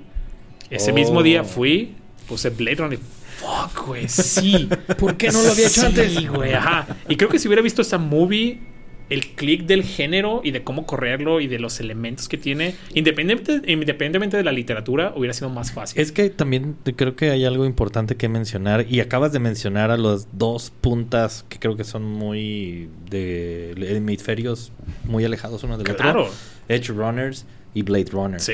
Ese 0.70 0.92
Oh. 0.92 0.96
mismo 0.96 1.24
día 1.24 1.44
fui, 1.44 1.96
puse 2.28 2.50
Blade 2.52 2.76
Runner 2.76 3.00
y 3.00 3.02
fuck, 3.42 3.88
güey, 3.88 4.08
sí. 4.08 4.70
¿Por 5.00 5.18
qué 5.18 5.30
no 5.32 5.42
lo 5.42 5.52
había 5.52 5.66
hecho 5.68 5.82
Sí, 5.82 5.86
antes? 5.88 6.30
güey, 6.30 6.54
ajá. 6.54 6.86
Y 7.10 7.16
creo 7.18 7.30
que 7.30 7.40
si 7.40 7.48
hubiera 7.48 7.64
visto 7.64 7.82
esa 7.82 7.98
movie, 7.98 8.60
el 9.12 9.28
click 9.36 9.66
del 9.66 9.84
género 9.84 10.42
y 10.44 10.50
de 10.52 10.64
cómo 10.64 10.86
correrlo 10.88 11.40
y 11.42 11.48
de 11.48 11.60
los 11.60 11.80
elementos 11.80 12.28
que 12.28 12.38
tiene, 12.38 12.74
independientemente, 12.96 13.72
independientemente 13.72 14.38
de 14.38 14.44
la 14.44 14.52
literatura, 14.52 15.14
hubiera 15.16 15.34
sido 15.34 15.50
más 15.50 15.72
fácil. 15.72 16.02
Es 16.02 16.12
que 16.12 16.30
también 16.30 16.76
creo 16.96 17.16
que 17.16 17.30
hay 17.30 17.46
algo 17.46 17.66
importante 17.66 18.16
que 18.16 18.30
mencionar 18.30 18.86
y 18.90 19.02
acabas 19.02 19.32
de 19.34 19.40
mencionar 19.40 19.92
a 19.92 19.98
los 19.98 20.28
dos 20.32 20.72
puntas 20.82 21.46
que 21.50 21.60
creo 21.60 21.76
que 21.78 21.84
son 21.84 22.04
muy 22.04 22.90
de 23.10 23.76
hemisferios 23.98 24.72
muy 25.04 25.26
alejados 25.26 25.64
uno 25.64 25.78
del 25.78 25.94
Claro. 25.96 26.24
otro. 26.24 26.34
Edge 26.70 26.88
Runners 26.90 27.46
y 27.74 27.84
Blade 27.84 28.06
Runner. 28.12 28.40
Sí. 28.40 28.54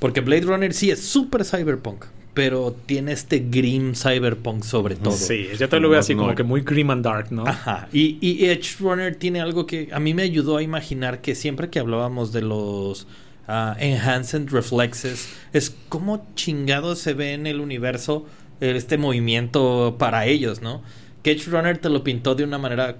Porque 0.00 0.20
Blade 0.20 0.42
Runner 0.42 0.74
sí 0.74 0.90
es 0.90 1.00
súper 1.00 1.44
cyberpunk, 1.44 2.06
pero 2.34 2.74
tiene 2.86 3.12
este 3.12 3.40
grim 3.40 3.94
cyberpunk 3.94 4.64
sobre 4.64 4.96
todo. 4.96 5.12
Sí, 5.12 5.48
ya 5.58 5.68
te 5.68 5.78
lo 5.80 5.90
veo 5.90 6.00
así 6.00 6.14
como 6.14 6.34
que 6.34 6.42
muy 6.42 6.62
grim 6.62 6.90
and 6.90 7.04
dark, 7.04 7.30
¿no? 7.30 7.46
Ajá. 7.46 7.88
Y, 7.92 8.18
y 8.20 8.46
Edge 8.46 8.76
Runner 8.80 9.14
tiene 9.14 9.40
algo 9.40 9.66
que 9.66 9.88
a 9.92 10.00
mí 10.00 10.14
me 10.14 10.22
ayudó 10.22 10.56
a 10.56 10.62
imaginar 10.62 11.20
que 11.20 11.34
siempre 11.34 11.68
que 11.68 11.78
hablábamos 11.78 12.32
de 12.32 12.42
los 12.42 13.06
ah, 13.48 13.76
Enhanced 13.78 14.48
Reflexes, 14.50 15.28
es 15.52 15.74
como 15.88 16.26
chingado 16.34 16.96
se 16.96 17.12
ve 17.12 17.34
en 17.34 17.46
el 17.46 17.60
universo 17.60 18.26
eh, 18.60 18.72
este 18.76 18.96
movimiento 18.96 19.96
para 19.98 20.26
ellos, 20.26 20.62
¿no? 20.62 20.82
Que 21.22 21.32
Edge 21.32 21.50
Runner 21.50 21.76
te 21.76 21.90
lo 21.90 22.02
pintó 22.02 22.34
de 22.34 22.44
una 22.44 22.58
manera 22.58 22.96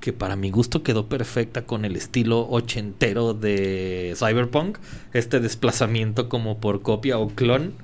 que 0.00 0.12
para 0.12 0.34
mi 0.34 0.50
gusto 0.50 0.82
quedó 0.82 1.06
perfecta 1.06 1.64
con 1.64 1.84
el 1.84 1.94
estilo 1.94 2.48
ochentero 2.50 3.34
de 3.34 4.14
Cyberpunk, 4.16 4.78
este 5.12 5.38
desplazamiento 5.38 6.28
como 6.28 6.58
por 6.58 6.82
copia 6.82 7.18
o 7.18 7.28
clon, 7.28 7.74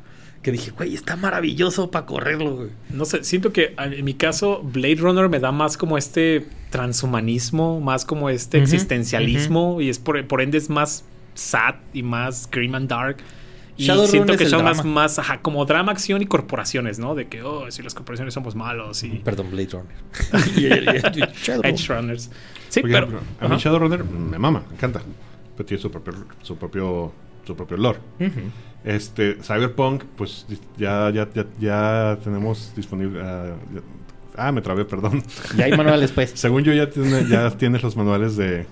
que 0.42 0.52
dije, 0.52 0.70
güey, 0.70 0.94
está 0.94 1.16
maravilloso 1.16 1.90
para 1.90 2.06
correrlo, 2.06 2.56
güey. 2.56 2.68
No 2.90 3.04
sé, 3.04 3.24
siento 3.24 3.52
que 3.52 3.74
en 3.76 4.04
mi 4.04 4.14
caso 4.14 4.62
Blade 4.62 4.96
Runner 4.96 5.28
me 5.28 5.40
da 5.40 5.52
más 5.52 5.76
como 5.76 5.98
este 5.98 6.46
transhumanismo, 6.70 7.80
más 7.80 8.04
como 8.04 8.30
este 8.30 8.58
existencialismo 8.58 9.80
y 9.80 9.88
es 9.88 9.98
por, 9.98 10.24
por 10.26 10.40
ende 10.40 10.58
es 10.58 10.70
más 10.70 11.04
sad 11.34 11.76
y 11.92 12.02
más 12.02 12.48
grim 12.50 12.74
and 12.74 12.88
dark. 12.88 13.18
Y 13.76 13.84
Shadowrun 13.84 14.10
siento 14.10 14.32
es 14.32 14.38
que 14.38 14.44
el 14.44 14.50
son 14.50 14.92
más, 14.92 15.18
ajá, 15.20 15.40
como 15.40 15.64
drama, 15.64 15.92
acción 15.92 16.20
y 16.20 16.26
corporaciones, 16.26 16.98
¿no? 16.98 17.14
De 17.14 17.28
que, 17.28 17.42
oh, 17.44 17.70
si 17.70 17.80
las 17.82 17.94
corporaciones 17.94 18.34
somos 18.34 18.56
malos 18.56 19.04
y 19.04 19.10
Perdón, 19.24 19.52
Blade 19.52 19.68
Runner. 19.70 20.48
Y- 20.56 20.66
y- 20.66 21.22
y- 21.22 21.32
Shadowrun. 21.44 21.70
Edge 21.72 21.86
Runners. 21.88 22.30
Sí, 22.68 22.80
pero... 22.82 23.06
a 23.06 23.10
mí 23.10 23.16
ajá. 23.40 23.56
Shadowrunner 23.56 24.02
me 24.04 24.36
mama, 24.38 24.64
me 24.68 24.74
encanta. 24.74 25.00
Pero 25.56 25.66
tiene 25.66 25.80
su 25.80 25.90
propio, 25.92 26.12
su 26.42 26.56
propio, 26.56 27.12
su 27.46 27.54
propio 27.56 27.76
lore. 27.76 28.00
Ujú. 28.18 28.30
Este, 28.88 29.34
Cyberpunk, 29.42 30.04
pues 30.16 30.46
ya, 30.78 31.10
ya, 31.10 31.28
ya, 31.34 31.44
ya 31.60 32.18
tenemos 32.24 32.72
disponible. 32.74 33.20
ah, 33.22 33.54
ya- 33.74 33.82
ah, 34.36 34.50
me 34.50 34.62
trabé, 34.62 34.86
perdón. 34.86 35.22
Ya 35.56 35.66
hay 35.66 35.76
manuales, 35.76 36.10
pues. 36.10 36.30
Según 36.34 36.64
yo, 36.64 36.72
ya, 36.72 36.88
tiene- 36.88 37.28
ya 37.28 37.50
tienes 37.50 37.82
los 37.82 37.96
manuales 37.96 38.36
de. 38.36 38.64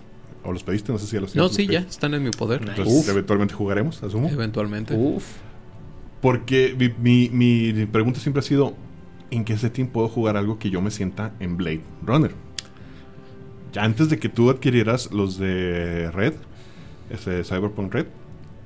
O 0.42 0.52
los 0.52 0.62
pediste, 0.62 0.90
no 0.90 0.98
sé 0.98 1.06
si 1.06 1.14
ya 1.16 1.20
los 1.20 1.34
No, 1.36 1.50
tienes, 1.50 1.56
sí, 1.56 1.66
los 1.66 1.72
ya 1.84 1.90
están 1.90 2.14
en 2.14 2.22
mi 2.22 2.30
poder. 2.30 2.62
Entonces, 2.62 2.86
Uf. 2.94 3.08
eventualmente 3.10 3.52
jugaremos, 3.52 4.02
asumo. 4.02 4.28
Eventualmente. 4.30 4.94
Uf. 4.96 5.24
Porque 6.22 6.74
mi, 6.78 7.28
mi- 7.28 7.72
mi 7.74 7.84
pregunta 7.86 8.18
siempre 8.20 8.40
ha 8.40 8.42
sido: 8.42 8.74
¿en 9.30 9.44
qué 9.44 9.58
setting 9.58 9.88
puedo 9.88 10.08
jugar 10.08 10.38
algo 10.38 10.58
que 10.58 10.70
yo 10.70 10.80
me 10.80 10.90
sienta 10.90 11.32
en 11.40 11.58
Blade 11.58 11.82
Runner? 12.06 12.30
Ya 13.74 13.84
antes 13.84 14.08
de 14.08 14.18
que 14.18 14.30
tú 14.30 14.48
adquirieras 14.48 15.12
los 15.12 15.36
de 15.38 16.10
Red, 16.10 16.32
ese 17.10 17.44
Cyberpunk 17.44 17.92
Red, 17.92 18.06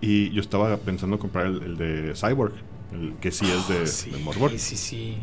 y 0.00 0.30
yo 0.30 0.40
estaba 0.40 0.76
pensando 0.78 1.18
comprar 1.18 1.46
el, 1.46 1.62
el 1.62 1.76
de 1.76 2.14
Cyborg, 2.14 2.54
el 2.92 3.14
que 3.20 3.30
sí 3.30 3.50
es 3.50 3.68
de, 3.68 3.86
Sí, 3.86 4.10
de 4.10 4.18
Morborg. 4.18 4.58
sí, 4.58 4.76
sí. 4.76 5.18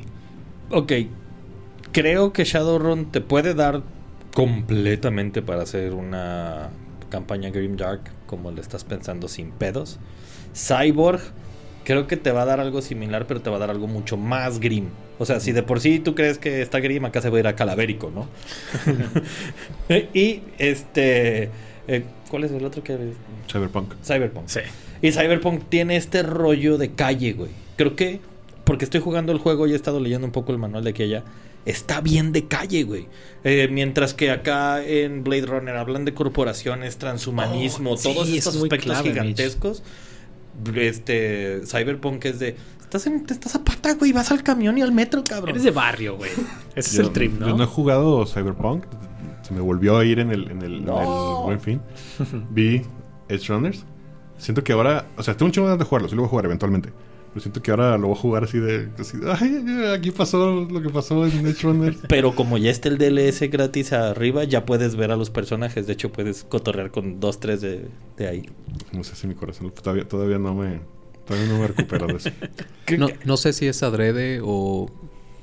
Ok. 0.70 0.94
Creo 1.92 2.34
que 2.34 2.44
Shadowrun 2.44 3.12
te 3.12 3.22
puede 3.22 3.54
dar 3.54 3.82
completamente 4.34 5.42
para 5.42 5.64
hacer 5.64 5.94
una 5.94 6.70
campaña 7.10 7.50
Grim 7.50 7.76
Dark 7.78 8.02
como 8.26 8.52
le 8.52 8.62
estás 8.62 8.84
pensando 8.84 9.28
sin 9.28 9.52
pedos. 9.52 10.00
Cyborg 10.54 11.22
creo 11.84 12.06
que 12.06 12.18
te 12.18 12.32
va 12.32 12.42
a 12.42 12.46
dar 12.46 12.60
algo 12.60 12.82
similar, 12.82 13.26
pero 13.28 13.42
te 13.42 13.50
va 13.50 13.56
a 13.56 13.60
dar 13.60 13.70
algo 13.70 13.88
mucho 13.88 14.18
más 14.18 14.60
grim. 14.60 14.90
O 15.20 15.26
sea, 15.26 15.40
si 15.40 15.54
de 15.54 15.64
por 15.64 15.80
sí 15.80 16.00
tú 16.00 16.16
crees 16.16 16.38
que 16.38 16.62
está 16.62 16.80
grim, 16.82 17.06
acá 17.06 17.22
se 17.22 17.30
va 17.30 17.38
a 17.38 17.40
ir 17.40 17.48
a 17.48 17.56
calavérico, 17.56 18.12
¿no? 18.12 18.28
y 20.14 20.42
este... 20.58 21.50
eh, 21.88 22.04
¿Cuál 22.30 22.44
es 22.44 22.52
el 22.52 22.66
otro 22.66 22.84
que...? 22.84 22.98
Cyberpunk. 23.52 23.94
Cyberpunk. 24.04 24.48
Sí. 24.48 24.60
Y 25.02 25.12
Cyberpunk 25.12 25.64
tiene 25.70 25.96
este 25.96 26.24
rollo 26.24 26.78
de 26.78 26.92
calle, 26.92 27.34
güey. 27.34 27.52
Creo 27.76 27.96
que, 27.96 28.20
porque 28.64 28.86
estoy 28.86 29.02
jugando 29.02 29.32
el 29.32 29.38
juego 29.40 29.68
y 29.68 29.74
he 29.74 29.76
estado 29.76 30.00
leyendo 30.00 30.26
un 30.26 30.34
poco 30.34 30.52
el 30.52 30.58
manual 30.58 30.84
de 30.84 30.90
aquí 30.90 31.04
allá, 31.04 31.24
está 31.66 32.02
bien 32.02 32.32
de 32.32 32.48
calle, 32.48 32.84
güey. 32.84 33.08
Eh, 33.44 33.68
mientras 33.72 34.14
que 34.14 34.32
acá 34.32 34.84
en 34.84 35.24
Blade 35.24 35.46
Runner 35.46 35.76
hablan 35.76 36.06
de 36.06 36.14
corporaciones, 36.14 36.98
transhumanismo, 36.98 37.92
Oh, 37.92 37.98
sí, 37.98 38.14
todos 38.14 38.30
estos 38.30 38.56
es 38.56 38.64
aspectos 38.64 38.92
clave, 38.92 39.10
gigantescos. 39.10 39.84
Este, 40.76 41.62
Cyberpunk 41.66 42.26
es 42.26 42.40
de, 42.40 42.56
estás, 42.80 43.06
en, 43.06 43.26
te 43.26 43.34
estás 43.34 43.54
a 43.56 43.64
pata, 43.64 43.94
güey, 43.94 44.12
vas 44.12 44.32
al 44.32 44.42
camión 44.44 44.78
y 44.78 44.82
al 44.82 44.92
metro, 44.92 45.24
cabrón. 45.24 45.52
Eres 45.52 45.64
de 45.64 45.72
barrio, 45.72 46.18
güey. 46.18 46.32
Ese 46.76 46.90
es 46.90 47.00
el 47.00 47.12
trim, 47.12 47.40
Yo 47.40 47.48
no 47.50 47.56
he 47.56 47.58
¿no? 47.60 47.68
jugado 47.68 48.26
Cyberpunk. 48.26 48.86
Se 49.48 49.54
me 49.54 49.62
volvió 49.62 49.98
a 49.98 50.06
ir 50.06 50.20
en 50.20 50.32
el, 50.32 50.50
en 50.52 50.62
el, 50.62 50.76
en 50.78 50.86
No. 50.86 51.40
el 51.40 51.46
buen 51.46 51.60
fin. 51.60 51.82
Vi 52.50 52.82
Edge 53.30 53.48
Runners. 53.48 53.86
Siento 54.38 54.64
que 54.64 54.74
ahora, 54.74 55.08
o 55.18 55.24
sea, 55.24 55.36
tengo 55.36 55.46
un 55.48 55.52
chingo 55.52 55.76
de 55.76 55.84
jugarlo, 55.84 56.10
sí 56.10 56.16
lo 56.16 56.22
voy 56.22 56.28
a 56.28 56.30
jugar 56.30 56.46
eventualmente. 56.46 56.90
Pero 57.30 57.42
siento 57.42 57.62
que 57.62 57.72
ahora 57.72 57.98
lo 57.98 58.08
voy 58.08 58.18
a 58.18 58.20
jugar 58.20 58.44
así 58.44 58.58
de, 58.60 58.90
así 59.00 59.18
de, 59.18 59.32
ay, 59.32 59.94
aquí 59.96 60.12
pasó 60.12 60.66
lo 60.70 60.82
que 60.82 60.90
pasó 60.90 61.26
en 61.26 61.46
Edge 61.48 61.62
Runners. 61.64 61.98
Pero 62.10 62.36
como 62.36 62.58
ya 62.58 62.70
está 62.72 62.90
el 62.90 62.98
DLS 62.98 63.42
gratis 63.50 63.94
arriba, 63.94 64.44
ya 64.44 64.66
puedes 64.66 64.96
ver 64.96 65.12
a 65.12 65.16
los 65.16 65.30
personajes. 65.30 65.88
De 65.88 65.94
hecho, 65.94 66.12
puedes 66.12 66.44
cotorrear 66.44 66.92
con 66.92 67.20
dos, 67.20 67.40
tres 67.40 67.62
de, 67.62 67.88
de 68.18 68.28
ahí. 68.28 68.50
No 68.92 69.04
sé 69.04 69.16
si 69.16 69.28
mi 69.28 69.36
corazón 69.36 69.72
todavía, 69.72 70.08
todavía 70.08 70.40
no 70.40 70.54
me, 70.56 70.82
todavía 71.26 71.48
no 71.52 71.60
me 71.60 71.68
recupero 71.68 72.08
de 72.08 72.14
eso. 72.16 72.30
No, 72.98 73.08
no 73.26 73.38
sé 73.38 73.54
si 73.54 73.68
es 73.68 73.84
adrede 73.84 74.40
o 74.44 74.90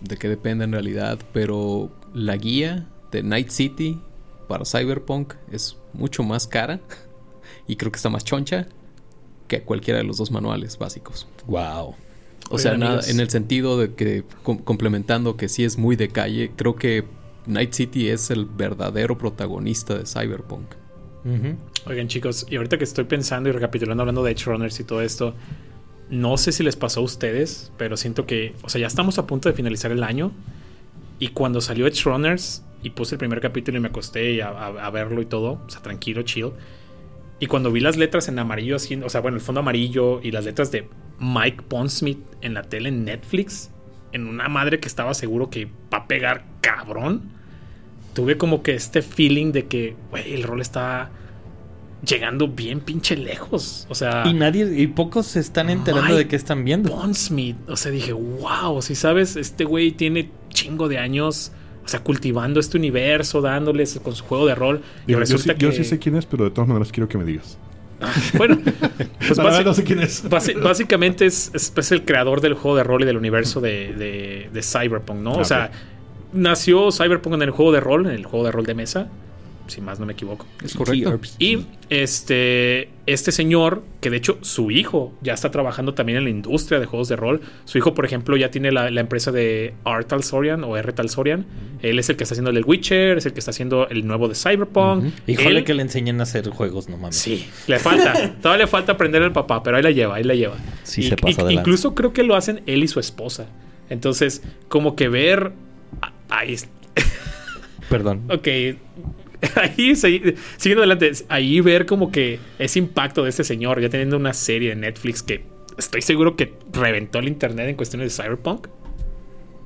de 0.01 0.17
qué 0.17 0.29
depende 0.29 0.65
en 0.65 0.73
realidad, 0.73 1.19
pero 1.33 1.91
la 2.15 2.37
guía 2.37 2.87
de 3.15 3.23
Night 3.23 3.49
City 3.49 3.99
para 4.49 4.65
Cyberpunk 4.67 5.35
es 5.51 5.79
mucho 5.95 6.23
más 6.23 6.47
cara 6.47 6.81
y 7.67 7.77
creo 7.77 7.91
que 7.91 7.97
está 7.97 8.11
más 8.11 8.25
choncha 8.25 8.67
que 9.49 9.63
cualquiera 9.63 9.99
de 9.99 10.05
los 10.05 10.19
dos 10.19 10.31
manuales 10.31 10.77
básicos. 10.79 11.27
Wow. 11.47 11.95
O 12.51 12.59
sea, 12.59 12.77
nada, 12.77 13.01
en 13.09 13.21
el 13.21 13.31
sentido 13.31 13.79
de 13.79 13.95
que 13.95 14.25
com- 14.43 14.59
complementando 14.59 15.37
que 15.37 15.49
sí 15.49 15.65
es 15.65 15.79
muy 15.79 15.97
de 15.97 16.09
calle, 16.09 16.51
creo 16.55 16.77
que 16.77 17.05
Night 17.47 17.73
City 17.73 18.09
es 18.11 18.31
el 18.31 18.45
verdadero 18.45 19.17
protagonista 19.17 19.97
de 19.97 20.05
Cyberpunk. 20.07 20.67
Oigan, 21.87 22.09
chicos, 22.09 22.47
y 22.51 22.57
ahorita 22.57 22.77
que 22.77 22.85
estoy 22.85 23.05
pensando 23.05 23.49
y 23.49 23.53
recapitulando, 23.53 24.03
hablando 24.03 24.23
de 24.23 24.33
Edge 24.33 24.45
Runners 24.45 24.79
y 24.81 24.85
todo 24.85 25.01
esto, 25.01 25.35
no 26.11 26.37
sé 26.37 26.53
si 26.53 26.63
les 26.63 26.77
pasó 26.77 27.01
a 27.01 27.03
ustedes, 27.03 27.73
pero 27.79 27.97
siento 27.97 28.27
que, 28.27 28.55
o 28.63 28.69
sea, 28.69 28.79
ya 28.81 28.87
estamos 28.87 29.19
a 29.19 29.27
punto 29.27 29.49
de 29.49 29.55
finalizar 29.55 29.91
el 29.91 30.03
año. 30.03 30.33
Y 31.19 31.29
cuando 31.29 31.61
salió 31.63 31.87
Edge 31.87 32.03
Runners 32.05 32.63
y 32.85 32.91
puse 32.91 33.17
el 33.17 33.19
primer 33.19 33.41
capítulo 33.41 33.79
y 33.79 33.81
me 33.81 33.89
acosté 33.89 34.41
a, 34.45 34.51
a- 34.51 34.87
a 34.87 34.91
verlo 34.91 35.21
y 35.21 35.27
todo, 35.27 35.61
o 35.67 35.69
sea, 35.71 35.83
tranquilo, 35.83 36.23
chill. 36.23 36.51
Y 37.41 37.47
cuando 37.47 37.73
vi 37.73 37.81
las 37.81 37.97
letras 37.97 38.29
en 38.29 38.39
amarillo, 38.39 38.77
así, 38.77 38.95
o 38.95 39.09
sea, 39.09 39.21
bueno, 39.21 39.37
el 39.37 39.43
fondo 39.43 39.61
amarillo 39.61 40.21
y 40.23 40.31
las 40.31 40.45
letras 40.45 40.71
de 40.71 40.89
Mike 41.19 41.65
Pondsmith 41.69 42.21
en 42.43 42.55
la 42.55 42.63
tele 42.63 42.91
en 42.91 43.05
Netflix, 43.05 43.71
en 44.13 44.29
una 44.29 44.49
madre 44.49 44.79
que 44.79 44.87
estaba 44.87 45.13
seguro 45.15 45.51
que 45.51 45.67
va 45.93 45.99
a 45.99 46.07
pegar 46.07 46.45
cabrón, 46.61 47.23
tuve 48.15 48.37
como 48.39 48.63
que 48.63 48.75
este 48.75 49.03
feeling 49.03 49.51
de 49.51 49.67
que, 49.67 49.97
güey, 50.11 50.35
el 50.35 50.45
rol 50.45 50.61
está 50.61 51.11
llegando 52.07 52.49
bien 52.49 52.81
pinche 52.81 53.17
lejos. 53.17 53.87
O 53.89 53.95
sea, 53.95 54.23
Y 54.27 54.35
nadie, 54.35 54.81
y 54.81 54.87
pocos 54.89 55.27
se 55.27 55.41
están 55.41 55.71
enterando 55.71 56.05
Mike 56.11 56.19
de 56.19 56.29
qué 56.29 56.37
están 56.37 56.65
viendo. 56.65 56.91
Pondsmith, 56.91 57.57
o 57.69 57.77
sea, 57.77 57.91
dije, 57.91 58.13
wow, 58.13 58.81
si 58.83 58.95
sabes, 58.95 59.37
este 59.37 59.65
güey 59.65 59.91
tiene 59.91 60.31
chingo 60.51 60.89
de 60.89 60.99
años, 60.99 61.51
o 61.85 61.89
sea, 61.89 62.01
cultivando 62.01 62.61
este 62.61 62.79
universo, 62.79 63.41
dándoles 63.43 64.01
con 64.03 64.15
su 64.15 64.25
juego 64.25 64.47
de 64.47 64.55
rol. 64.55 64.81
Y 65.05 65.09
Digo, 65.09 65.21
yo, 65.21 65.27
sí, 65.27 65.33
resulta 65.35 65.53
yo 65.59 65.71
que, 65.71 65.77
sí 65.77 65.85
sé 65.85 65.99
quién 65.99 66.17
es, 66.17 66.25
pero 66.27 66.45
de 66.45 66.51
todas 66.51 66.69
maneras 66.69 66.91
quiero 66.93 67.09
que 67.09 67.19
me 67.19 67.25
digas. 67.25 67.59
bueno, 68.37 68.59
pues 69.19 69.39
basi- 69.39 69.65
no 69.65 69.75
sé 69.75 69.85
quién 69.85 70.01
es. 70.01 70.25
básicamente 70.63 71.27
es, 71.27 71.51
es, 71.55 71.73
es 71.77 71.93
el 71.93 72.05
creador 72.05 72.41
del 72.41 72.55
juego 72.55 72.77
de 72.77 72.85
rol 72.85 73.03
y 73.03 73.07
del 73.07 73.17
universo 73.17 73.61
de, 73.61 73.93
de- 73.95 74.51
de 74.53 74.63
Cyberpunk, 74.63 75.21
¿no? 75.21 75.35
Ah, 75.35 75.39
o 75.41 75.45
sea, 75.45 75.71
nació 76.33 76.91
Cyberpunk 76.91 77.35
en 77.35 77.43
el 77.43 77.51
juego 77.51 77.71
de 77.73 77.81
rol, 77.81 78.07
en 78.07 78.13
el 78.13 78.25
juego 78.27 78.45
de 78.47 78.53
rol 78.53 78.67
de 78.67 78.75
mesa, 78.75 79.09
si 79.67 79.81
más 79.81 79.99
no 80.01 80.07
me 80.07 80.13
equivoco. 80.13 80.47
Es 80.63 80.75
correcto. 80.75 81.19
Y 81.39 81.67
este, 81.91 82.91
este 83.07 83.33
señor, 83.33 83.83
que 84.01 84.11
de 84.11 84.17
hecho 84.19 84.39
su 84.43 84.71
hijo 84.71 85.13
ya 85.23 85.33
está 85.35 85.51
trabajando 85.51 85.95
también 85.95 86.19
en 86.19 86.25
la 86.25 86.31
industria 86.31 86.81
de 86.81 86.87
juegos 86.87 87.09
de 87.09 87.17
rol. 87.17 87.41
Su 87.65 87.79
hijo, 87.79 87.95
por 87.95 88.05
ejemplo, 88.05 88.37
ya 88.37 88.51
tiene 88.51 88.73
la, 88.73 88.91
la 88.91 89.01
empresa 89.01 89.33
de 89.33 89.75
R. 89.87 90.05
Talsorian 90.05 90.65
o 90.65 90.77
R. 90.77 90.93
Talsorian. 90.93 91.47
Él 91.83 91.99
es 91.99 92.09
el 92.11 92.17
que 92.17 92.25
está 92.25 92.35
haciendo 92.35 92.51
el 92.51 92.55
del 92.57 92.65
Witcher, 92.65 93.19
es 93.19 93.27
el 93.27 93.33
que 93.33 93.39
está 93.39 93.51
haciendo 93.53 93.89
el 93.89 94.07
nuevo 94.07 94.29
de 94.29 94.35
Cyberpunk. 94.35 95.13
Híjole 95.27 95.59
Él- 95.59 95.65
que 95.65 95.75
le 95.75 95.83
enseñen 95.83 96.21
a 96.21 96.25
hacer 96.25 96.49
juegos, 96.51 96.89
no 96.89 96.97
mames. 96.97 97.17
Sí, 97.17 97.47
le 97.67 97.79
falta. 97.79 98.35
Todavía 98.43 98.65
le 98.65 98.71
falta 98.71 98.93
aprender 98.93 99.23
el 99.23 99.33
papá, 99.33 99.63
pero 99.63 99.77
ahí 99.77 99.83
la 99.83 99.91
lleva, 99.91 100.17
ahí 100.17 100.25
la 100.25 100.35
lleva. 100.35 100.57
Sí 100.83 101.03
Y- 101.03 101.09
se 101.09 101.17
pasa 101.17 101.51
y- 101.51 101.55
incluso 101.55 101.95
creo 101.95 102.13
que 102.13 102.23
lo 102.23 102.35
hacen 102.37 102.63
él 102.67 102.83
y 102.85 102.89
su 102.89 103.01
esposa. 103.01 103.47
Entonces, 103.91 104.43
como 104.69 104.97
que 104.97 105.09
ver. 105.09 105.53
ah, 106.03 106.13
Ahí, 106.29 106.57
Perdón. 107.91 108.23
Ok. 108.31 108.49
Ahí, 109.57 109.93
segui- 109.93 110.37
siguiendo 110.57 110.83
adelante, 110.83 111.13
ahí 111.29 111.61
ver 111.61 111.87
como 111.87 112.11
que 112.11 112.39
ese 112.59 112.79
impacto 112.79 113.23
de 113.25 113.31
este 113.31 113.45
señor, 113.45 113.81
ya 113.81 113.89
teniendo 113.89 114.17
una 114.17 114.33
serie 114.33 114.71
de 114.71 114.77
Netflix 114.77 115.23
que 115.23 115.45
estoy 115.77 116.03
seguro 116.03 116.37
que 116.37 116.55
reventó 116.73 117.19
el 117.19 117.29
internet 117.29 117.69
en 117.69 117.77
cuestiones 117.77 118.17
de 118.17 118.23
Cyberpunk, 118.23 118.69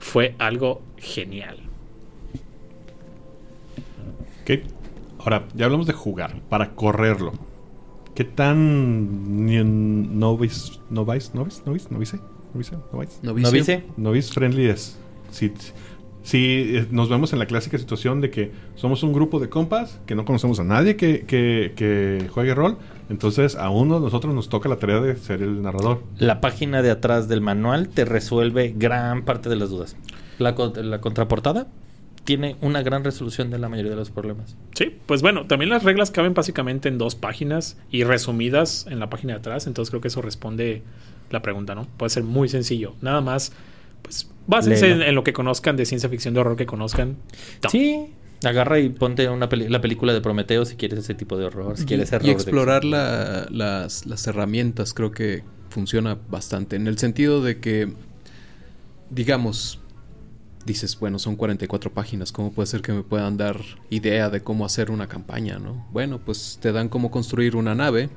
fue 0.01 0.35
algo 0.39 0.83
genial. 0.97 1.59
Ok. 4.43 4.61
Ahora, 5.21 5.47
ya 5.55 5.67
hablamos 5.67 5.87
de 5.87 5.93
jugar, 5.93 6.41
para 6.49 6.71
correrlo. 6.75 7.33
¿Qué 8.15 8.25
tan 8.25 9.47
novice, 10.19 10.73
novice, 10.91 11.31
novice, 11.35 11.63
novice, 11.65 11.89
novice, 11.93 12.19
novice. 12.93 13.17
¿Novice? 13.23 13.85
novice 13.97 14.33
friendly 14.33 14.67
es? 14.69 14.99
Si, 15.31 15.53
si 16.23 16.77
eh, 16.77 16.87
nos 16.91 17.09
vemos 17.09 17.33
en 17.33 17.39
la 17.39 17.47
clásica 17.47 17.79
situación 17.79 18.21
de 18.21 18.31
que 18.31 18.53
somos 18.75 19.03
un 19.03 19.13
grupo 19.13 19.41
de 19.41 19.49
compas 19.49 20.01
que 20.07 20.15
no 20.15 20.25
conocemos 20.25 20.61
a 20.61 20.65
nadie 20.65 20.97
que, 20.97 21.25
que, 21.27 21.73
que 21.77 22.29
juegue 22.31 22.55
rol, 22.55 22.77
entonces 23.09 23.57
a 23.57 23.71
uno 23.71 23.97
de 23.97 24.01
nosotros 24.03 24.35
nos 24.35 24.49
toca 24.49 24.69
la 24.69 24.77
tarea 24.77 25.01
de 25.01 25.17
ser 25.17 25.43
el 25.43 25.63
narrador. 25.63 26.03
La 26.19 26.41
página 26.41 26.83
de 26.83 26.91
atrás 26.91 27.29
del 27.29 27.41
manual 27.41 27.89
te 27.89 28.05
resuelve 28.05 28.75
gran 28.77 29.25
parte 29.25 29.49
de 29.49 29.57
las 29.57 29.71
dudas. 29.71 29.97
La, 30.39 30.55
la 30.83 31.01
contraportada 31.01 31.67
tiene 32.25 32.57
una 32.61 32.83
gran 32.83 33.05
resolución 33.05 33.49
de 33.49 33.59
la 33.59 33.71
mayoría 33.71 33.93
de 33.93 33.97
los 33.97 34.11
problemas. 34.11 34.55
Sí, 34.75 34.95
pues 35.07 35.23
bueno, 35.23 35.47
también 35.47 35.71
las 35.71 35.83
reglas 35.83 36.11
caben 36.11 36.35
básicamente 36.35 36.91
en 36.91 36.99
dos 36.99 37.15
páginas 37.15 37.79
y 37.91 38.05
resumidas 38.05 38.87
en 38.91 39.01
la 39.01 39.09
página 39.09 39.33
de 39.33 39.39
atrás, 39.39 39.67
entonces 39.67 39.89
creo 39.91 40.03
que 40.03 40.09
eso 40.09 40.21
responde 40.21 40.83
la 41.31 41.41
pregunta, 41.41 41.75
¿no? 41.75 41.87
Puede 41.97 42.11
ser 42.11 42.25
muy 42.25 42.51
sencillo. 42.51 42.95
Nada 43.01 43.23
más, 43.23 43.53
pues 44.03 44.29
básense 44.47 44.91
en, 45.09 45.15
lo 45.15 45.25
que 45.25 45.33
conozcan 45.33 45.77
de 45.77 45.85
ciencia 45.87 46.09
ficción 46.09 46.35
de 46.35 46.41
horror 46.41 46.57
que 46.57 46.67
conozcan. 46.67 47.17
No. 47.63 47.71
Sí, 47.71 48.07
agarra 48.45 48.79
y 48.79 48.89
ponte 48.89 49.29
una 49.29 49.49
peli- 49.49 49.69
la 49.69 49.81
película 49.81 50.13
de 50.13 50.21
Prometeo 50.21 50.65
si 50.65 50.77
quieres 50.77 51.01
ese 51.01 51.15
tipo 51.15 51.37
de 51.37 51.45
horror, 51.47 51.77
si 51.77 51.85
quieres 51.85 52.11
y, 52.13 52.27
de- 52.27 52.33
explorar 52.33 52.85
la- 52.85 53.47
las, 53.51 54.07
las 54.07 54.27
herramientas 54.27 54.95
creo 54.95 55.11
que 55.11 55.43
funciona 55.71 56.17
bastante. 56.31 56.77
En 56.77 56.87
el 56.87 56.99
sentido 56.99 57.43
de 57.43 57.59
que, 57.59 57.93
digamos, 59.11 59.81
dices, 60.65 60.99
bueno, 60.99 61.19
son 61.19 61.37
44 61.37 61.93
páginas, 61.93 62.33
¿cómo 62.33 62.53
puede 62.53 62.67
ser 62.67 62.83
que 62.83 62.93
me 62.93 63.03
puedan 63.03 63.37
dar 63.37 63.61
idea 63.91 64.29
de 64.31 64.43
cómo 64.43 64.65
hacer 64.67 64.91
una 64.91 65.09
campaña, 65.09 65.59
no? 65.59 65.87
Bueno, 65.93 66.19
pues 66.25 66.59
te 66.61 66.73
dan 66.73 66.89
cómo 66.89 67.11
construir 67.11 67.57
una 67.57 67.75
nave. 67.75 68.11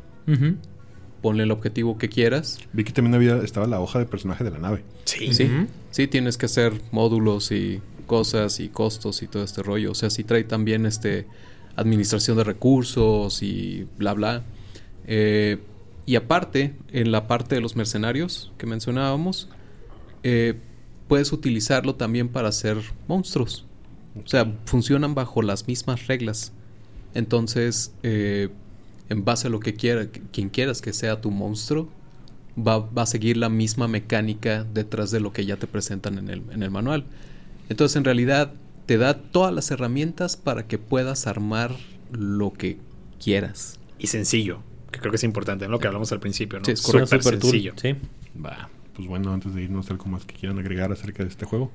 Ponle 1.21 1.43
el 1.43 1.51
objetivo 1.51 1.97
que 1.97 2.09
quieras. 2.09 2.59
Vi 2.73 2.83
que 2.83 2.91
también 2.91 3.15
había, 3.15 3.37
estaba 3.37 3.67
la 3.67 3.79
hoja 3.79 3.99
de 3.99 4.05
personaje 4.05 4.43
de 4.43 4.51
la 4.51 4.57
nave. 4.57 4.83
Sí, 5.05 5.33
Sí, 5.33 5.49
sí, 5.91 6.07
tienes 6.07 6.37
que 6.37 6.47
hacer 6.47 6.73
módulos 6.91 7.51
y 7.51 7.81
cosas 8.07 8.59
y 8.59 8.69
costos 8.69 9.21
y 9.21 9.27
todo 9.27 9.43
este 9.43 9.63
rollo. 9.63 9.91
O 9.91 9.95
sea, 9.95 10.09
sí 10.09 10.23
trae 10.23 10.43
también 10.43 10.85
este 10.85 11.27
administración 11.75 12.37
de 12.37 12.43
recursos 12.43 13.41
y 13.43 13.87
bla 13.97 14.13
bla. 14.13 14.43
Eh, 15.05 15.59
y 16.05 16.15
aparte, 16.15 16.75
en 16.91 17.11
la 17.11 17.27
parte 17.27 17.55
de 17.55 17.61
los 17.61 17.75
mercenarios 17.75 18.51
que 18.57 18.65
mencionábamos, 18.65 19.49
eh, 20.23 20.55
puedes 21.07 21.31
utilizarlo 21.31 21.95
también 21.95 22.29
para 22.29 22.49
hacer 22.49 22.77
monstruos. 23.07 23.65
O 24.23 24.27
sea, 24.27 24.53
funcionan 24.65 25.15
bajo 25.15 25.41
las 25.41 25.67
mismas 25.67 26.07
reglas. 26.07 26.51
Entonces, 27.13 27.93
eh, 28.03 28.49
en 29.11 29.25
base 29.25 29.47
a 29.47 29.49
lo 29.49 29.59
que 29.59 29.73
quiera, 29.73 30.07
quien 30.31 30.47
quieras 30.47 30.81
que 30.81 30.93
sea 30.93 31.19
tu 31.19 31.31
monstruo, 31.31 31.89
va, 32.57 32.79
va 32.79 33.01
a 33.01 33.05
seguir 33.05 33.35
la 33.35 33.49
misma 33.49 33.89
mecánica 33.89 34.63
detrás 34.63 35.11
de 35.11 35.19
lo 35.19 35.33
que 35.33 35.45
ya 35.45 35.57
te 35.57 35.67
presentan 35.67 36.17
en 36.17 36.29
el, 36.29 36.43
en 36.49 36.63
el 36.63 36.71
manual. 36.71 37.03
Entonces, 37.67 37.97
en 37.97 38.05
realidad, 38.05 38.53
te 38.85 38.97
da 38.97 39.15
todas 39.15 39.53
las 39.53 39.69
herramientas 39.69 40.37
para 40.37 40.65
que 40.65 40.77
puedas 40.77 41.27
armar 41.27 41.75
lo 42.13 42.53
que 42.53 42.77
quieras. 43.21 43.79
y 43.99 44.07
sencillo, 44.07 44.63
que 44.91 44.99
creo 44.99 45.11
que 45.11 45.17
es 45.17 45.25
importante, 45.25 45.65
¿no? 45.65 45.71
Lo 45.71 45.79
que 45.79 45.87
hablamos 45.87 46.13
al 46.13 46.21
principio, 46.21 46.59
¿no? 46.59 46.65
Sí, 46.65 46.71
es 46.71 46.81
correcto. 46.81 47.21
Super 47.21 47.41
sencillo. 47.41 47.73
Sí. 47.75 47.95
Va. 48.43 48.69
Pues 48.95 49.09
bueno, 49.09 49.33
antes 49.33 49.53
de 49.53 49.63
irnos, 49.63 49.91
algo 49.91 50.05
más 50.05 50.23
que 50.23 50.35
quieran 50.35 50.57
agregar 50.57 50.89
acerca 50.93 51.23
de 51.23 51.29
este 51.29 51.45
juego. 51.45 51.69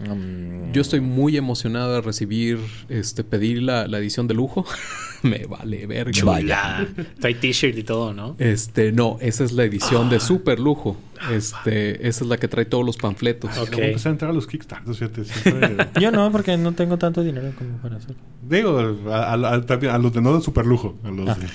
Mm, 0.00 0.72
Yo 0.72 0.80
estoy 0.82 1.00
muy 1.00 1.36
emocionado 1.36 1.92
de 1.94 2.00
recibir, 2.00 2.58
este, 2.88 3.22
pedir 3.24 3.62
la, 3.62 3.86
la 3.86 3.98
edición 3.98 4.26
de 4.26 4.34
lujo. 4.34 4.64
Me 5.22 5.46
vale 5.46 5.86
verga. 5.86 6.10
Chula. 6.12 6.86
Trae 7.20 7.34
t-shirt 7.34 7.78
y 7.78 7.82
todo, 7.84 8.12
¿no? 8.12 8.36
Este, 8.38 8.92
no, 8.92 9.16
esa 9.20 9.44
es 9.44 9.52
la 9.52 9.64
edición 9.64 10.10
de 10.10 10.20
super 10.20 10.58
lujo. 10.60 10.96
Este, 11.32 12.06
esa 12.06 12.24
es 12.24 12.28
la 12.28 12.36
que 12.36 12.48
trae 12.48 12.66
todos 12.66 12.84
los 12.84 12.96
panfletos. 12.98 13.56
Ok. 13.56 13.72
Voy 13.72 13.82
a 13.82 13.86
empezar 13.86 14.10
a 14.10 14.12
entrar 14.12 14.30
a 14.32 14.34
los 14.34 14.46
Kickstarters, 14.46 14.98
fíjate. 14.98 15.24
siempre- 15.24 15.88
Yo 16.00 16.10
no, 16.10 16.30
porque 16.30 16.56
no 16.58 16.72
tengo 16.72 16.98
tanto 16.98 17.22
dinero 17.22 17.52
como 17.56 17.78
para 17.78 17.96
hacer. 17.96 18.14
Digo, 18.46 18.78
a, 19.10 19.32
a- 19.32 19.54
a- 19.54 19.64
también 19.64 19.94
a 19.94 19.98
los 19.98 20.12
de 20.12 20.20
no 20.20 20.34
de 20.36 20.42
super 20.42 20.66
lujo. 20.66 20.98
A 21.04 21.10
los 21.10 21.28
Ah. 21.28 21.34
de- 21.36 21.46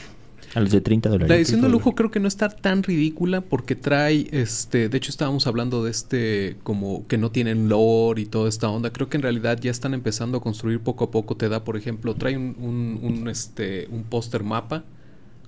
A 0.55 0.59
los 0.59 0.71
de 0.71 0.81
30 0.81 1.09
dólares. 1.09 1.29
La 1.29 1.35
edición 1.35 1.61
de 1.61 1.69
lujo 1.69 1.93
creo 1.93 2.09
que 2.11 2.19
no 2.19 2.27
está 2.27 2.49
tan 2.49 2.83
ridícula 2.83 3.41
porque 3.41 3.75
trae, 3.75 4.27
este, 4.31 4.89
de 4.89 4.97
hecho 4.97 5.11
estábamos 5.11 5.45
hablando 5.47 5.83
de 5.83 5.91
este, 5.91 6.57
como 6.63 7.07
que 7.07 7.17
no 7.17 7.31
tienen 7.31 7.69
lore 7.69 8.21
y 8.21 8.25
toda 8.25 8.49
esta 8.49 8.69
onda. 8.69 8.91
Creo 8.91 9.09
que 9.09 9.17
en 9.17 9.23
realidad 9.23 9.59
ya 9.61 9.71
están 9.71 9.93
empezando 9.93 10.39
a 10.39 10.41
construir 10.41 10.79
poco 10.79 11.05
a 11.05 11.11
poco. 11.11 11.35
Te 11.35 11.49
da, 11.49 11.63
por 11.63 11.77
ejemplo, 11.77 12.15
trae 12.15 12.35
un, 12.35 12.55
un, 12.59 12.99
un, 13.01 13.27
este, 13.29 13.87
un 13.91 14.03
póster 14.03 14.43
mapa 14.43 14.83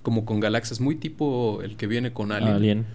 como 0.02 0.24
con 0.24 0.40
galaxias 0.40 0.80
muy 0.80 0.96
tipo 0.96 1.62
el 1.62 1.76
que 1.76 1.86
viene 1.86 2.12
con 2.12 2.32
Alien. 2.32 2.54
Alien. 2.54 2.86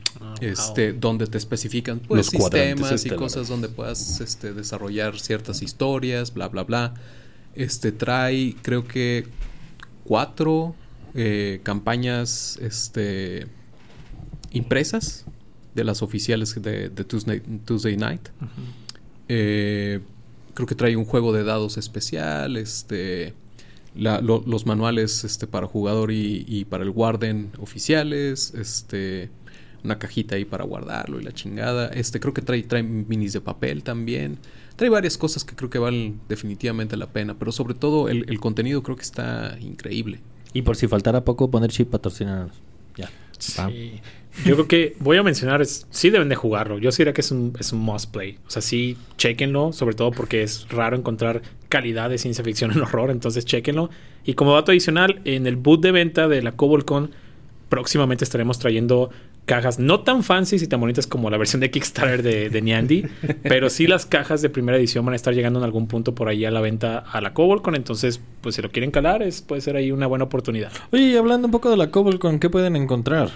Este, 0.42 0.94
donde 0.94 1.26
te 1.28 1.38
especifican 1.38 2.00
pues, 2.00 2.18
Los 2.18 2.28
sistemas 2.28 2.92
y 2.92 2.96
estelares. 2.96 3.20
cosas 3.20 3.48
donde 3.48 3.70
puedas 3.70 4.20
este, 4.20 4.54
desarrollar 4.54 5.20
ciertas 5.20 5.62
historias, 5.62 6.34
bla, 6.34 6.50
bla, 6.50 6.64
bla. 6.64 6.94
Este 7.56 7.92
trae, 7.92 8.56
creo 8.62 8.86
que 8.88 9.26
cuatro 10.04 10.76
eh, 11.18 11.60
campañas 11.64 12.58
este, 12.62 13.48
impresas 14.52 15.26
de 15.76 15.84
las 15.84 16.02
oficiales 16.02 16.56
de, 16.62 16.90
de 16.90 17.04
Tuesday, 17.04 17.42
Tuesday 17.66 17.98
Night. 17.98 18.30
Eh, 19.30 20.00
creo 20.54 20.68
que 20.68 20.76
trae 20.76 20.96
un 20.96 21.06
juego 21.06 21.34
de 21.34 21.44
dados 21.44 21.78
especial, 21.78 22.56
este, 22.58 23.34
la- 23.96 24.22
lo- 24.22 24.44
los 24.48 24.66
manuales 24.66 25.24
este, 25.24 25.48
para 25.48 25.68
jugador 25.68 26.12
y, 26.12 26.46
y 26.48 26.66
para 26.66 26.84
el 26.84 26.90
Warden 26.92 27.50
oficiales, 27.60 28.54
este, 28.56 29.30
una 29.84 30.00
cajita 30.00 30.36
ahí 30.36 30.46
para 30.46 30.64
guardarlo 30.66 31.20
y 31.20 31.24
la 31.24 31.32
chingada. 31.34 31.88
Este, 31.90 32.20
creo 32.20 32.34
que 32.34 32.42
trae, 32.42 32.64
trae 32.64 32.84
minis 32.84 33.34
de 33.34 33.42
papel 33.42 33.84
también. 33.84 34.38
Trae 34.76 34.90
varias 34.90 35.18
cosas 35.18 35.44
que 35.44 35.56
creo 35.56 35.70
que 35.70 35.80
valen 35.80 36.20
definitivamente 36.30 36.96
la 36.98 37.08
pena, 37.08 37.34
pero 37.38 37.52
sobre 37.52 37.74
todo 37.74 38.10
el, 38.10 38.26
el 38.30 38.40
contenido 38.40 38.84
creo 38.84 38.96
que 38.96 39.04
está 39.04 39.58
increíble. 39.60 40.20
Y 40.54 40.62
por 40.62 40.76
si 40.76 40.88
faltara 40.88 41.24
poco, 41.24 41.50
poner 41.50 41.70
chip 41.72 41.90
patrocinados. 41.90 42.52
Ya. 42.96 43.10
Sí. 43.38 44.02
Yo 44.46 44.54
creo 44.54 44.68
que 44.68 44.96
voy 45.00 45.18
a 45.18 45.24
mencionar, 45.24 45.62
es, 45.62 45.88
sí 45.90 46.10
deben 46.10 46.30
de 46.30 46.36
jugarlo. 46.36 46.78
Yo 46.78 46.92
sí 46.92 46.98
diría 47.00 47.14
que 47.14 47.22
es 47.22 47.32
un, 47.32 47.54
es 47.60 47.74
un 47.74 47.80
must 47.80 48.12
play. 48.12 48.38
O 48.48 48.50
sea, 48.50 48.62
sí, 48.62 48.98
chequenlo, 49.18 49.74
sobre 49.74 49.96
todo 49.96 50.12
porque 50.12 50.44
es 50.44 50.70
raro 50.70 50.96
encontrar 50.96 51.42
calidad 51.70 52.10
de 52.10 52.18
ciencia 52.18 52.44
ficción 52.44 52.72
en 52.72 52.82
horror, 52.82 53.10
entonces 53.10 53.46
chequenlo. 53.46 53.90
Y 54.26 54.34
como 54.34 54.54
dato 54.54 54.72
adicional, 54.72 55.22
en 55.26 55.48
el 55.48 55.56
boot 55.56 55.82
de 55.82 55.92
venta 55.92 56.28
de 56.28 56.42
la 56.42 56.52
CobolCon, 56.52 57.12
próximamente 57.70 58.24
estaremos 58.24 58.60
trayendo 58.60 59.10
cajas 59.48 59.80
no 59.80 60.02
tan 60.02 60.24
fancy 60.24 60.58
y 60.58 60.68
tan 60.68 60.80
bonitas 60.80 61.08
como 61.08 61.32
la 61.32 61.38
versión 61.38 61.62
de 61.62 61.72
Kickstarter 61.72 62.22
de, 62.22 62.50
de 62.52 62.62
Niandy, 62.62 63.06
pero 63.44 63.72
sí 63.72 63.88
las 63.88 64.06
cajas 64.06 64.44
de 64.44 64.50
primera 64.50 64.78
edición 64.78 65.04
van 65.06 65.14
a 65.14 65.16
estar 65.16 65.34
llegando 65.34 65.58
en 65.58 65.66
algún 65.66 65.88
punto 65.88 66.14
por 66.14 66.28
ahí 66.28 66.46
a 66.46 66.52
la 66.52 66.62
venta 66.62 67.00
a 67.00 67.22
la 67.22 67.34
CobolCon, 67.34 67.74
entonces 67.74 68.22
pues 68.42 68.56
si 68.56 68.62
lo 68.62 68.70
quieren 68.70 68.92
calar 68.92 69.24
es, 69.24 69.42
puede 69.42 69.62
ser 69.62 69.76
ahí 69.78 69.92
una 69.92 70.06
buena 70.06 70.26
oportunidad. 70.26 70.72
Oye, 70.92 71.04
y 71.04 71.16
hablando 71.16 71.48
un 71.48 71.52
poco 71.52 71.72
de 71.72 71.78
la 71.78 71.90
CobolCon, 71.90 72.40
¿qué 72.40 72.50
pueden 72.50 72.76
encontrar? 72.76 73.30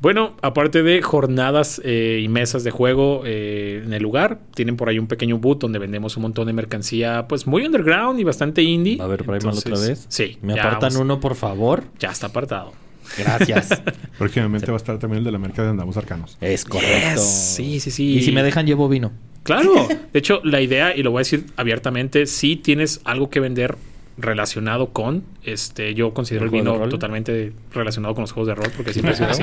Bueno, 0.00 0.36
aparte 0.42 0.84
de 0.84 1.02
jornadas 1.02 1.80
eh, 1.84 2.20
y 2.22 2.28
mesas 2.28 2.62
de 2.62 2.70
juego 2.70 3.22
eh, 3.24 3.82
en 3.84 3.92
el 3.92 4.00
lugar, 4.02 4.38
tienen 4.54 4.76
por 4.76 4.88
ahí 4.88 4.98
un 4.98 5.08
pequeño 5.08 5.38
boot 5.38 5.60
donde 5.60 5.80
vendemos 5.80 6.16
un 6.16 6.22
montón 6.22 6.46
de 6.46 6.52
mercancía, 6.52 7.26
pues 7.26 7.48
muy 7.48 7.66
underground 7.66 8.20
y 8.20 8.24
bastante 8.24 8.62
indie. 8.62 9.02
A 9.02 9.06
ver, 9.08 9.24
Primal 9.24 9.58
otra 9.58 9.78
vez. 9.78 10.06
Sí. 10.08 10.38
¿Me 10.40 10.52
apartan 10.52 10.90
vamos- 10.92 10.96
uno, 10.98 11.18
por 11.18 11.34
favor? 11.34 11.82
Ya 11.98 12.10
está 12.10 12.28
apartado. 12.28 12.72
Gracias. 13.16 13.68
Próximamente 14.18 14.66
va 14.66 14.74
a 14.74 14.78
estar 14.78 14.98
también 14.98 15.18
el 15.18 15.24
de 15.24 15.32
la 15.32 15.38
mercado 15.38 15.64
de 15.66 15.70
Andamos 15.72 15.96
Arcanos. 15.96 16.36
es 16.40 16.64
correcto. 16.64 17.20
Yes, 17.20 17.54
Sí, 17.56 17.80
sí, 17.80 17.90
sí. 17.90 18.16
Y 18.16 18.22
si 18.22 18.32
me 18.32 18.42
dejan, 18.42 18.66
llevo 18.66 18.88
vino. 18.88 19.12
Claro. 19.42 19.88
De 20.12 20.18
hecho, 20.18 20.40
la 20.44 20.60
idea, 20.60 20.94
y 20.96 21.02
lo 21.02 21.10
voy 21.10 21.20
a 21.20 21.22
decir 21.22 21.46
abiertamente, 21.56 22.26
si 22.26 22.56
tienes 22.56 23.00
algo 23.04 23.30
que 23.30 23.40
vender 23.40 23.76
relacionado 24.20 24.88
con, 24.88 25.22
este, 25.44 25.94
yo 25.94 26.12
considero 26.12 26.46
¿El 26.46 26.50
de 26.50 26.58
vino 26.58 26.88
totalmente 26.88 27.52
relacionado 27.72 28.14
con 28.14 28.22
los 28.22 28.32
juegos 28.32 28.48
de 28.48 28.54
rol, 28.56 28.70
porque 28.76 28.92
siempre 28.92 29.12
ha 29.12 29.16
sido 29.16 29.28
así. 29.30 29.42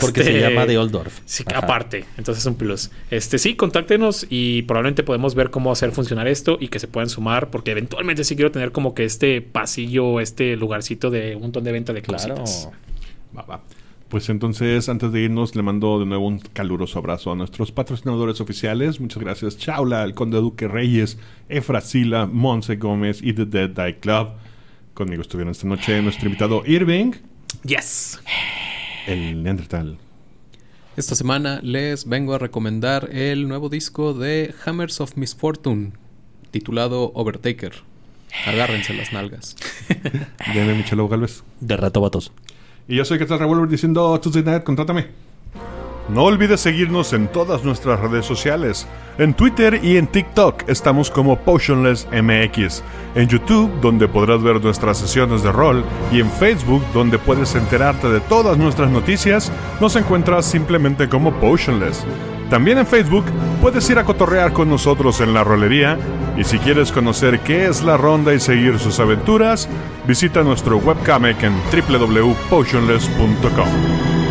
Porque 0.00 0.20
Este, 0.20 0.24
se 0.24 0.40
llama 0.40 0.64
The 0.66 0.78
Oldorf. 0.78 1.18
Sí, 1.24 1.42
Ajá. 1.46 1.58
aparte, 1.58 2.04
entonces 2.16 2.42
es 2.42 2.46
un 2.46 2.54
plus. 2.54 2.90
Este, 3.10 3.38
sí, 3.38 3.56
contáctenos 3.56 4.26
y 4.30 4.62
probablemente 4.62 5.02
podemos 5.02 5.34
ver 5.34 5.50
cómo 5.50 5.72
hacer 5.72 5.90
funcionar 5.92 6.28
esto 6.28 6.56
y 6.60 6.68
que 6.68 6.78
se 6.78 6.86
puedan 6.88 7.08
sumar, 7.10 7.50
porque 7.50 7.72
eventualmente 7.72 8.22
sí 8.24 8.36
quiero 8.36 8.52
tener 8.52 8.70
como 8.72 8.94
que 8.94 9.04
este 9.04 9.42
pasillo, 9.42 10.20
este 10.20 10.56
lugarcito 10.56 11.10
de 11.10 11.34
un 11.34 11.42
montón 11.42 11.64
de 11.64 11.72
venta 11.72 11.92
de 11.92 12.02
Claro. 12.02 12.34
cositas. 12.36 12.70
Va, 13.36 13.42
va. 13.42 13.60
Pues 14.08 14.28
entonces, 14.28 14.88
antes 14.88 15.10
de 15.10 15.22
irnos, 15.22 15.56
le 15.56 15.62
mando 15.62 15.98
de 15.98 16.06
nuevo 16.06 16.26
un 16.28 16.38
caluroso 16.38 17.00
abrazo 17.00 17.32
a 17.32 17.34
nuestros 17.34 17.72
patrocinadores 17.72 18.40
oficiales. 18.40 19.00
Muchas 19.00 19.20
gracias, 19.22 19.58
Chaula, 19.58 20.04
el 20.04 20.14
Conde 20.14 20.38
Duque 20.38 20.68
Reyes, 20.68 21.18
Efrasila, 21.48 22.26
Monse 22.26 22.76
Gómez 22.76 23.20
y 23.20 23.32
The 23.32 23.46
Dead 23.46 23.70
Die 23.70 23.98
Club. 23.98 24.28
Conmigo 24.94 25.22
estuvieron 25.22 25.50
esta 25.50 25.66
noche 25.66 26.00
nuestro 26.02 26.26
invitado 26.26 26.62
Irving, 26.64 27.12
Yes. 27.64 28.20
el 29.08 29.42
Neandertal. 29.42 29.98
Esta 30.96 31.14
semana 31.16 31.60
les 31.62 32.08
vengo 32.08 32.32
a 32.34 32.38
recomendar 32.38 33.10
el 33.12 33.48
nuevo 33.48 33.68
disco 33.68 34.14
de 34.14 34.54
Hammers 34.64 35.00
of 35.00 35.16
Misfortune, 35.16 35.92
titulado 36.52 37.10
Overtaker. 37.14 37.72
Agárrense 38.46 38.94
las 38.94 39.12
nalgas. 39.12 39.56
de 40.54 40.74
Michelo 40.74 41.08
Galvez. 41.08 41.42
De 41.60 41.76
rato 41.76 42.00
vatos. 42.00 42.32
Y 42.88 42.94
yo 42.94 43.04
soy 43.04 43.18
Quetzal 43.18 43.40
Revolver 43.40 43.68
diciendo 43.68 44.18
Tuesday 44.20 44.44
Night, 44.44 44.62
contrátame. 44.62 45.08
No 46.08 46.22
olvides 46.22 46.60
seguirnos 46.60 47.12
en 47.14 47.26
todas 47.26 47.64
nuestras 47.64 47.98
redes 47.98 48.24
sociales. 48.24 48.86
En 49.18 49.34
Twitter 49.34 49.80
y 49.82 49.96
en 49.96 50.06
TikTok 50.06 50.68
estamos 50.68 51.10
como 51.10 51.36
Potionless 51.36 52.06
MX. 52.12 52.84
En 53.16 53.26
YouTube, 53.26 53.72
donde 53.80 54.06
podrás 54.06 54.40
ver 54.40 54.62
nuestras 54.62 54.98
sesiones 54.98 55.42
de 55.42 55.50
rol. 55.50 55.82
Y 56.12 56.20
en 56.20 56.30
Facebook, 56.30 56.84
donde 56.94 57.18
puedes 57.18 57.56
enterarte 57.56 58.08
de 58.08 58.20
todas 58.20 58.56
nuestras 58.56 58.88
noticias, 58.88 59.50
nos 59.80 59.96
encuentras 59.96 60.46
simplemente 60.46 61.08
como 61.08 61.32
Potionless. 61.40 62.04
También 62.50 62.78
en 62.78 62.86
Facebook 62.86 63.24
puedes 63.60 63.90
ir 63.90 63.98
a 63.98 64.04
cotorrear 64.04 64.52
con 64.52 64.70
nosotros 64.70 65.20
en 65.20 65.34
la 65.34 65.42
rolería. 65.42 65.98
Y 66.36 66.44
si 66.44 66.58
quieres 66.60 66.92
conocer 66.92 67.40
qué 67.40 67.66
es 67.66 67.82
la 67.82 67.96
ronda 67.96 68.32
y 68.32 68.38
seguir 68.38 68.78
sus 68.78 69.00
aventuras, 69.00 69.68
visita 70.06 70.42
nuestro 70.42 70.78
webcomic 70.78 71.42
en 71.42 71.54
www.potionless.com. 71.72 74.25